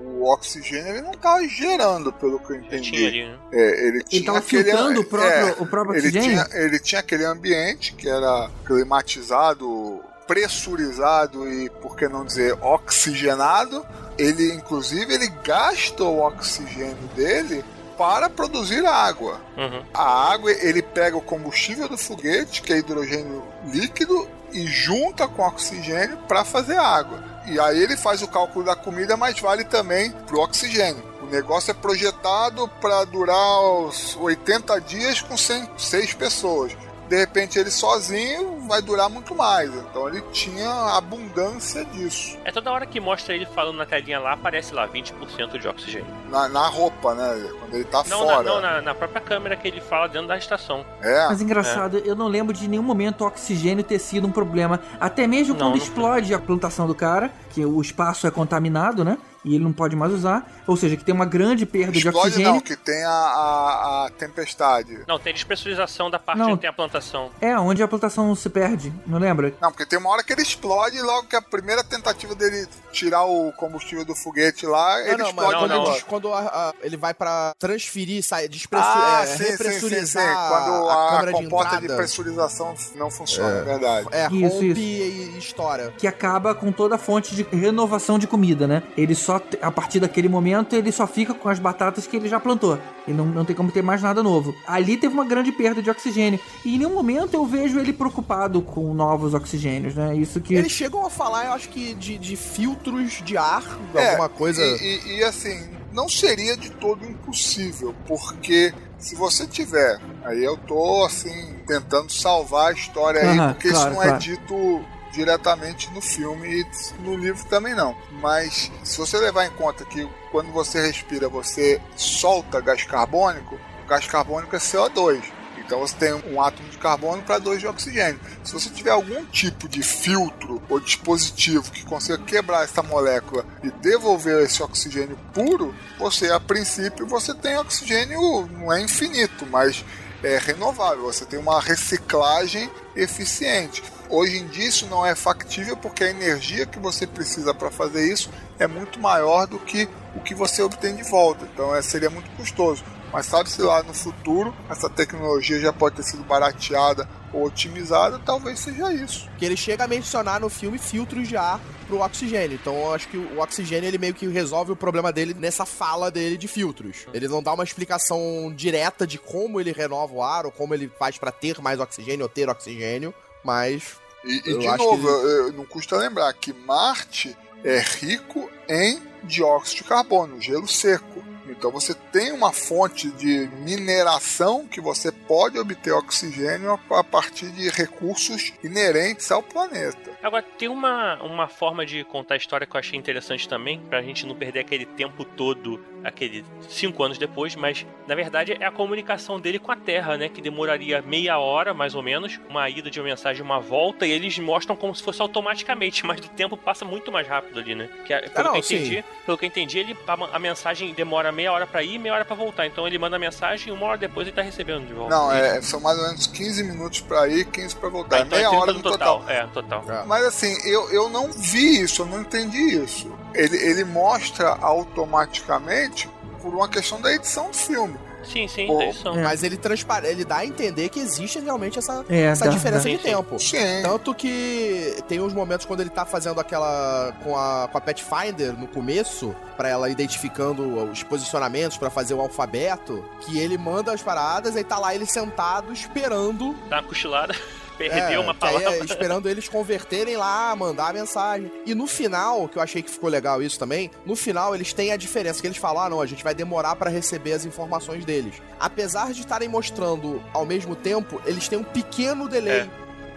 [0.00, 2.90] O o oxigênio ele não estava gerando, pelo que eu entendi.
[2.90, 3.38] tinha ali, né?
[3.52, 6.44] É, ele tinha Ele tava aquele, filtrando o próprio, é, o próprio ele oxigênio?
[6.44, 13.84] tinha, ele tinha aquele ambiente que era climatizado, pressurizado e, por que não dizer, oxigenado.
[14.16, 17.62] Ele, inclusive, ele gasta o oxigênio dele
[17.98, 19.40] para produzir água.
[19.56, 19.84] Uhum.
[19.92, 25.42] A água, ele pega o combustível do foguete, que é hidrogênio líquido, e junta com
[25.42, 27.22] oxigênio para fazer água.
[27.46, 31.02] E aí ele faz o cálculo da comida, mas vale também para o oxigênio.
[31.22, 36.76] O negócio é projetado para durar os 80 dias com 100, 6 pessoas.
[37.08, 39.72] De repente ele sozinho vai durar muito mais.
[39.74, 42.36] Então ele tinha abundância disso.
[42.44, 46.06] É toda hora que mostra ele falando na telinha lá, aparece lá 20% de oxigênio.
[46.30, 47.50] Na, na roupa, né?
[47.60, 48.42] Quando ele tá Não, na, fora.
[48.42, 50.84] não na, na própria câmera que ele fala dentro da estação.
[51.02, 51.26] É.
[51.28, 54.80] Mas engraçado, eu não lembro de nenhum momento o oxigênio ter sido um problema.
[55.00, 59.04] Até mesmo Não, quando não explode a plantação do cara, que o espaço é contaminado,
[59.04, 59.18] né?
[59.44, 60.50] E ele não pode mais usar.
[60.66, 62.52] Ou seja, que tem uma grande perda de Explode oxigênio.
[62.54, 65.00] não, que tem a, a, a tempestade.
[65.06, 66.50] Não, tem despressurização da parte Não.
[66.52, 67.30] onde tem a plantação.
[67.40, 69.52] É, onde a plantação se perde, não lembra?
[69.60, 72.66] Não, porque tem uma hora que ele explode e logo que a primeira tentativa dele
[72.92, 76.00] tirar o combustível do foguete lá, ele Não, não, mas explode quando, não, ele, não.
[76.08, 80.18] quando a- a- ele vai pra transferir, sai, despressu- Ah, é, sim, sim, sim, sim.
[80.18, 84.08] Quando a, a, câmera de comporta de, entrada, pressurização não funciona, é, verdade.
[84.12, 84.80] é, Isso, rompe isso.
[84.80, 85.92] e, e estoura.
[85.98, 88.82] Que acaba com toda a fonte de renovação de comida, né?
[88.96, 92.28] Ele só, te- a partir daquele momento, ele só fica com as batatas que ele
[92.28, 92.78] já plantou.
[93.06, 94.54] E não, não tem como ter mais nada novo.
[94.66, 96.40] Ali teve uma grande perda de oxigênio.
[96.64, 100.16] E em nenhum momento eu vejo ele preocupado com novos oxigênios, né?
[100.16, 100.54] Isso que.
[100.54, 104.62] Eles chegam a falar, eu acho que, de, de filtros de ar, É, alguma coisa.
[104.62, 110.56] E, e- e, assim, não seria de todo impossível, porque se você tiver, aí eu
[110.56, 114.22] tô assim, tentando salvar a história aí, Aham, porque claro, isso não é claro.
[114.22, 114.84] dito
[115.14, 117.96] diretamente no filme e no livro também não.
[118.20, 123.88] Mas se você levar em conta que quando você respira você solta gás carbônico, o
[123.88, 125.22] gás carbônico é CO2.
[125.64, 128.20] Então você tem um átomo de carbono para dois de oxigênio.
[128.42, 133.70] Se você tiver algum tipo de filtro ou dispositivo que consiga quebrar essa molécula e
[133.70, 139.82] devolver esse oxigênio puro, você a princípio você tem oxigênio não é infinito, mas
[140.22, 141.04] é renovável.
[141.04, 143.82] Você tem uma reciclagem eficiente.
[144.08, 148.10] Hoje em dia isso não é factível porque a energia que você precisa para fazer
[148.12, 151.44] isso é muito maior do que o que você obtém de volta.
[151.52, 152.84] Então é, seria muito custoso.
[153.12, 158.60] Mas sabe-se lá no futuro essa tecnologia já pode ter sido barateada ou otimizada, talvez
[158.60, 159.28] seja isso.
[159.38, 162.58] Que ele chega a mencionar no filme filtros de ar pro oxigênio.
[162.60, 166.10] Então eu acho que o oxigênio ele meio que resolve o problema dele nessa fala
[166.10, 167.06] dele de filtros.
[167.12, 170.90] Ele não dá uma explicação direta de como ele renova o ar ou como ele
[170.98, 173.14] faz pra ter mais oxigênio ou ter oxigênio,
[173.44, 178.50] mas E, e de novo, que eu- eu- não custa lembrar que Marte é rico
[178.68, 181.22] em dióxido de carbono, gelo seco.
[181.48, 187.50] Então você tem uma fonte de mineração que você pode obter oxigênio a- a partir
[187.50, 190.12] de recursos inerentes ao planeta.
[190.22, 194.00] Agora, tem uma, uma forma de contar a história que eu achei interessante também, pra
[194.02, 198.70] gente não perder aquele tempo todo, aquele cinco anos depois, mas na verdade é a
[198.70, 200.28] comunicação dele com a Terra, né?
[200.30, 204.10] Que demoraria meia hora, mais ou menos, uma ida de uma mensagem, uma volta, e
[204.12, 207.88] eles mostram como se fosse automaticamente, mas o tempo passa muito mais rápido ali, né?
[208.06, 211.30] Que, a- pelo, não, que entendi, pelo que eu entendi, ele, a, a mensagem demora
[211.34, 212.66] meia hora pra ir e meia hora pra voltar.
[212.66, 215.14] Então ele manda a mensagem e uma hora depois ele tá recebendo de volta.
[215.14, 218.16] Não, é, são mais ou menos 15 minutos para ir, 15 para voltar.
[218.16, 219.24] Ah, É então é meia 30 hora no no total.
[219.28, 219.84] É, total.
[220.06, 223.12] Mas assim, eu, eu não vi isso, eu não entendi isso.
[223.34, 226.08] Ele, ele mostra automaticamente
[226.40, 227.98] por uma questão da edição do filme.
[228.24, 229.14] Sim, sim, Pô, é isso.
[229.14, 230.06] mas ele transpare...
[230.06, 232.90] ele dá a entender que existe realmente essa, É, essa dá- diferença dá.
[232.90, 233.38] de Sim, tempo.
[233.38, 233.82] Sim.
[233.82, 238.52] Tanto que tem uns momentos quando ele tá fazendo aquela com a, com a Pathfinder
[238.58, 244.02] no começo, pra ela identificando os posicionamentos pra fazer o alfabeto, que ele manda as
[244.02, 246.54] paradas e tá lá ele sentado esperando.
[246.68, 247.34] Dá uma cochilada,
[247.76, 248.84] perdeu é, uma é palavra.
[248.84, 251.50] esperando eles converterem lá, mandar a mensagem.
[251.66, 254.92] E no final, que eu achei que ficou legal isso também, no final eles têm
[254.92, 258.04] a diferença, que eles falam, ah, não, a gente vai demorar pra receber as informações
[258.04, 258.34] deles.
[258.58, 262.60] Apesar de estarem mostrando ao mesmo tempo, eles têm um pequeno delay.
[262.60, 262.68] É.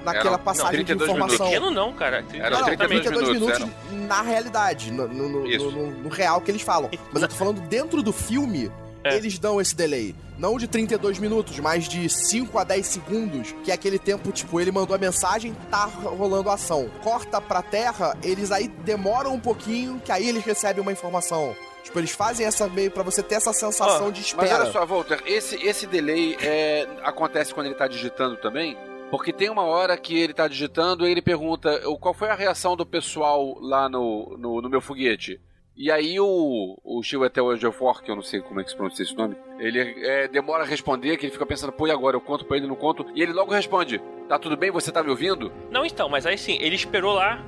[0.05, 1.47] Naquela Eram- passagem não, de 32 informação.
[1.47, 2.23] Pequeno não, cara.
[2.33, 6.39] Era Não, não, 32 32 minutos, minutos, na realidade, no, no- no- no- no real
[6.39, 6.89] que eles falam.
[7.11, 8.71] Mas eu tô falando dentro do filme,
[9.07, 9.15] É.
[9.15, 10.15] eles dão esse delay.
[10.37, 14.59] Não de 32 minutos, mas de 5 a 10 segundos, que é aquele tempo, tipo,
[14.61, 16.89] ele mandou a mensagem, tá rolando a ação.
[17.03, 21.55] Corta pra terra, eles aí demoram um pouquinho, que aí eles recebem uma informação.
[21.83, 24.63] Tipo, eles fazem essa meio pra você ter essa sensação Ó, de Mas espera.
[24.63, 28.77] olha só, Walter, esse, esse delay é, acontece quando ele tá digitando também?
[29.09, 32.35] Porque tem uma hora que ele tá digitando e ele pergunta "O- qual foi a
[32.35, 35.39] reação do pessoal lá no, no, no meu foguete.
[35.77, 39.03] E aí o, o Chiwetel Ejiofor, que eu não sei como é que se pronuncia
[39.03, 42.15] esse nome, ele é, demora a responder, que ele fica pensando, pô, e agora?
[42.15, 43.05] Eu conto pra ele, não conto?
[43.13, 44.71] E ele logo responde, tá tudo bem?
[44.71, 45.51] Você tá me ouvindo?
[45.69, 47.39] Não, então, mas aí sim, ele esperou lá.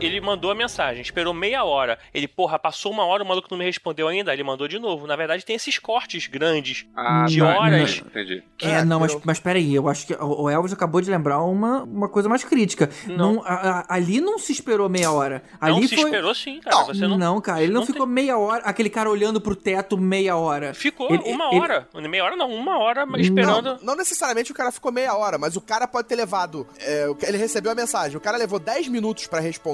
[0.00, 1.98] Ele mandou a mensagem, esperou meia hora.
[2.14, 4.32] Ele, porra, passou uma hora, o maluco não me respondeu ainda.
[4.32, 5.06] Ele mandou de novo.
[5.06, 7.98] Na verdade, tem esses cortes grandes Ah, de tá, horas.
[8.04, 8.42] Entendi.
[8.62, 11.82] É, É, não, mas, mas peraí, eu acho que o Elvis acabou de lembrar uma,
[11.82, 12.90] uma coisa mais crítica.
[13.06, 13.30] Não.
[13.34, 15.42] Não, a- a- ali não se esperou meia hora.
[15.60, 16.04] Não, Ali se foi.
[16.06, 16.76] esperou sim, cara.
[16.76, 17.18] Não, Você não.
[17.18, 20.72] Não, cara, ele não, não ficou meia hora, aquele cara olhando pro teto meia hora.
[20.74, 21.88] Ficou Ele- uma ele- hora.
[22.08, 23.74] Meia hora não, uma hora esperando.
[23.76, 26.66] Não, não necessariamente o cara ficou meia hora, mas o cara pode ter levado.
[26.80, 29.69] é, ele recebeu a mensagem, o cara levou 10 minutos pra responder,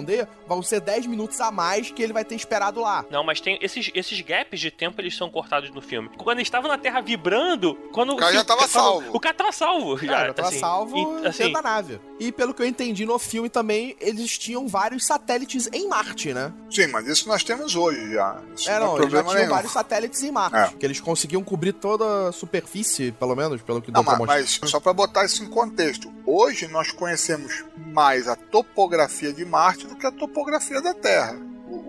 [0.47, 3.05] vão ser 10 minutos a mais que ele vai ter esperado lá.
[3.11, 6.11] Não, mas tem esses, esses gaps de tempo eles são cortados no filme.
[6.17, 9.11] Quando eles estavam na Terra vibrando, quando O cara já tava quando- salvo.
[9.17, 10.07] O cara tava salvo já.
[10.13, 10.59] Cara, já tava assim.
[10.59, 12.01] salvo E, assim, dentro da nave.
[12.19, 16.53] E pelo que eu entendi no filme também, eles tinham vários satélites em Marte, né?
[16.71, 18.41] Sim, mas isso nós temos hoje já.
[18.57, 19.51] Isso É, não, não, é eles já problema tinham nenhum.
[19.55, 20.75] vários satélites em Marte.
[20.75, 20.79] É.
[20.79, 24.41] Que eles conseguiam cobrir toda a superfície, pelo menos, pelo que Não, deu pra mas,
[24.41, 24.59] mostrar.
[24.63, 29.86] mas só para botar isso em contexto, hoje nós conhecemos mais a topografia de Marte
[29.87, 31.37] do que a topografia da Terra.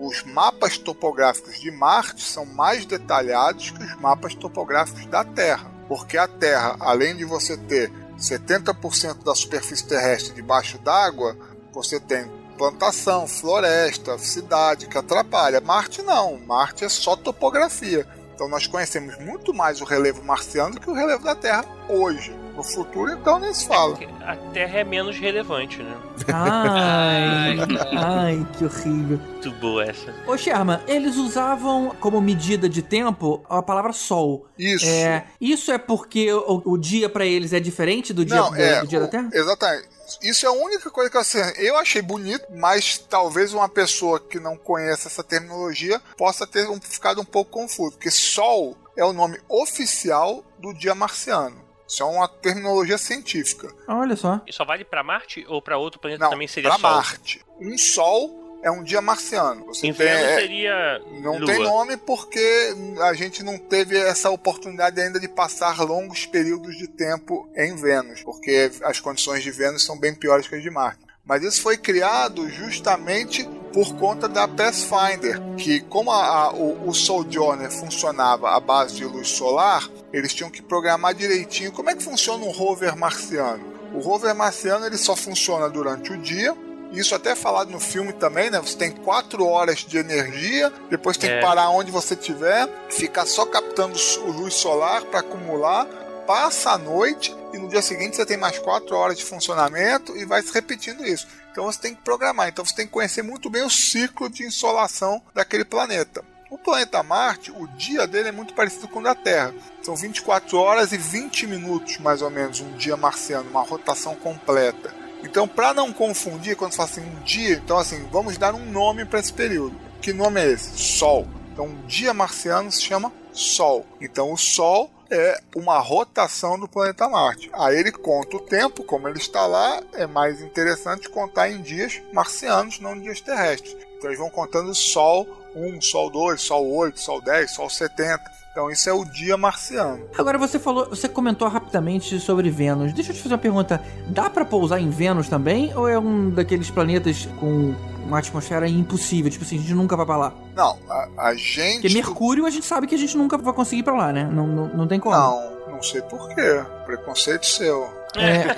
[0.00, 6.16] Os mapas topográficos de Marte são mais detalhados que os mapas topográficos da Terra, porque
[6.18, 11.36] a Terra, além de você ter 70% da superfície terrestre debaixo d'água,
[11.72, 15.60] você tem plantação, floresta, cidade que atrapalha.
[15.60, 18.06] Marte não, Marte é só topografia.
[18.34, 22.34] Então nós conhecemos muito mais o relevo marciano do que o relevo da Terra hoje.
[22.58, 23.96] No futuro, então, nem se fala.
[24.26, 25.96] A Terra é menos relevante, né?
[26.26, 27.56] Ai,
[27.96, 29.18] Ai, que horrível.
[29.18, 30.12] Muito boa essa.
[30.26, 34.46] Ô, Sherman, eles usavam como medida de tempo a palavra sol.
[34.58, 34.86] Isso.
[34.86, 38.56] É, isso é porque o, o dia pra eles é diferente do dia, Não, do,
[38.56, 38.80] é.
[38.80, 39.28] do dia o- da Terra?
[39.32, 39.88] Exatamente.
[40.22, 44.18] Isso é a única coisa que eu, assim, eu achei bonito, mas talvez uma pessoa
[44.18, 49.04] que não conhece essa terminologia possa ter um- ficado um pouco confuso, porque Sol é
[49.04, 51.67] o nome oficial do dia marciano.
[51.88, 53.72] Isso é uma terminologia científica.
[53.88, 54.40] Olha só.
[54.46, 56.90] E só vale pra Marte ou pra outro planeta Não, também seria para Sol?
[56.90, 57.44] Marte.
[57.60, 59.64] Um Sol é um dia marciano.
[59.66, 61.46] Você Em tem, Vênus é- seria não Lua.
[61.46, 66.88] tem nome porque a gente não teve essa oportunidade ainda de passar longos períodos de
[66.88, 71.00] tempo em Vênus, porque as condições de Vênus são bem piores que as de Marte.
[71.24, 76.94] Mas isso foi criado justamente por conta da Pathfinder, que como a- a- o, o
[76.94, 82.02] Sojourner funcionava à base de luz solar, eles tinham que programar direitinho como é que
[82.02, 83.64] funciona um rover marciano.
[83.94, 86.54] O rover marciano ele só funciona durante o dia,
[86.92, 88.58] isso até é falado no filme também, né?
[88.60, 91.38] Você tem quatro horas de energia, depois tem É.
[91.38, 95.86] que parar onde você estiver, ficar só captando luz solar para acumular,
[96.26, 100.24] passa a noite e no dia seguinte você tem mais quatro horas de funcionamento e
[100.24, 101.26] vai se repetindo isso.
[101.50, 104.44] Então você tem que programar, então você tem que conhecer muito bem o ciclo de
[104.44, 106.24] insolação daquele planeta.
[106.50, 109.54] O planeta Marte, o dia dele é muito parecido com o da Terra.
[109.82, 114.94] São 24 horas e 20 minutos, mais ou menos, um dia marciano, uma rotação completa.
[115.22, 118.64] Então, para não confundir, quando você fala assim, um dia, então assim, vamos dar um
[118.64, 119.78] nome para esse período.
[120.00, 120.78] Que nome é esse?
[120.78, 121.26] Sol.
[121.52, 123.86] Então, um dia marciano se chama Sol.
[124.00, 127.48] Então, o Sol é uma rotação do planeta Marte.
[127.52, 132.02] Aí ele conta o tempo, como ele está lá, é mais interessante contar em dias
[132.12, 133.76] marcianos, não em dias terrestres.
[133.96, 138.38] Então, eles vão contando Sol 1, Sol 2, Sol 8, Sol 10, Sol 70.
[138.50, 140.08] Então, isso é o dia marciano.
[140.18, 142.92] Agora você falou, você comentou rapidamente sobre Vênus.
[142.92, 143.80] Deixa eu te fazer uma pergunta.
[144.08, 145.72] Dá pra pousar em Vênus também?
[145.76, 147.74] Ou é um daqueles planetas com
[148.08, 149.30] uma atmosfera impossível?
[149.30, 150.32] Tipo assim, a gente nunca vai pra lá.
[150.56, 151.82] Não, a, a gente.
[151.82, 154.24] Porque Mercúrio a gente sabe que a gente nunca vai conseguir ir pra lá, né?
[154.24, 155.14] Não, não, não tem como.
[155.14, 156.62] Não, não sei porquê.
[156.86, 157.96] Preconceito seu.
[158.16, 158.54] É,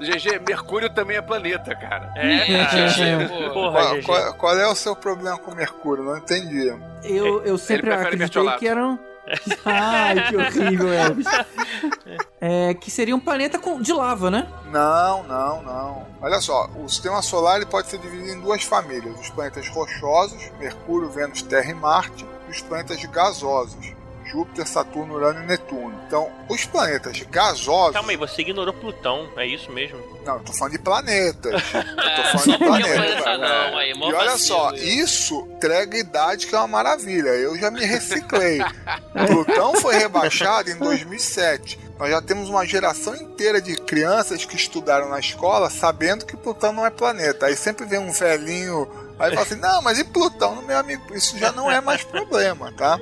[0.00, 2.12] GG, Mercúrio também é planeta, cara.
[2.16, 3.02] É, cara.
[3.02, 3.48] É.
[3.50, 4.02] Porra, Qual, GG.
[4.06, 6.04] qual- qual é o seu problema com Mercúrio?
[6.04, 6.72] Não entendi.
[7.04, 8.98] eu, eu sempre acreditei que eram.
[9.64, 11.26] Ai, que horrível, Elvis.
[12.40, 14.46] É, que seria um planeta com, de lava, né?
[14.70, 16.06] Não, não, não.
[16.20, 20.50] Olha só, o sistema solar ele pode ser dividido em duas famílias: os planetas rochosos,
[20.58, 23.94] Mercúrio, Vênus, Terra e Marte, e os planetas gasosos,
[24.34, 25.94] Júpiter, Saturno, Urano e Netuno.
[26.08, 27.92] Então, os planetas gasosos.
[27.92, 29.96] Calma aí, você ignorou Plutão, é isso mesmo?
[30.26, 31.62] Não, eu tô falando de planetas.
[31.74, 33.24] Eu tô É, falando de planetas.
[33.40, 37.28] não, aí, mó E olha vacilo, só, isso entrega idade que é uma maravilha.
[37.28, 38.58] Eu já me reciclei.
[39.28, 41.78] Plutão foi rebaixado em 2007.
[41.98, 46.72] Nós já temos uma geração inteira de crianças que estudaram na escola sabendo que Plutão
[46.72, 47.46] não é planeta.
[47.46, 48.90] Aí sempre vem um velhinho.
[49.18, 50.62] Aí fala assim: não, mas e Plutão?
[50.62, 52.98] Meu amigo, isso já não é mais problema, tá?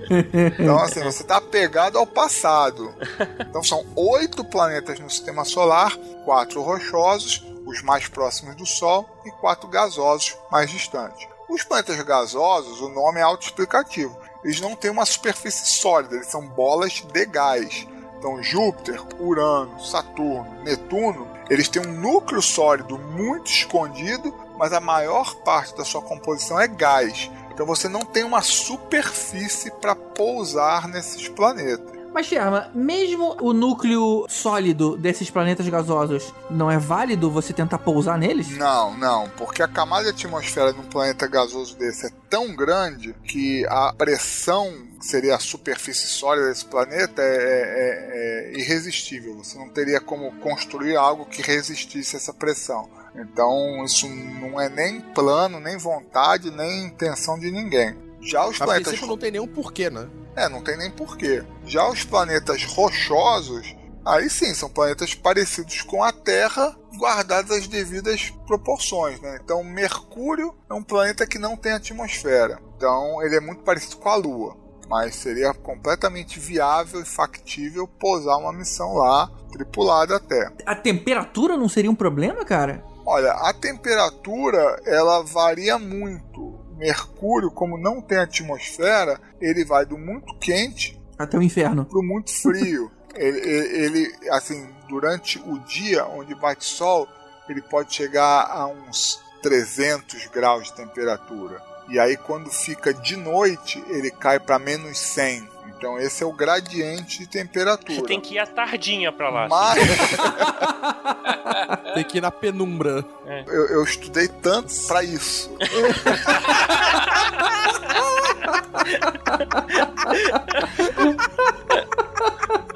[0.59, 2.94] Então, assim, você está apegado ao passado.
[3.40, 7.44] Então, são oito planetas no sistema solar, quatro rochosos.
[7.64, 11.26] os mais próximos do Sol, e quatro gasosos mais distantes.
[11.48, 14.18] Os planetas gasosos, o nome é autoexplicativo.
[14.44, 17.86] Eles não têm uma superfície sólida, eles são bolas de gás.
[18.18, 25.34] Então, Júpiter, Urano, Saturno, Netuno, eles têm um núcleo sólido muito escondido, mas a maior
[25.36, 27.30] parte da sua composição é gás.
[27.52, 32.02] Então, você não tem uma superfície para pousar nesses planetas.
[32.12, 38.18] Mas, Sherma, mesmo o núcleo sólido desses planetas gasosos não é válido você tentar pousar
[38.18, 38.50] neles?
[38.50, 43.14] Não, não, porque a camada de atmosfera de um planeta gasoso desse é tão grande
[43.24, 44.70] que a pressão
[45.00, 49.34] que seria a superfície sólida desse planeta é, é, é irresistível.
[49.38, 52.90] Você não teria como construir algo que resistisse a essa pressão.
[53.14, 57.97] Então, isso não é nem plano, nem vontade, nem intenção de ninguém.
[58.20, 60.09] Já os A planetas não tem nenhum porquê, né?
[60.36, 61.44] é, não tem nem porquê.
[61.66, 63.74] Já os planetas rochosos,
[64.05, 69.20] aí sim, são planetas parecidos com a Terra, guardadas as devidas proporções.
[69.20, 69.39] Né?
[69.43, 72.60] Então, Mercúrio é um planeta que não tem atmosfera.
[72.76, 74.56] Então, ele é muito parecido com a Lua.
[74.89, 80.51] Mas seria completamente viável e factível pousar uma missão lá, tripulada até.
[80.66, 82.84] A temperatura não seria um problema, cara?
[83.04, 86.60] Olha, a temperatura ela varia muito.
[86.76, 91.84] Mercúrio, como não tem atmosfera, ele vai do muito quente Até o inferno.
[91.84, 92.90] pro muito frio.
[93.14, 97.06] ele, ele- ele, assim, durante o dia onde bate sol,
[97.48, 101.60] ele pode chegar a uns 300 graus de temperatura.
[101.88, 105.48] E aí, quando fica de noite, ele cai para menos 100.
[105.82, 107.92] Então, esse é o gradiente de temperatura.
[107.92, 109.48] Você tem que ir à tardinha pra lá.
[109.48, 109.82] Mas
[111.94, 113.04] Tem que ir na penumbra.
[113.48, 115.50] eu, eu estudei tanto para isso.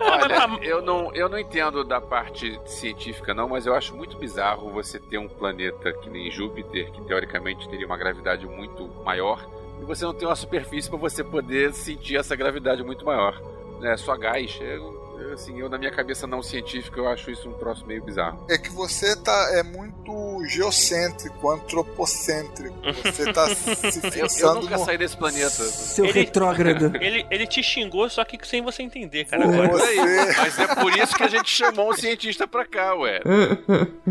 [0.01, 4.73] Olha, eu não, eu não entendo da parte científica, não, mas eu acho muito bizarro
[4.73, 9.47] você ter um planeta que nem Júpiter, que teoricamente teria uma gravidade muito maior,
[9.81, 13.41] e você não ter uma superfície para você poder sentir essa gravidade muito maior.
[13.83, 14.59] É só gás.
[14.61, 18.03] Eu, eu, assim, eu, na minha cabeça não científica, eu acho isso um troço meio
[18.03, 18.45] bizarro.
[18.49, 22.75] É que você tá é muito geocêntrico, antropocêntrico.
[23.05, 23.69] Você tá se
[23.99, 25.51] Eu, eu fixando nunca no saí desse planeta.
[25.51, 26.93] Seu Ele- retrógrado.
[27.01, 29.47] Ele, ele te xingou, só que sem você entender, cara.
[29.47, 29.97] Você,
[30.37, 33.21] Mas é por isso que a gente chamou um cientista pra cá, ué.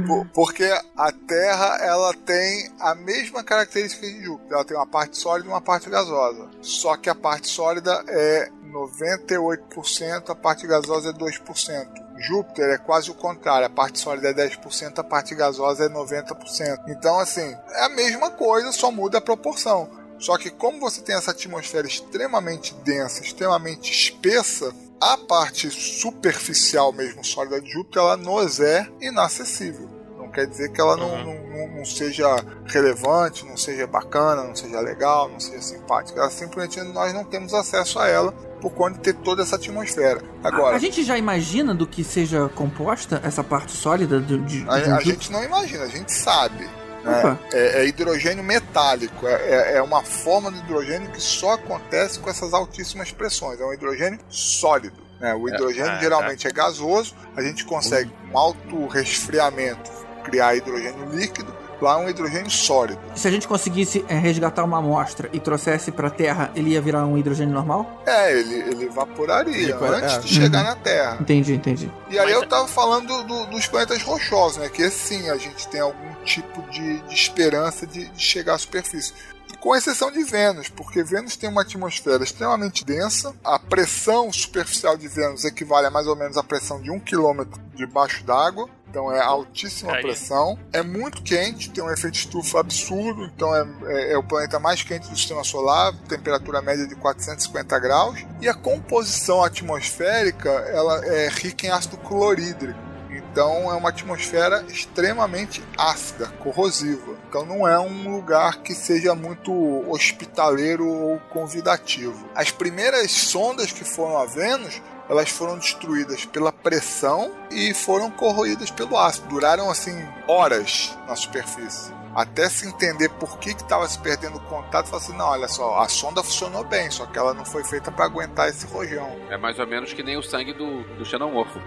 [0.07, 0.64] Por- Porque
[0.98, 4.53] a Terra ela tem a mesma característica de Júpiter.
[4.53, 6.49] Ela tem uma parte sólida e uma parte gasosa.
[6.61, 12.06] Só que a parte sólida é 98%, a parte gasosa é 2%.
[12.18, 16.84] Júpiter é quase o contrário, a parte sólida é 10%, a parte gasosa é 90%.
[16.88, 19.89] Então, assim, é a mesma coisa, só muda a proporção.
[20.18, 27.23] Só que como você tem essa atmosfera extremamente densa, extremamente espessa, a parte superficial mesmo
[27.23, 29.89] sólida de Júpiter, ela nos é inacessível.
[30.18, 32.28] Não quer dizer que ela não, não, não- não seja
[32.66, 36.20] relevante, não seja bacana, não seja legal, não seja simpática.
[36.20, 38.32] Ela simplesmente nós não temos acesso a ela
[38.62, 40.22] por conta de ter toda essa atmosfera.
[40.44, 44.62] A, Agora, a gente já imagina do que seja composta essa parte sólida do, de,
[44.64, 46.68] de a, um a gente não imagina, a gente sabe.
[47.03, 47.38] né?
[47.53, 52.30] É, é hidrogênio metálico, é, é- é uma forma de hidrogênio que só acontece com
[52.30, 53.60] essas altíssimas pressões.
[53.62, 54.98] É um hidrogênio sólido.
[55.20, 55.36] né?
[55.36, 59.91] O hidrogênio ah, geralmente é gasoso, a gente consegue, com alto resfriamento,
[60.24, 61.53] criar hidrogênio líquido.
[61.81, 62.99] Lá é um hidrogênio sólido.
[63.15, 67.06] Se a gente conseguisse é, resgatar uma amostra e trouxesse pra Terra, ele ia virar
[67.06, 68.02] um hidrogênio normal?
[68.06, 70.19] É, ele, ele evaporaria Ele antes é.
[70.19, 70.65] de chegar Uhum.
[70.69, 71.18] na Terra.
[71.19, 71.91] Entendi, entendi.
[72.10, 74.69] E aí Mas- eu tava falando do- dos planetas rochosos, né?
[74.69, 79.14] Que sim, a gente tem algum tipo de, de esperança de, de chegar à superfície.
[79.60, 83.34] Com exceção de Vênus, porque Vênus tem uma atmosfera extremamente densa.
[83.43, 87.60] A pressão superficial de Vênus equivale a mais ou menos a pressão de um quilômetro
[87.73, 88.69] debaixo d'água.
[88.95, 90.03] Então é altíssima Aí.
[90.03, 90.57] pressão.
[90.72, 93.26] É muito quente, tem um efeito estufa absurdo.
[93.26, 97.77] Então é, é- é o planeta mais quente do sistema solar, temperatura média de 450
[97.77, 98.26] graus.
[98.39, 102.80] E a composição atmosférica ela é rica em ácido clorídrico.
[103.09, 107.17] Então é uma atmosfera extremamente ácida, corrosiva.
[107.27, 109.51] Então não é um lugar que seja muito
[109.91, 112.30] hospitaleiro ou convidativo.
[112.34, 118.72] As primeiras sondas que foram a Vênus, elas foram destruídas pela pressão e foram corroídas
[118.72, 119.27] pelo ácido.
[119.27, 119.95] Duraram assim
[120.27, 121.94] horas na superfície.
[122.15, 125.82] Até se entender por que estava se perdendo o contato, falar assim, não, olha só,
[125.82, 129.14] a sonda funcionou bem, só que ela não foi feita para aguentar esse rojão.
[129.30, 131.60] É mais ou menos que nem o sangue do, do xenomorfo.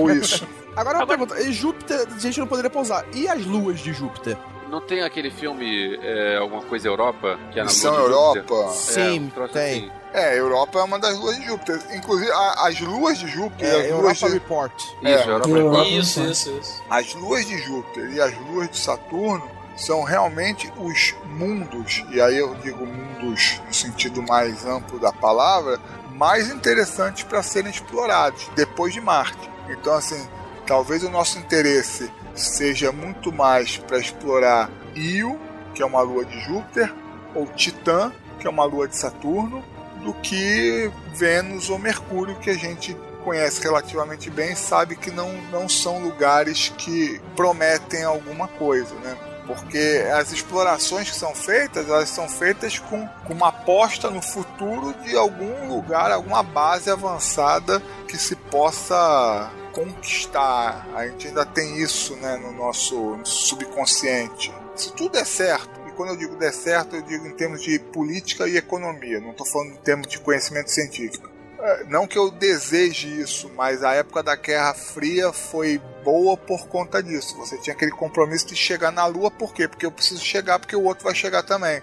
[0.00, 0.48] Ou isso.
[0.74, 3.04] Agora uma pergunta: e Júpiter, a gente não poderia pousar.
[3.12, 4.38] E as luas de Júpiter?
[4.74, 8.56] Não tem aquele filme, é, alguma coisa Europa, que é na Missão Lua de Júpiter?
[8.56, 8.72] Europa.
[8.74, 9.78] Sim, um troço tem.
[9.78, 9.92] assim.
[10.12, 11.80] É, a Europa é uma das luas de Júpiter.
[11.92, 14.72] Inclusive, a- as luas de Júpiter, É, as, luas Europa de, Report.
[14.82, 15.24] Isso, É.
[15.28, 15.88] Europa Eu- Report.
[15.90, 16.82] Isso, isso, isso.
[16.90, 22.36] as luas de Júpiter e as luas de Saturno são realmente os mundos, e aí
[22.38, 25.80] eu digo mundos no sentido mais amplo da palavra,
[26.12, 29.50] mais interessantes para serem explorados depois de Marte.
[29.68, 30.28] Então, assim,
[30.64, 35.38] talvez o nosso interesse seja muito mais para explorar Io,
[35.74, 36.92] que é uma lua de Júpiter,
[37.34, 39.64] ou Titã, que é uma lua de Saturno,
[40.02, 45.32] do que Vênus ou Mercúrio, que a gente conhece relativamente bem e sabe que não,
[45.50, 49.16] não são lugares que prometem alguma coisa, né?
[49.46, 54.94] Porque as explorações que são feitas, elas são feitas com, com uma aposta no futuro
[55.02, 60.88] de algum lugar, alguma base avançada que se possa conquistar.
[60.94, 64.54] A gente ainda tem isso né, no nosso subconsciente.
[64.76, 67.78] Se tudo der certo, e quando eu digo der certo, eu digo em termos de
[67.78, 71.28] política e economia, não estou falando em termos de conhecimento científico.
[71.58, 76.68] É, Não que eu deseje isso, mas a época da Guerra Fria foi boa por
[76.68, 77.36] conta disso.
[77.38, 79.66] Você tinha aquele compromisso de chegar na Lua, por quê?
[79.66, 81.82] Porque eu preciso chegar, porque o outro vai chegar também.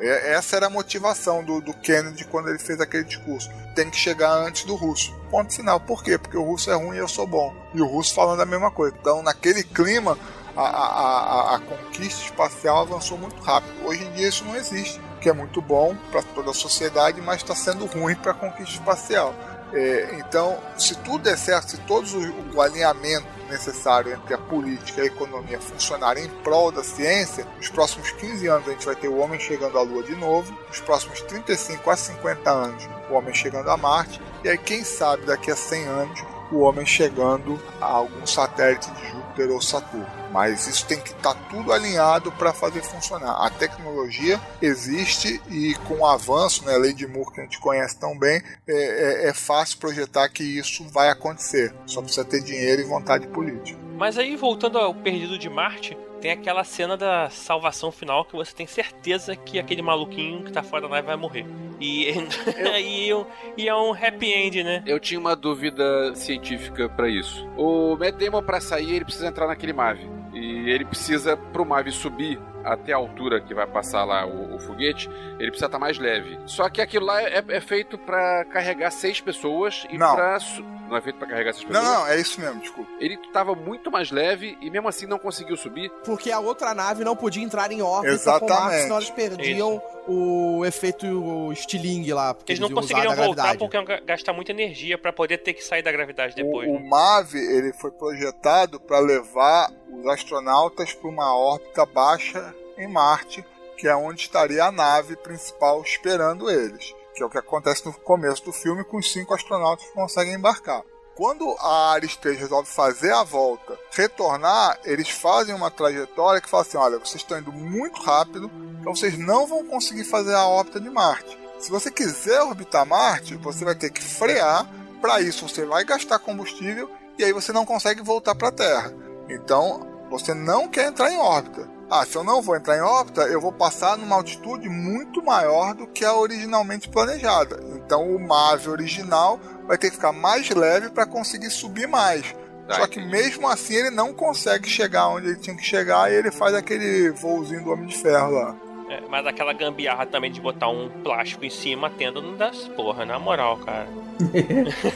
[0.00, 3.50] Essa era a motivação do, do Kennedy quando ele fez aquele discurso.
[3.74, 5.14] Tem que chegar antes do russo.
[5.30, 5.78] Ponto final.
[5.80, 6.16] Por quê?
[6.16, 7.54] Porque o russo é ruim e eu sou bom.
[7.74, 8.96] E o russo falando a mesma coisa.
[8.98, 10.18] Então, naquele clima,
[10.56, 13.86] a, a, a, a conquista espacial avançou muito rápido.
[13.86, 17.42] Hoje em dia isso não existe, que é muito bom para toda a sociedade, mas
[17.42, 19.34] está sendo ruim para a conquista espacial.
[19.72, 22.20] É, então, se tudo der certo, se todos o,
[22.54, 27.68] o alinhamento necessário entre a política e a economia funcionarem em prol da ciência, nos
[27.68, 30.80] próximos 15 anos a gente vai ter o homem chegando à Lua de novo, nos
[30.80, 35.50] próximos 35 a 50 anos o homem chegando a Marte, e aí quem sabe daqui
[35.50, 40.06] a 100 anos o homem chegando a algum satélite de Júpiter ou Saturno.
[40.32, 43.44] Mas isso tem que estar tudo alinhado para fazer funcionar.
[43.44, 47.60] A tecnologia existe e com o avanço, né, a lei de Moore que a gente
[47.60, 51.74] conhece tão bem, é, é- é fácil projetar que isso vai acontecer.
[51.86, 53.78] Só precisa ter dinheiro e vontade política.
[53.98, 58.54] Mas aí, voltando ao Perdido de Marte, tem aquela cena da salvação final que você
[58.54, 61.46] tem certeza que aquele maluquinho que tá fora da nave vai morrer.
[61.80, 62.10] E,
[62.80, 63.10] e,
[63.56, 64.82] e é um happy end, né?
[64.86, 67.46] Eu tinha uma dúvida científica pra isso.
[67.56, 70.08] O Matt Damon, pra sair, ele precisa entrar naquele MAVE.
[70.32, 74.58] E ele precisa, pro MAVE subir até a altura que vai passar lá o, o
[74.58, 76.38] foguete, ele precisa estar mais leve.
[76.46, 80.14] Só que aquilo lá é, é feito pra carregar seis pessoas e Não.
[80.14, 80.38] pra.
[80.40, 81.98] su- Não é feito pra carregar seis Não, pessoas?
[81.98, 82.90] não, é isso mesmo, desculpa.
[83.00, 85.90] Ele tava muito mais leve e mesmo assim não conseguiu subir.
[86.04, 88.82] Porque a outra nave não podia entrar em órbita com o Marte, Exatamente.
[88.82, 92.34] senão eles perdiam o efeito estilingue lá.
[92.34, 93.58] Porque Eles não iam usar conseguiriam voltar gravidade.
[93.58, 96.68] porque iam ga- gastar muita energia pra poder ter que sair da gravidade depois.
[96.68, 96.78] O, né?
[96.80, 103.44] o MAVE ele foi projetado para levar os astronautas para uma órbita baixa em Marte,
[103.76, 106.94] que é onde estaria a nave principal esperando eles.
[107.14, 110.34] Que é o que acontece no começo do filme com os cinco astronautas que conseguem
[110.34, 110.82] embarcar.
[111.14, 116.62] Quando a Ares 3 resolve fazer a volta, retornar, eles fazem uma trajetória que fala
[116.62, 118.50] assim: olha, vocês estão indo muito rápido,
[118.80, 121.38] então vocês não vão conseguir fazer a órbita de Marte.
[121.58, 124.70] Se você quiser orbitar Marte, você vai ter que frear.
[125.00, 128.92] Para isso, você vai gastar combustível e aí você não consegue voltar para a Terra.
[129.28, 131.75] Então, você não quer entrar em órbita.
[131.90, 135.72] Ah, se eu não vou entrar em órbita, eu vou passar numa altitude muito maior
[135.74, 137.60] do que a originalmente planejada.
[137.76, 139.38] Então, o MAVE original
[139.68, 142.34] vai ter que ficar mais leve para conseguir subir mais.
[142.66, 143.14] Tá, Só que entendi.
[143.14, 147.10] mesmo assim ele não consegue chegar onde ele tinha que chegar e ele faz aquele
[147.10, 148.56] voozinho do Homem de Ferro lá.
[148.90, 153.04] É, mas aquela gambiarra também de botar um plástico em cima, tenda, não dá porra,
[153.04, 153.86] na moral, cara.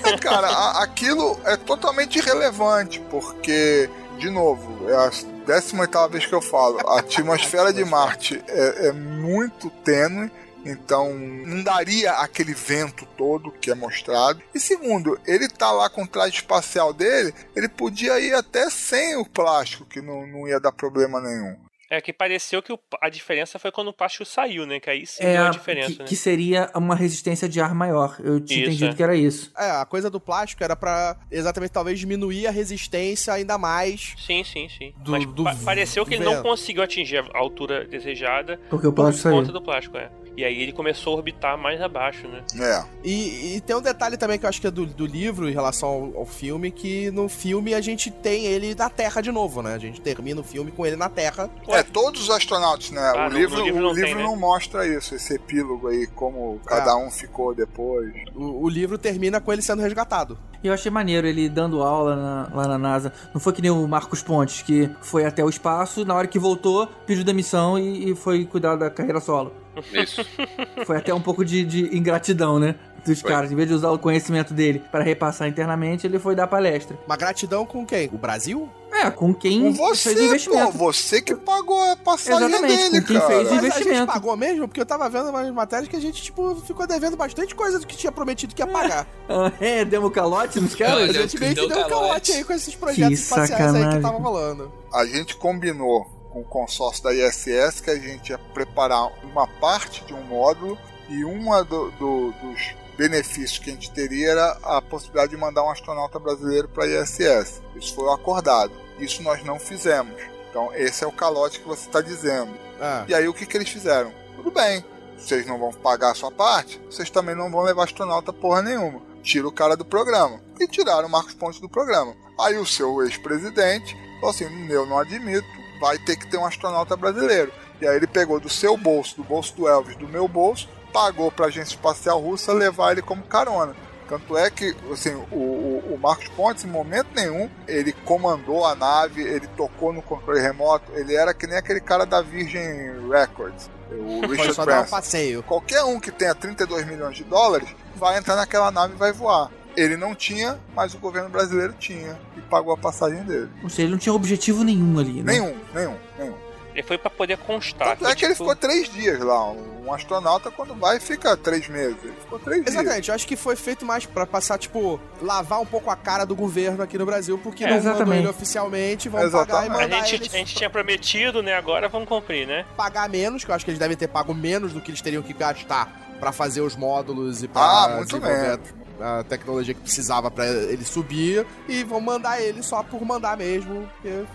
[0.04, 3.88] É, cara, a- aquilo é totalmente irrelevante, porque,
[4.20, 8.92] de novo, é a 18 vez que eu falo, a atmosfera de Marte é, é
[8.92, 10.30] muito tênue,
[10.62, 14.42] então não daria aquele vento todo que é mostrado.
[14.54, 19.16] E segundo, ele tá lá com o traje espacial dele, ele podia ir até sem
[19.16, 21.56] o plástico, que não, não ia dar problema nenhum.
[21.92, 24.78] É que pareceu que o- a diferença foi quando o plástico saiu, né?
[24.78, 26.04] Que aí sim É, deu a diferença, que, né?
[26.04, 28.16] que seria uma resistência de ar maior.
[28.20, 28.96] Eu tinha Isso, entendido é.
[28.96, 29.50] que era isso.
[29.58, 34.14] É, a coisa do plástico era pra exatamente talvez diminuir a resistência ainda mais.
[34.24, 34.94] Sim, sim, sim.
[34.98, 36.42] Do- Mas do pa- pareceu que ele não vento.
[36.44, 39.36] conseguiu atingir a altura desejada Porque o por plástico saiu.
[39.38, 40.08] conta do plástico, é.
[40.40, 42.42] E aí ele começou a orbitar mais abaixo, né?
[42.58, 42.82] É.
[43.04, 45.52] E, e tem um detalhe também que eu acho que é do, do livro em
[45.52, 49.60] relação ao, ao filme, que no filme a gente tem ele na Terra de novo,
[49.60, 49.74] né?
[49.74, 51.50] A gente termina o filme com ele na Terra.
[51.68, 53.02] É, todos os astronautas, né?
[53.14, 54.22] Ah, o no- livro, livro o não livro tem, né?
[54.22, 58.10] não mostra isso, esse epílogo aí, como cada um ficou depois.
[58.34, 60.38] O, o livro termina com ele sendo resgatado.
[60.62, 63.12] E eu achei maneiro ele dando aula na- lá na NASA.
[63.32, 66.38] Não foi que nem o Marcos Pontes, que foi até o espaço, na hora que
[66.38, 69.52] voltou, pediu demissão e, e foi cuidar da carreira solo.
[69.92, 70.20] Isso.
[70.84, 72.74] Foi até um pouco de, de ingratidão, né?
[73.06, 73.30] Dos Foi.
[73.30, 73.52] caras.
[73.52, 76.98] Em vez de usar o conhecimento dele para repassar internamente, ele foi dar palestra.
[77.06, 78.10] Uma gratidão com quem?
[78.12, 78.68] O Brasil?
[79.00, 80.72] É, com quem Com você, fez o pô, investimento.
[80.78, 83.26] você que pagou a passagem Exatamente, dele, com quem cara.
[83.28, 84.12] fez o Mas a gente investimento.
[84.12, 84.68] pagou mesmo?
[84.68, 87.86] Porque eu tava vendo umas matérias que a gente, tipo, ficou devendo bastante coisa do
[87.86, 89.06] que tinha prometido que ia pagar.
[89.32, 90.94] Ah, é, demos calote nos a caras?
[91.10, 92.08] Olha, gente meio que deu deu um calote.
[92.08, 94.72] calote aí com esses projetos Que espaciais aí que tava rolando.
[94.92, 100.04] A gente combinou com o consórcio da ISS que a gente ia preparar uma parte
[100.04, 100.76] de um módulo
[101.08, 105.62] e uma do- do- dos benefícios que a gente teria era a possibilidade de mandar
[105.64, 107.62] um astronauta brasileiro para a ISS.
[107.76, 108.72] Isso foi acordado.
[109.00, 110.14] Isso nós não fizemos.
[110.50, 112.52] Então esse é o calote que você está dizendo.
[112.80, 114.12] Ah, E aí o que, que eles fizeram?
[114.36, 114.84] Tudo bem,
[115.16, 119.00] vocês não vão pagar a sua parte, vocês também não vão levar astronauta porra nenhuma.
[119.22, 120.40] Tira o cara do programa.
[120.58, 122.14] E tiraram o Marcos Pontes do programa.
[122.38, 125.46] Aí o seu ex-presidente falou assim: eu não admito,
[125.80, 127.52] vai ter que ter um astronauta brasileiro.
[127.80, 131.30] E aí ele pegou do seu bolso, do bolso do Elvis, do meu bolso, pagou
[131.30, 133.74] para a Agência Espacial Russa levar ele como carona.
[134.10, 138.74] Tanto é que assim, o, o, o Marcos Pontes, em momento nenhum, ele comandou a
[138.74, 143.70] nave, ele tocou no controle remoto, ele era que nem aquele cara da Virgin Records,
[143.88, 145.44] o foi Richard só dar um passeio.
[145.44, 149.48] Qualquer um que tenha 32 milhões de dólares vai entrar naquela nave e vai voar.
[149.76, 153.48] Ele não tinha, mas o governo brasileiro tinha e pagou a passagem dele.
[153.62, 155.34] Ou seja, ele não tinha objetivo nenhum ali, né?
[155.34, 156.34] Nenhum, nenhum, nenhum.
[156.74, 157.96] Ele foi pra poder constar.
[157.96, 159.50] Tanto é que ele tipo, ficou três dias lá.
[159.50, 161.96] Um astronauta, quando vai, fica três meses.
[162.02, 162.74] Ele ficou três dias.
[162.74, 166.24] Exatamente, eu acho que foi feito mais pra passar, tipo, lavar um pouco a cara
[166.24, 168.18] do governo aqui no Brasil, porque É, não mandou exatamente.
[168.20, 169.70] ele oficialmente, vão pagar e Exatamente.
[169.70, 171.54] A mandar gente, eles a gente tinha prometido, né?
[171.54, 172.64] Agora vamos cumprir, né?
[172.76, 175.22] pagar menos, que eu acho que eles devem ter pago menos do que eles teriam
[175.22, 178.74] que gastar pra fazer os módulos e pra Ah, muito desenvolver menos.
[179.00, 183.88] A tecnologia que precisava pra ele subir e vão mandar ele só por mandar mesmo.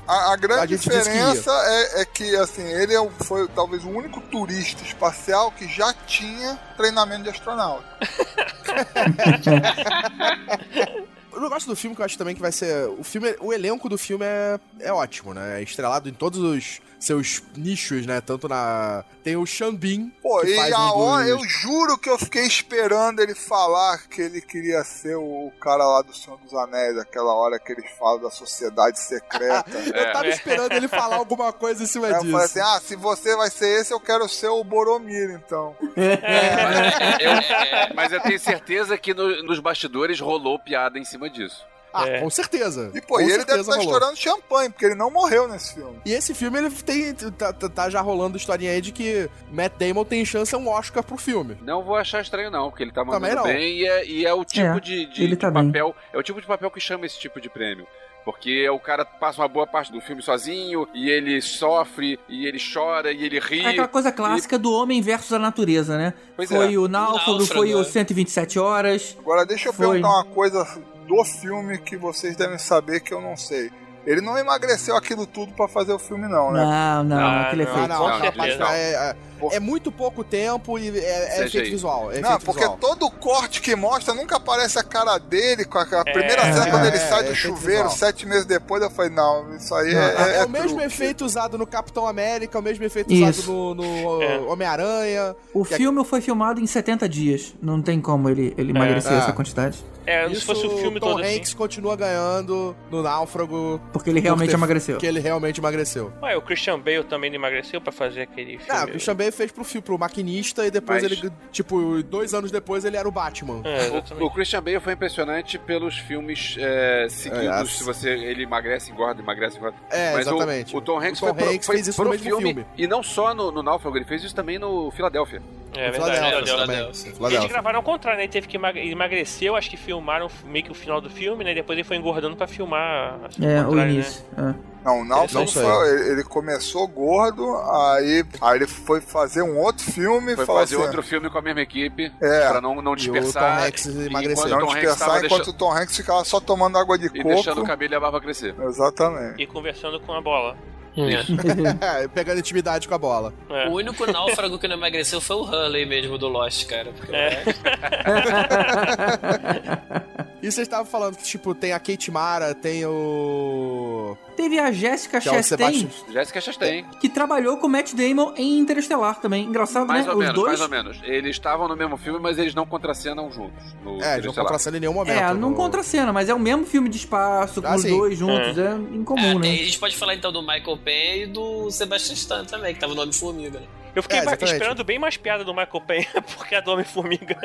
[0.07, 3.83] A, a grande A disse que diferença é, é que, assim, ele é foi talvez
[3.83, 7.85] o único turista espacial que já tinha treinamento de astronauta.
[11.35, 12.87] O negócio do filme que eu acho também que vai ser.
[12.97, 15.59] O filme, o elenco do filme é, é ótimo, né?
[15.59, 18.21] É estrelado em todos os seus nichos, né?
[18.21, 19.03] Tanto na.
[19.23, 19.43] Tem o
[19.73, 20.09] Bean.
[20.21, 23.33] Pô, que e faz a um hora, dos- eu juro que eu fiquei esperando ele
[23.33, 27.71] falar que ele queria ser o cara lá do Senhor dos Anéis, aquela hora que
[27.71, 29.65] eles falam da sociedade secreta.
[29.95, 32.31] Eu tava esperando ele falar alguma coisa em cima eu disso.
[32.31, 35.75] falei assim: ah, se você vai ser esse, eu quero ser o Boromir, então.
[35.95, 41.65] Eu- mas eu tenho certeza que no- nos bastidores rolou piada em cima disso.
[41.95, 42.19] Ah, É.
[42.19, 42.91] com certeza.
[42.93, 43.81] E pô, Com e ele deve estar rolou.
[43.93, 45.97] estourando champanhe, porque ele não morreu nesse filme.
[46.05, 47.13] E esse filme, ele tem.
[47.13, 50.67] Tá, tá- tá já rolando historinha aí de que Matt Damon tem chance a um
[50.67, 51.57] Oscar pro filme.
[51.61, 54.43] Não vou achar estranho, não, porque ele tá mandando bem e é, e é o
[54.43, 55.67] tipo É, de, de- ele de tá bem.
[55.67, 55.95] papel.
[56.13, 57.87] É o tipo de papel que chama esse tipo de prêmio.
[58.23, 62.57] Porque o cara passa uma boa parte do filme sozinho, e ele sofre, e ele
[62.73, 63.61] chora, e ele ri.
[63.63, 66.11] É aquela coisa clássica do homem versus a natureza, né?
[66.35, 66.77] Pois foi é.
[66.79, 67.83] o Náufrago, foi o é.
[67.83, 69.15] 127 horas.
[69.19, 69.85] Agora deixa eu Foi.
[69.87, 70.65] perguntar uma coisa
[71.07, 73.71] do filme que vocês devem saber que eu não sei.
[74.05, 76.63] Ele não emagreceu aquilo tudo pra fazer o filme, não, né?
[76.63, 77.71] Não, não, Ah, aquele não.
[77.71, 77.87] Efeito.
[77.89, 78.57] não, Com não, certeza.
[78.57, 79.15] rapaz, é, é-
[79.51, 81.69] é muito pouco tempo e é, é efeito aí.
[81.71, 82.11] visual.
[82.11, 82.77] É Não, efeito porque visual.
[82.79, 86.11] todo corte que mostra nunca aparece a cara dele com a, a É.
[86.11, 87.89] primeira cena É, quando ele é, sai é do efeito chuveiro, visual.
[87.97, 90.83] sete meses depois, eu falei, não, isso aí Não, é, É, é o mesmo truque.
[90.85, 93.41] efeito usado no Capitão América, o mesmo efeito Isso.
[93.41, 93.75] usado no,
[94.17, 94.39] no É.
[94.39, 95.35] Homem-Aranha.
[95.53, 97.53] O filme foi filmado em 70 dias.
[97.61, 99.17] Não tem como ele, ele emagrecer É.
[99.17, 99.83] essa quantidade.
[100.07, 101.57] É, se Isso, fosse o filme Tom todo Hanks assim.
[101.57, 103.81] continua ganhando no Náufrago.
[103.91, 104.97] Porque ele realmente por ter- emagreceu.
[104.99, 106.13] Que ele realmente emagreceu.
[106.21, 108.65] Ué, o Christian Bale também não emagreceu pra fazer aquele filme.
[108.69, 112.33] Ah, o Christian Bale fez pro, fi- pro Maquinista e depois Mas- ele, tipo, dois
[112.33, 113.61] anos depois ele era o Batman.
[113.63, 113.89] É,
[114.21, 117.45] O, o Christian Bale foi impressionante pelos filmes é, seguidos.
[117.47, 119.77] É, se você ele emagrece, engorda, emagrece, engorda.
[119.89, 120.75] É, Mas o- exatamente.
[120.75, 122.65] O, Tom Hanks, O Tom foi, pro- Hanks foi fez isso pro filme, filme.
[122.77, 125.41] E não só no, no Náufrago, ele fez isso também no Filadélfia.
[125.77, 126.57] É Philadelphia.
[126.57, 126.93] também.
[126.93, 127.37] Philadelphia.
[127.37, 128.23] Eles gravaram ao contrário, né?
[128.25, 128.81] Ele teve que emagre...
[128.81, 131.53] ele emagreceu, acho que filmaram meio que o final do filme, né?
[131.53, 133.19] Depois ele foi engordando pra filmar.
[133.29, 134.23] Que É, o contrário, início.
[134.37, 134.75] é.
[134.85, 135.47] Não, o sei.
[135.47, 140.45] foi, ele, ele começou gordo, aí, aí ele foi fazer um outro filme e Foi
[140.45, 142.47] fazer assim, outro filme com a mesma equipe, É.
[142.47, 143.57] pra não, não E o dispersar.
[143.61, 144.47] Tom Hanks e- emagreceu.
[144.49, 147.07] não o Tom Hanks dispersar enquanto deixando- o Tom Hanks ficava só tomando água de
[147.07, 147.23] e coco.
[147.29, 148.53] deixando o cabelo e a barba crescer.
[148.61, 149.41] Exatamente.
[149.41, 150.55] E conversando com a bola.
[150.97, 153.33] É, pegando intimidade com a bola.
[153.49, 153.67] É.
[153.67, 156.91] O único náufrago que não emagreceu foi o Hurley mesmo do Lost, cara.
[156.91, 157.43] Porque É.
[160.45, 164.15] E vocês estavam falando que, tipo, tem a Kate Mara, tem o.
[164.37, 166.13] Teve a Jessica Que é o Chastain, Sebastian.
[166.13, 166.85] Jéssica Chastain.
[167.01, 169.45] que trabalhou com o Matt Damon em Interestelar também.
[169.45, 170.11] Engraçado, Mais né?
[170.11, 170.47] ou Os menos, dois.
[170.59, 170.99] mais ou menos.
[171.03, 173.63] Eles estavam no mesmo filme, mas eles não contracenam juntos.
[173.83, 175.17] No É, eles não contracenam em nenhum momento.
[175.17, 177.89] É, não no- contracena, mas é o mesmo filme de espaço, com Ah, os sim.
[177.97, 178.55] dois juntos.
[178.57, 179.49] É, incomum, É, né?
[179.49, 182.93] a gente pode falar então do Michael Payne e do Sebastian Stan também, que tava
[182.93, 183.65] no Homem-Formiga, né?
[183.95, 186.07] Eu fiquei É, esperando bem mais piada do Michael Payne,
[186.37, 187.37] porque é do Homem-Formiga.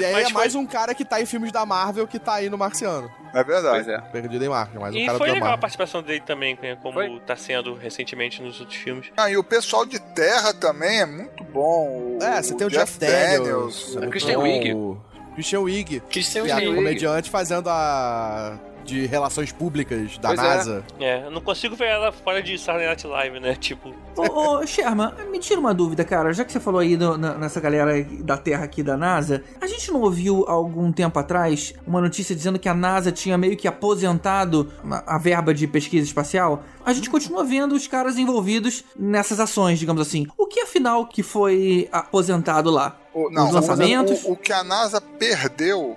[0.00, 2.34] E aí Mas é mais um cara que tá em filmes da Marvel que tá
[2.34, 3.10] aí no Marciano.
[3.34, 3.84] É verdade.
[3.84, 4.00] Pois é.
[4.10, 5.60] Perdido em Marte, mais um e cara foi legal a Marvel.
[5.60, 7.20] participação dele também, né, como Foi.
[7.26, 9.08] tá sendo recentemente nos outros filmes.
[9.16, 12.16] Ah, e o pessoal de Terra também é muito bom.
[12.18, 14.98] O, É, você tem o Jeff, Daniels, o- o Christian o
[15.34, 16.74] Christian Wiig, Christian que é Wiig.
[16.74, 18.58] comediante fazendo a
[18.88, 20.42] de relações públicas da Pois é.
[20.42, 20.84] NASA.
[20.98, 23.54] É, eu não consigo ver ela fora de Saturday Night Live, né?
[23.54, 26.32] Tipo, Ô, ô, Sherman, me tira uma dúvida, cara.
[26.32, 29.66] Já que você falou aí do- na- nessa galera da Terra aqui da NASA, a
[29.66, 33.68] gente não ouviu algum tempo atrás uma notícia dizendo que a NASA tinha meio que
[33.68, 36.62] aposentado a a verba de pesquisa espacial?
[36.84, 40.26] A gente continua vendo os caras envolvidos nessas ações, digamos assim.
[40.36, 42.96] O que afinal que foi aposentado lá?
[43.12, 44.22] O, não, Os lançamentos?
[44.24, 45.96] O, o que a NASA perdeu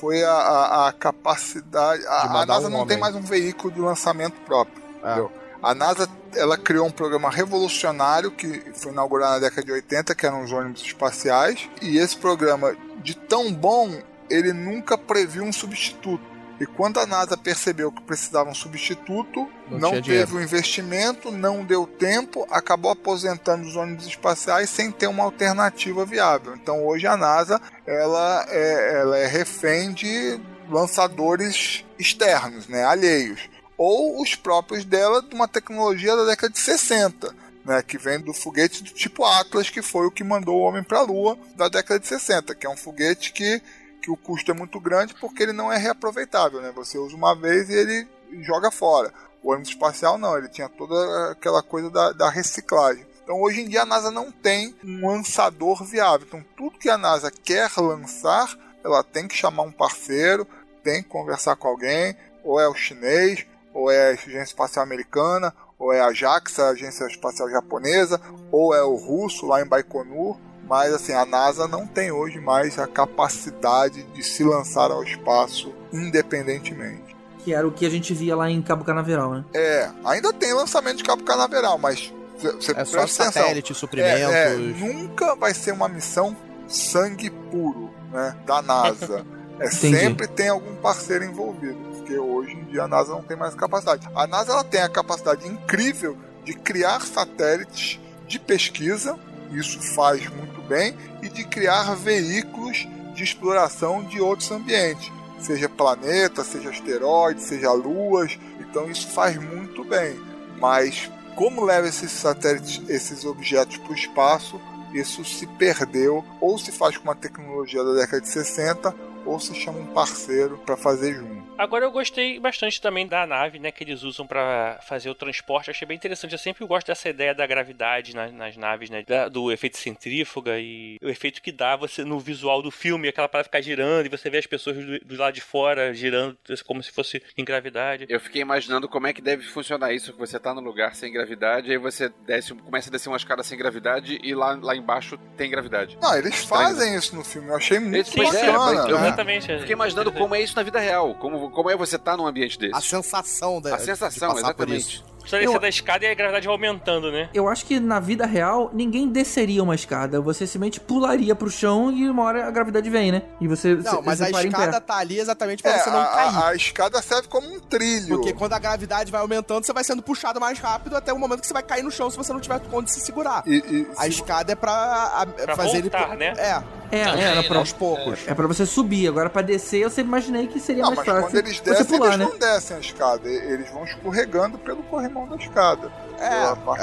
[0.00, 2.06] foi a, a- a capacidade.
[2.06, 2.88] A, a NASA um não homem.
[2.88, 4.82] tem mais um veículo de lançamento próprio.
[5.04, 5.42] É.
[5.62, 10.26] A NASA ela criou um programa revolucionário que foi inaugurado na década de 80, que
[10.26, 11.68] eram os ônibus espaciais.
[11.80, 14.00] E esse programa, de tão bom,
[14.30, 16.31] ele nunca previu um substituto.
[16.62, 20.36] E quando a NASA percebeu que precisava um substituto, Não não, teve dinheiro.
[20.36, 26.54] o investimento, não deu tempo, acabou aposentando os ônibus espaciais sem ter uma alternativa viável.
[26.54, 30.40] Então hoje a NASA ela é, ela é refém de
[30.70, 33.40] lançadores externos, né, alheios,
[33.76, 37.34] ou os próprios dela de uma tecnologia da década de 60.
[37.64, 40.82] Né, que vem do foguete do tipo Atlas, que foi o que mandou o homem
[40.82, 43.62] para a Lua da década de 60, que é um foguete que
[44.02, 46.72] que o custo é muito grande porque ele não é reaproveitável, né?
[46.74, 48.08] Você usa uma vez e ele
[48.40, 49.12] joga fora.
[49.42, 53.06] O ônibus espacial não, ele tinha toda aquela coisa da, da reciclagem.
[53.22, 56.26] Então hoje em dia a NASA não tem um lançador viável.
[56.26, 58.48] Então tudo que a NASA quer lançar,
[58.84, 60.46] ela tem que chamar um parceiro,
[60.82, 65.54] tem que conversar com alguém, ou é o chinês, ou é a Agência Espacial Americana,
[65.78, 68.20] ou é a JAXA, a Agência Espacial Japonesa,
[68.50, 70.36] ou é o russo lá em Baikonur.
[70.68, 75.72] Mas assim, a NASA não tem hoje mais a capacidade de se lançar ao espaço
[75.92, 77.14] independentemente.
[77.44, 79.44] Que era o que a gente via lá em Cabo Canaveral, né?
[79.52, 83.32] É, ainda tem lançamento de cabo canaveral, mas você É só atenção.
[83.32, 84.32] satélite, suprimentos.
[84.32, 86.36] É, é, nunca vai ser uma missão
[86.68, 89.26] sangue puro, né, da NASA.
[89.60, 89.96] É, Entendi.
[89.96, 94.08] sempre tem algum parceiro envolvido, porque hoje em dia a NASA não tem mais capacidade.
[94.12, 99.16] A NASA ela tem a capacidade incrível de criar satélites de pesquisa,
[99.58, 106.42] isso faz muito bem, e de criar veículos de exploração de outros ambientes, seja planeta,
[106.44, 108.38] seja asteroides, seja luas.
[108.60, 110.18] Então isso faz muito bem.
[110.58, 114.60] Mas como leva esses satélites, esses objetos para o espaço,
[114.94, 119.54] isso se perdeu ou se faz com uma tecnologia da década de 60 ou se
[119.54, 121.41] chama um parceiro para fazer junto.
[121.62, 125.70] Agora eu gostei bastante também da nave, né, que eles usam pra fazer o transporte.
[125.70, 126.32] Achei bem interessante.
[126.32, 130.58] Eu sempre gosto dessa ideia da gravidade nas, nas naves, né, da- do efeito centrífuga
[130.58, 134.08] e o efeito que dá você no visual do filme, aquela para ficar girando e
[134.08, 136.36] você vê as pessoas do, do lado de fora girando
[136.66, 138.06] como se fosse em gravidade.
[138.08, 141.12] Eu fiquei imaginando como é que deve funcionar isso, que você tá no lugar sem
[141.12, 145.16] gravidade, aí você desce, começa a descer uma escada sem gravidade e lá, lá embaixo
[145.36, 145.96] tem gravidade.
[146.02, 147.48] Não, eles fazem isso no filme.
[147.50, 148.58] Eu achei muito pois é, bacana.
[148.58, 149.06] mas eu né?
[149.06, 149.58] Exatamente.
[149.58, 152.58] Fiquei imaginando como é isso na vida real, como, como é você estar num ambiente
[152.58, 152.74] desse.
[152.74, 155.04] A sensação da A sensação, exatamente.
[155.22, 157.28] Descer Eu- da escada e a gravidade vai aumentando, né?
[157.32, 160.20] Eu acho que na vida real, ninguém desceria uma escada.
[160.20, 163.22] Você simplesmente pularia pro chão e uma hora a gravidade vem, né?
[163.40, 163.74] E você.
[163.76, 164.58] Não, mas a para em pé.
[164.58, 166.36] escada tá ali exatamente pra É, você não a, cair.
[166.36, 168.16] a- a escada serve como um trilho.
[168.16, 171.40] Porque quando a gravidade vai aumentando, você vai sendo puxado mais rápido até o momento
[171.40, 173.42] que você vai cair no chão se você não tiver onde se segurar.
[173.46, 176.16] E, e A se- escada é pra, a- Pra fazer voltar, ele.
[176.16, 176.34] né?
[176.36, 176.62] É,
[176.94, 178.20] É, Também, é, era pra, aos poucos.
[178.26, 179.08] é pra você subir.
[179.08, 181.22] Agora pra descer, eu sempre imaginei que seria Não, mais mas fácil.
[181.30, 182.24] quando eles você descem, pular, eles né?
[182.30, 183.28] não descem a escada.
[183.30, 185.92] Eles vão escorregando pelo corrimão da escada.
[186.18, 186.26] É,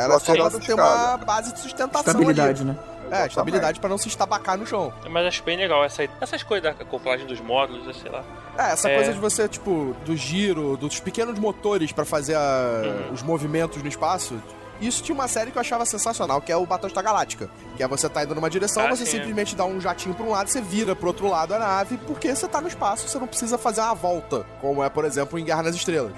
[0.01, 0.81] era só pra da ter escada.
[0.81, 2.72] uma base de sustentação Estabilidade, né?
[2.77, 2.80] ali.
[2.80, 3.30] É, Exatamente.
[3.30, 4.93] estabilidade pra não se estabacar no chão.
[5.10, 8.23] Mas acho bem legal essa, essas coisas da acoplagem dos módulos, sei lá.
[8.57, 8.95] É, essa É.
[8.95, 13.14] coisa de você, tipo, do giro, dos pequenos motores pra fazer a- Uhum.
[13.14, 14.39] os movimentos no espaço.
[14.81, 17.49] Isso tinha uma série que eu achava sensacional, que é o Battlestar Galáctica.
[17.77, 19.14] Que é você tá indo numa direção, Ah, você sim.
[19.18, 22.34] simplesmente dá um jatinho pra um lado, você vira pro outro lado a nave, porque
[22.35, 25.43] você tá no espaço, você não precisa fazer uma volta, como é, por exemplo, em
[25.45, 26.11] Guerra nas Estrelas.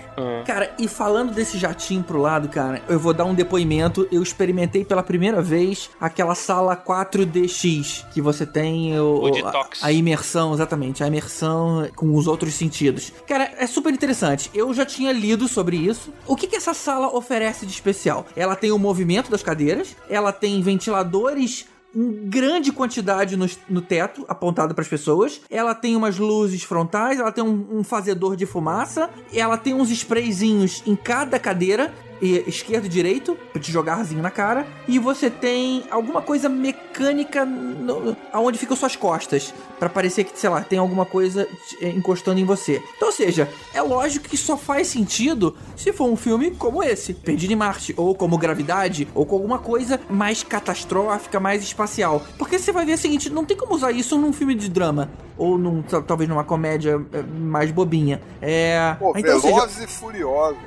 [0.45, 4.07] Cara, e falando desse jatinho pro lado, cara, eu vou dar um depoimento.
[4.11, 9.83] Eu experimentei pela primeira vez aquela sala 4DX, que você tem o, O detox.
[9.83, 13.11] A, a imersão, exatamente, a imersão com os outros sentidos.
[13.27, 14.49] Cara, é super interessante.
[14.53, 16.11] Eu já tinha lido sobre isso.
[16.27, 18.25] O que, que essa sala oferece de especial?
[18.35, 24.25] Ela tem o movimento das cadeiras, ela tem ventiladores em grande quantidade no, no teto,
[24.27, 25.41] apontado para as pessoas.
[25.49, 29.91] Ela tem umas luzes frontais, ela tem um, um fazedor de fumaça, ela tem uns
[29.91, 31.93] sprayzinhos em cada cadeira.
[32.21, 34.67] Esquerdo e direito, pra te jogarzinho na cara.
[34.87, 39.53] E você tem alguma coisa mecânica no, aonde ficam suas costas.
[39.79, 41.47] Pra parecer que, sei lá, tem alguma coisa
[41.81, 42.81] eh, encostando em você.
[42.95, 47.13] Então, ou seja, é lógico que só faz sentido se for um filme como esse,
[47.13, 52.21] Perdido em Marte, ou como Gravidade, ou com alguma coisa mais catastrófica, mais espacial.
[52.37, 55.09] Porque você vai ver o seguinte, não tem como usar isso num filme de drama.
[55.37, 58.21] Ou num, tal- talvez numa comédia eh, mais bobinha.
[58.39, 58.95] É.
[58.99, 60.57] Pô, então, ou seja, Velozes e Furiosos.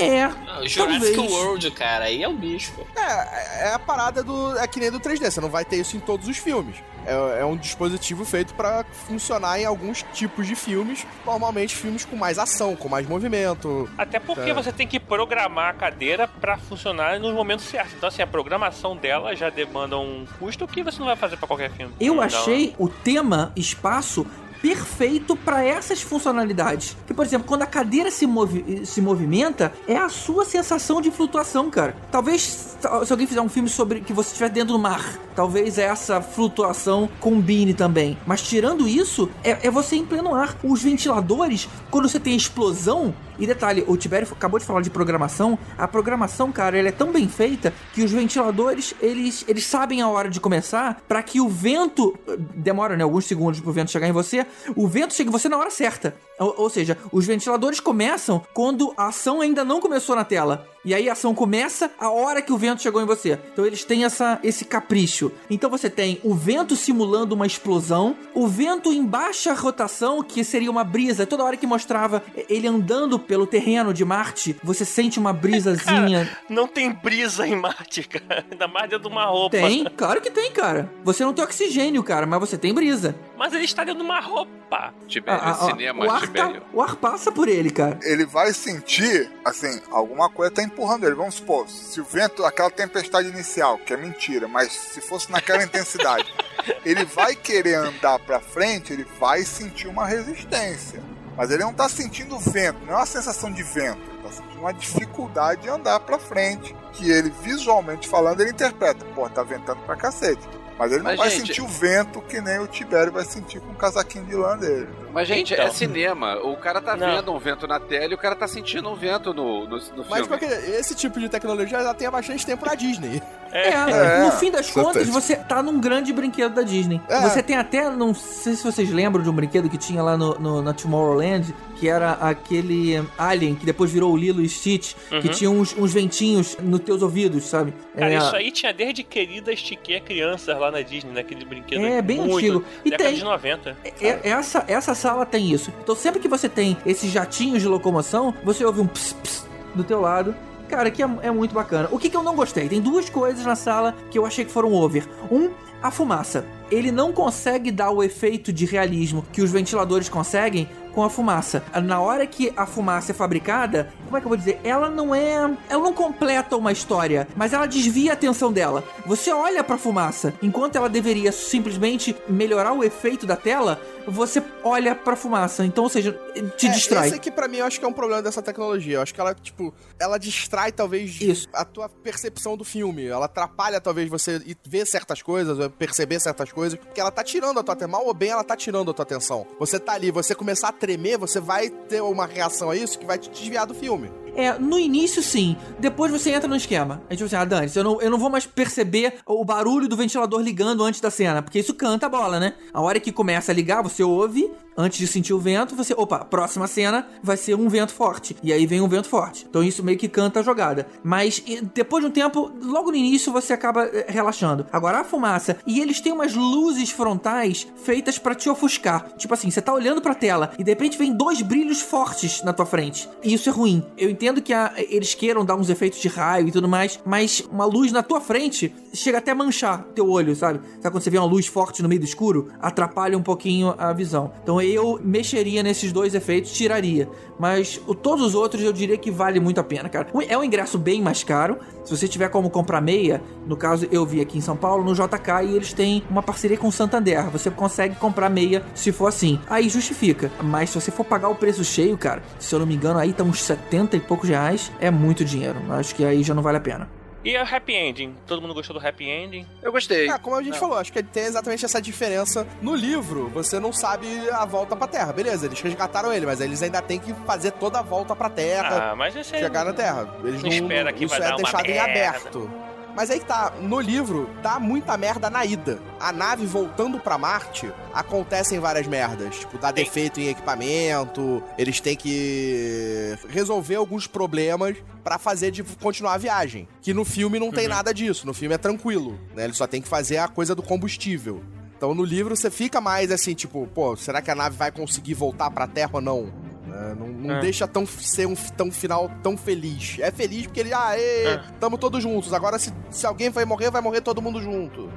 [0.00, 0.31] é.
[0.66, 1.32] Jurassic talvez.
[1.32, 2.72] World, cara, aí é o bicho.
[2.96, 4.56] É, é a parada do.
[4.58, 6.76] É que nem do 3D, você não vai ter isso em todos os filmes.
[7.04, 12.14] É, é um dispositivo feito pra funcionar em alguns tipos de filmes, normalmente filmes com
[12.14, 13.90] mais ação, com mais movimento.
[13.98, 14.54] Até porque É.
[14.54, 17.94] você tem que programar a cadeira pra funcionar nos momentos certos.
[17.94, 21.48] Então, assim, a programação dela já demanda um custo que você não vai fazer pra
[21.48, 21.92] qualquer filme.
[21.98, 22.22] Eu Não.
[22.22, 24.24] achei o tema espaço
[24.62, 26.96] perfeito para essas funcionalidades.
[27.04, 31.10] Que, por exemplo, quando a cadeira se, movi se movimenta, é a sua sensação de
[31.10, 31.96] flutuação, cara.
[32.10, 36.22] Talvez, se alguém fizer um filme sobre que você estiver dentro do mar, talvez essa
[36.22, 38.16] flutuação combine também.
[38.24, 40.56] Mas tirando isso, é, é você em pleno ar.
[40.62, 45.58] Os ventiladores, quando você tem explosão, e detalhe, o Tibério acabou de falar de programação.
[45.76, 50.08] A programação, cara, ela é tão bem feita que os ventiladores, eles, eles sabem a
[50.08, 52.16] hora de começar para que o vento
[52.54, 54.46] demora, né, alguns segundos pro vento chegar em você.
[54.76, 56.14] O vento chega em você na hora certa.
[56.42, 60.66] Ou, ou seja, os ventiladores começam quando a ação ainda não começou na tela.
[60.84, 63.38] E aí a ação começa a hora que o vento chegou em você.
[63.52, 65.30] Então eles têm essa, esse capricho.
[65.48, 70.70] Então você tem o vento simulando uma explosão, o vento em baixa rotação, que seria
[70.70, 71.24] uma brisa.
[71.24, 76.28] Toda hora que mostrava ele andando pelo terreno de Marte, você sente uma brisazinha.
[76.48, 78.44] Não tem brisa em Marte, cara.
[78.50, 79.56] Ainda mais dentro de uma roupa.
[79.56, 80.92] Tem, claro que tem, cara.
[81.04, 83.14] Você não tem oxigênio, cara, mas você tem brisa.
[83.38, 84.61] Mas ele está dentro de uma roupa.
[85.06, 86.62] Tibério, Ah, ah, cinema, o, ar tá- Tibério.
[86.72, 87.98] o ar passa por ele, cara.
[88.02, 91.14] Ele vai sentir, assim, alguma coisa tá empurrando ele.
[91.14, 95.62] Vamos supor, se o vento, aquela tempestade inicial, que é mentira, mas se fosse naquela
[95.62, 96.32] intensidade,
[96.84, 101.02] ele vai querer andar pra frente, ele vai sentir uma resistência.
[101.36, 103.98] Mas ele não tá sentindo vento, não é uma sensação de vento.
[104.12, 109.02] Ele tá sentindo uma dificuldade de andar pra frente, que ele, visualmente falando, ele interpreta.
[109.14, 110.46] Pô, tá ventando pra cacete.
[110.82, 113.60] Mas ele não Mas, vai gente- sentir o vento que nem o Tibério vai sentir
[113.60, 114.88] com o casaquinho de lã dele.
[115.12, 115.66] Mas, gente, Então.
[115.66, 116.36] é cinema.
[116.42, 117.06] O cara tá Não.
[117.16, 120.04] vendo um vento na tela e o cara tá sentindo um vento no, no, no
[120.08, 120.28] Mas filme.
[120.28, 123.22] porque esse tipo de tecnologia já tem há bastante tempo na Disney.
[123.52, 127.00] É, É, no fim das contas, você tá num grande brinquedo da Disney.
[127.08, 127.20] É.
[127.20, 130.38] Você tem até, não sei se vocês lembram de um brinquedo que tinha lá no,
[130.38, 135.14] no- na Tomorrowland, que era aquele Alien, que depois virou o Lilo e Stitch, que
[135.28, 135.32] Uhum.
[135.34, 137.74] tinha uns, uns ventinhos nos teus ouvidos, sabe?
[137.94, 141.84] Cara, é, isso aí tinha desde querida estiquei a crianças lá na Disney, naquele brinquedo.
[141.84, 142.64] É, bem muito, antigo.
[142.84, 143.76] E década tem- de 90.
[144.00, 145.72] é- essa, essa sala tem isso.
[145.82, 149.82] Então sempre que você tem esses jatinhos de locomoção, você ouve um ps, ps do
[149.82, 150.34] teu lado.
[150.68, 151.88] Cara, que é, é muito bacana.
[151.90, 152.68] O que, que eu não gostei?
[152.68, 155.06] Tem duas coisas na sala que eu achei que foram over.
[155.30, 155.50] Um,
[155.82, 156.46] a fumaça.
[156.72, 161.62] Ele não consegue dar o efeito de realismo que os ventiladores conseguem com a fumaça.
[161.84, 164.60] Na hora que a fumaça é fabricada, como é que eu vou dizer?
[164.62, 165.34] Ela não é.
[165.68, 168.84] Ela não completa uma história, mas ela desvia a atenção dela.
[169.06, 174.94] Você olha pra fumaça, enquanto ela deveria simplesmente melhorar o efeito da tela, você olha
[174.94, 175.64] pra fumaça.
[175.64, 176.12] Então, ou seja,
[176.58, 177.06] te É, distrai.
[177.06, 178.96] Esse aqui pra mim eu acho que é um problema dessa tecnologia.
[178.96, 181.48] Eu acho que ela, tipo, ela distrai talvez Isso.
[181.54, 183.06] a tua percepção do filme.
[183.06, 187.62] Ela atrapalha talvez você ver certas coisas, perceber certas coisas, porque ela tá tirando a
[187.62, 187.92] tua atenção.
[187.92, 189.46] Mal ou bem, ela tá tirando a tua atenção.
[189.58, 193.06] Você tá ali, você começar a tremer, você vai ter uma reação a isso que
[193.06, 194.10] vai te desviar do filme.
[194.34, 195.56] É, no início sim.
[195.78, 197.02] Depois você entra no esquema.
[197.08, 199.96] É tipo assim, ah, Dani, eu não, eu não vou mais perceber o barulho do
[199.96, 202.54] ventilador ligando antes da cena, porque isso canta a bola, né?
[202.72, 206.20] A hora que começa a ligar, você ouve, Antes de sentir o vento, você, opa,
[206.24, 208.36] próxima cena vai ser um vento forte.
[208.42, 209.46] E aí vem um vento forte.
[209.48, 210.86] Então isso meio que canta a jogada.
[211.02, 211.42] Mas
[211.74, 214.66] depois de um tempo, logo no início você acaba eh, relaxando.
[214.72, 219.08] Agora a fumaça, e eles têm umas luzes frontais feitas pra te ofuscar.
[219.16, 222.52] Tipo assim, você tá olhando pra tela e de repente vem dois brilhos fortes na
[222.52, 223.08] tua frente.
[223.22, 223.84] E isso é ruim.
[223.98, 227.42] Eu entendo que a- eles queiram dar uns efeitos de raio e tudo mais, mas
[227.50, 230.60] uma luz na tua frente chega até a manchar teu olho, sabe?
[230.80, 232.48] Sabe quando você vê uma luz forte no meio do escuro?
[232.60, 234.32] Atrapalha um pouquinho a visão.
[234.42, 237.08] Então eu mexeria nesses dois efeitos, tiraria.
[237.38, 240.06] Mas o, todos os outros eu diria que vale muito a pena, cara.
[240.28, 241.58] É um ingresso bem mais caro.
[241.84, 244.94] Se você tiver como comprar meia, no caso eu vi aqui em São Paulo, no
[244.94, 247.28] JK, e eles têm uma parceria com o Santander.
[247.30, 249.40] Você consegue comprar meia se for assim.
[249.48, 250.30] Aí justifica.
[250.42, 253.12] Mas se você for pagar o preço cheio, cara, se eu não me engano, aí
[253.12, 254.70] tá uns 70 e poucos reais.
[254.80, 255.58] É muito dinheiro.
[255.70, 257.01] Acho que aí já não vale a pena.
[257.24, 258.16] E a happy ending?
[258.26, 259.46] Todo mundo gostou do happy ending?
[259.62, 260.08] Eu gostei.
[260.08, 262.44] Ah, como a gente falou, acho que tem exatamente essa diferença.
[262.60, 265.12] No livro, você não sabe a volta pra Terra.
[265.12, 268.90] Beleza, eles resgataram ele, mas eles ainda têm que fazer toda a volta pra Terra,
[268.90, 269.38] Ah, mas esse é...
[269.38, 270.08] chegar na Terra.
[270.24, 271.90] Eles não não, espera que isso vai é dar uma deixado em merda.
[271.90, 272.50] aberto.
[272.94, 275.80] Mas aí que tá, no livro, dá muita merda na ida.
[275.98, 279.36] A nave voltando pra Marte, acontecem várias merdas.
[279.38, 286.14] Tipo, dá defeito em equipamento, eles têm que resolver alguns problemas pra fazer de continuar
[286.14, 286.68] a viagem.
[286.80, 287.52] Que no filme não Uhum.
[287.52, 289.44] tem nada disso, no filme é tranquilo, né?
[289.44, 291.42] Ele só tem que fazer a coisa do combustível.
[291.76, 295.14] Então no livro você fica mais assim, tipo, pô, será que a nave vai conseguir
[295.14, 296.32] voltar pra Terra ou não?
[296.72, 296.96] Né?
[296.98, 297.40] Não, não É.
[297.40, 299.98] deixa tão, ser um tão final tão feliz.
[300.00, 301.42] É feliz porque ele, ah, É.
[301.60, 302.32] tamo todos juntos.
[302.32, 304.90] Agora se, se alguém vai morrer, vai morrer todo mundo junto.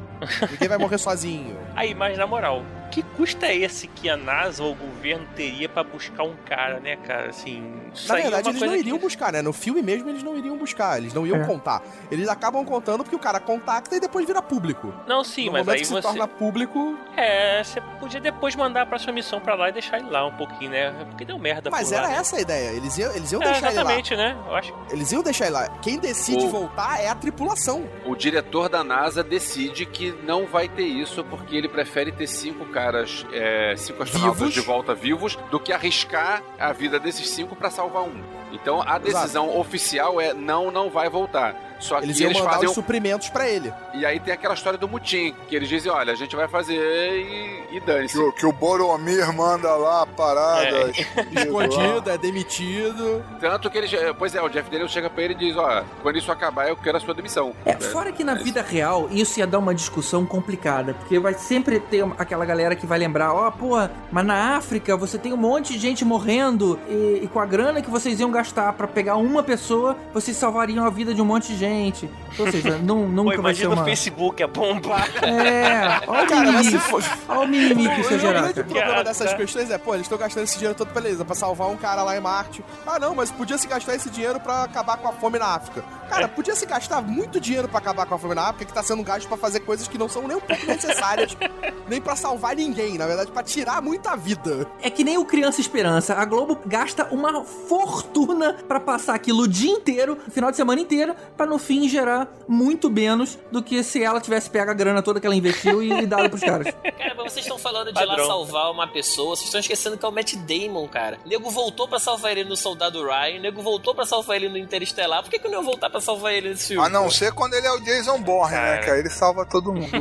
[0.52, 1.58] Ninguém vai morrer sozinho.
[1.76, 5.68] Aí, mas na moral, que custo é esse que a NASA ou o governo teria
[5.68, 7.30] pra buscar um cara, né, cara?
[7.30, 7.62] Assim,
[8.08, 9.04] Na é verdade, uma eles não iriam que...
[9.04, 9.42] buscar, né?
[9.42, 10.98] No filme mesmo, eles não iriam buscar.
[10.98, 11.46] Eles não iam É.
[11.46, 11.82] contar.
[12.10, 14.94] Eles acabam contando porque o cara contacta e depois vira público.
[15.08, 16.02] Não, sim, no mas momento aí que se você...
[16.02, 16.98] torna público...
[17.18, 20.32] É, você podia depois mandar a próxima missão pra lá e deixar ele lá um
[20.36, 20.94] pouquinho, né?
[21.10, 22.18] Porque deu merda Mas por lá, era né?
[22.18, 22.70] essa a ideia.
[22.72, 23.82] Eles iam, eles iam É, deixar ele lá.
[23.82, 24.38] exatamente, né?
[24.48, 25.68] Eu acho Eles iam deixar ele lá.
[25.82, 27.84] Quem decide O- voltar é a tripulação.
[28.06, 32.66] O diretor da NASA decide que não vai ter isso porque ele prefere ter cinco
[32.66, 34.54] caras, é, cinco astronautas Vivos.
[34.54, 38.22] de volta vivos, do que arriscar a vida desses cinco pra salvar um.
[38.56, 41.56] Então a decisão oficial é não, não vai voltar.
[41.80, 42.76] Só Eles que iam eles mandar fazem os um...
[42.76, 43.74] suprimentos pra ele.
[43.94, 46.76] E aí tem aquela história do mutim, que eles dizem, olha, a gente vai fazer
[46.76, 48.14] e, e dane-se.
[48.14, 50.96] Que o, que o Boromir manda lá paradas.
[51.36, 53.24] Escondido, é demitido.
[53.40, 53.92] Tanto que eles.
[54.18, 56.78] Pois é, o Jeff Daniels chega pra ele e diz, ó, quando isso acabar, eu
[56.78, 57.54] quero a sua demissão.
[57.66, 61.80] É, fora que na vida real isso ia dar uma discussão complicada, porque vai sempre
[61.80, 65.74] ter aquela galera que vai lembrar, ó, porra, mas na África você tem um monte
[65.74, 69.44] de gente morrendo e, e com a grana que vocês iam gastar pra pegar uma
[69.44, 72.10] pessoa, vocês salvariam a vida de um monte de gente.
[72.38, 73.82] Ou seja, não, Pô, nunca vai ser imagina uma...
[73.82, 75.10] o Facebook a bombar.
[75.24, 77.04] É, olha o Cara, mas se mimimi, for...
[77.30, 79.38] olha o mimimi que isso ia o grande problema dessas tá.
[79.38, 82.18] questões é, pô, eles estão gastando esse dinheiro todo, beleza, pra salvar um cara lá
[82.18, 82.64] em Marte.
[82.86, 85.84] Ah, não, mas podia se gastar esse dinheiro pra acabar com a fome na África.
[86.10, 88.84] Cara, podia se gastar muito dinheiro pra acabar com a fome na África, que tá
[88.84, 91.36] sendo gasto pra fazer coisas que não são nem um pouco necessárias,
[91.88, 94.68] nem pra salvar ninguém, na verdade, pra tirar muita vida.
[94.82, 96.14] É que nem o Criança Esperança.
[96.16, 98.35] A Globo gasta uma fortuna
[98.68, 102.28] pra passar aquilo o dia inteiro, o final de semana inteiro, pra no fim gerar
[102.48, 105.92] muito menos do que se ela tivesse pego a grana toda que ela investiu e,
[105.92, 106.74] e dado pros caras.
[106.98, 108.28] Cara, mas vocês estão falando de ir lá Padrão.
[108.28, 111.20] salvar uma pessoa, vocês estão esquecendo que é o Matt Damon, cara.
[111.26, 114.50] O nego voltou pra salvar ele no Soldado Ryan, o nego voltou pra salvar ele
[114.50, 115.22] no Interestelar.
[115.24, 116.86] Por que, que não ia voltar pra salvar ele nesse filme?
[116.86, 118.62] A não ser quando ele é o Jason Bourne, né?
[118.62, 118.84] Cara.
[118.84, 119.90] Que aí ele salva todo mundo.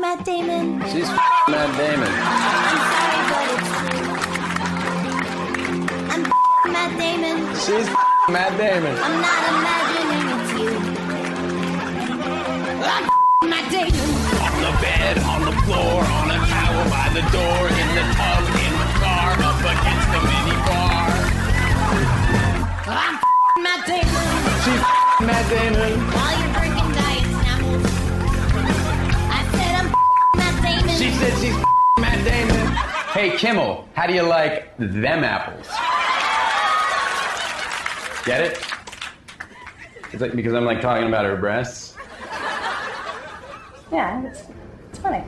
[0.00, 0.80] Matt Damon.
[0.88, 1.08] She's
[1.48, 3.05] Matt Damon.
[6.96, 7.54] Matt Damon.
[7.56, 7.88] She's
[8.32, 8.96] Matt Damon.
[8.96, 10.72] I'm not imagining it's you.
[12.88, 13.04] I'm
[13.50, 14.00] Matt Damon.
[14.40, 18.44] On the bed, on the floor, on a towel by the door, in the tub,
[18.48, 21.12] in the car, up against the mini bar.
[22.88, 23.20] I'm
[23.60, 24.24] Matt Damon.
[24.64, 24.80] She's
[25.20, 26.00] Matt Damon.
[26.16, 27.92] While you're drinking diet snapples.
[29.28, 29.88] I said I'm
[30.38, 30.96] Matt Damon.
[30.96, 31.58] She said she's
[31.98, 32.72] Matt Damon.
[33.12, 35.68] Hey Kimmel, how do you like them apples?
[38.26, 38.58] Get it?
[40.12, 41.94] It's like because I'm like talking about her breasts.
[43.92, 44.42] Yeah, it's,
[44.90, 45.22] it's funny.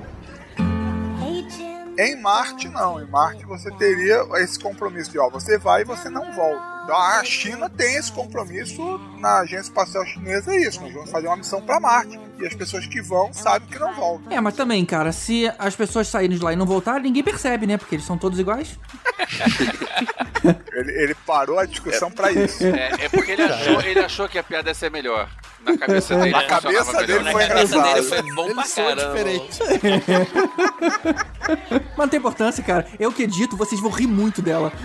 [1.20, 1.94] Hey, Jim.
[1.96, 3.00] Em Marte, não.
[3.00, 6.60] Em Marte você teria esse compromisso de, ó, você vai e você não volta.
[6.82, 10.80] Então a China tem esse compromisso na Agência Espacial Chinesa, é isso.
[10.80, 12.18] Nós vamos fazer uma missão pra Marte.
[12.40, 14.32] E as pessoas que vão sabem que não voltam.
[14.32, 17.66] É, mas também, cara, se as pessoas saírem de lá e não voltarem, ninguém percebe,
[17.66, 17.76] né?
[17.76, 18.78] Porque eles são todos iguais.
[20.72, 22.64] Ele, ele parou a discussão pra isso.
[22.64, 25.28] É, é porque ele achou, ele achou que a piada ia ser melhor.
[25.64, 27.32] Na cabeça dele, Na cabeça dele melhor.
[27.32, 28.08] foi Na cabeça dele engraçado.
[28.22, 29.06] foi bom Eles pra são caramba.
[29.08, 29.58] diferentes.
[31.72, 32.86] Mas não tem importância, cara.
[33.00, 34.72] Eu que edito, vocês vão rir muito dela.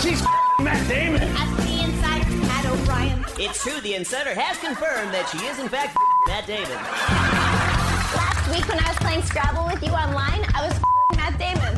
[0.00, 0.22] She's
[0.60, 1.22] Matt Damon.
[1.22, 3.24] As the inside Pat O'Brien.
[3.38, 5.96] It's true, the insider has confirmed that she is in fact
[6.26, 6.70] Matt Damon.
[6.70, 10.80] Last week when I was playing Scrabble with you online, I was
[11.16, 11.76] Matt Damon.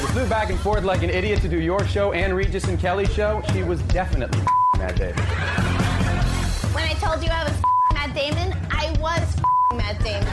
[0.00, 2.78] You flew back and forth like an idiot to do your show and Regis and
[2.78, 3.42] Kelly's show.
[3.52, 4.42] She was definitely
[4.78, 5.24] Matt Damon.
[6.74, 7.56] When I told you I was
[7.94, 9.36] Matt Damon, I was
[9.74, 10.26] Matt Damon.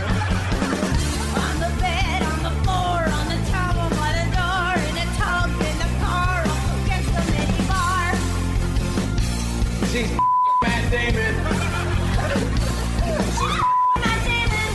[1.44, 5.50] On the bed, on the floor, on the towel, by the door, in a tub,
[5.50, 6.44] in the car,
[6.84, 8.12] against the minibar.
[9.92, 10.12] She's
[10.62, 11.36] Matt Damon.
[14.02, 14.72] Matt Damon.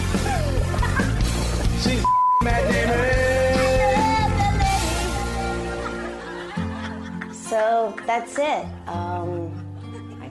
[1.82, 2.02] She's
[2.42, 3.28] Matt Damon.
[7.32, 8.66] So that's it.
[8.86, 9.57] Um, I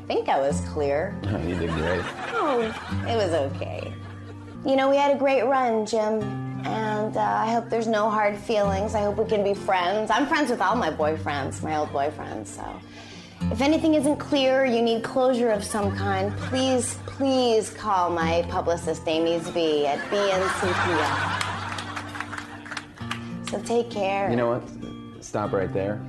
[0.07, 1.13] think I was clear.
[1.23, 2.01] you did great.
[2.34, 2.61] Oh,
[3.07, 3.93] it was okay.
[4.65, 6.21] You know, we had a great run, Jim,
[6.65, 8.95] and uh, I hope there's no hard feelings.
[8.95, 10.09] I hope we can be friends.
[10.09, 12.65] I'm friends with all my boyfriends, my old boyfriends, so.
[13.51, 19.07] If anything isn't clear, you need closure of some kind, please, please call my publicist,
[19.07, 21.43] Amy V, at BNCPL.
[23.49, 24.29] So take care.
[24.29, 25.23] You know what?
[25.23, 26.01] Stop right there.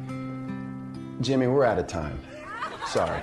[1.20, 2.18] Jimmy, we're out of time.
[2.86, 3.20] Sorry.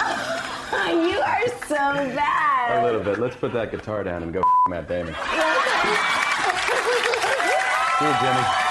[1.10, 2.82] you are so bad.
[2.82, 3.18] A little bit.
[3.18, 5.14] Let's put that guitar down and go Matt Damon.
[8.00, 8.69] You, Jimmy.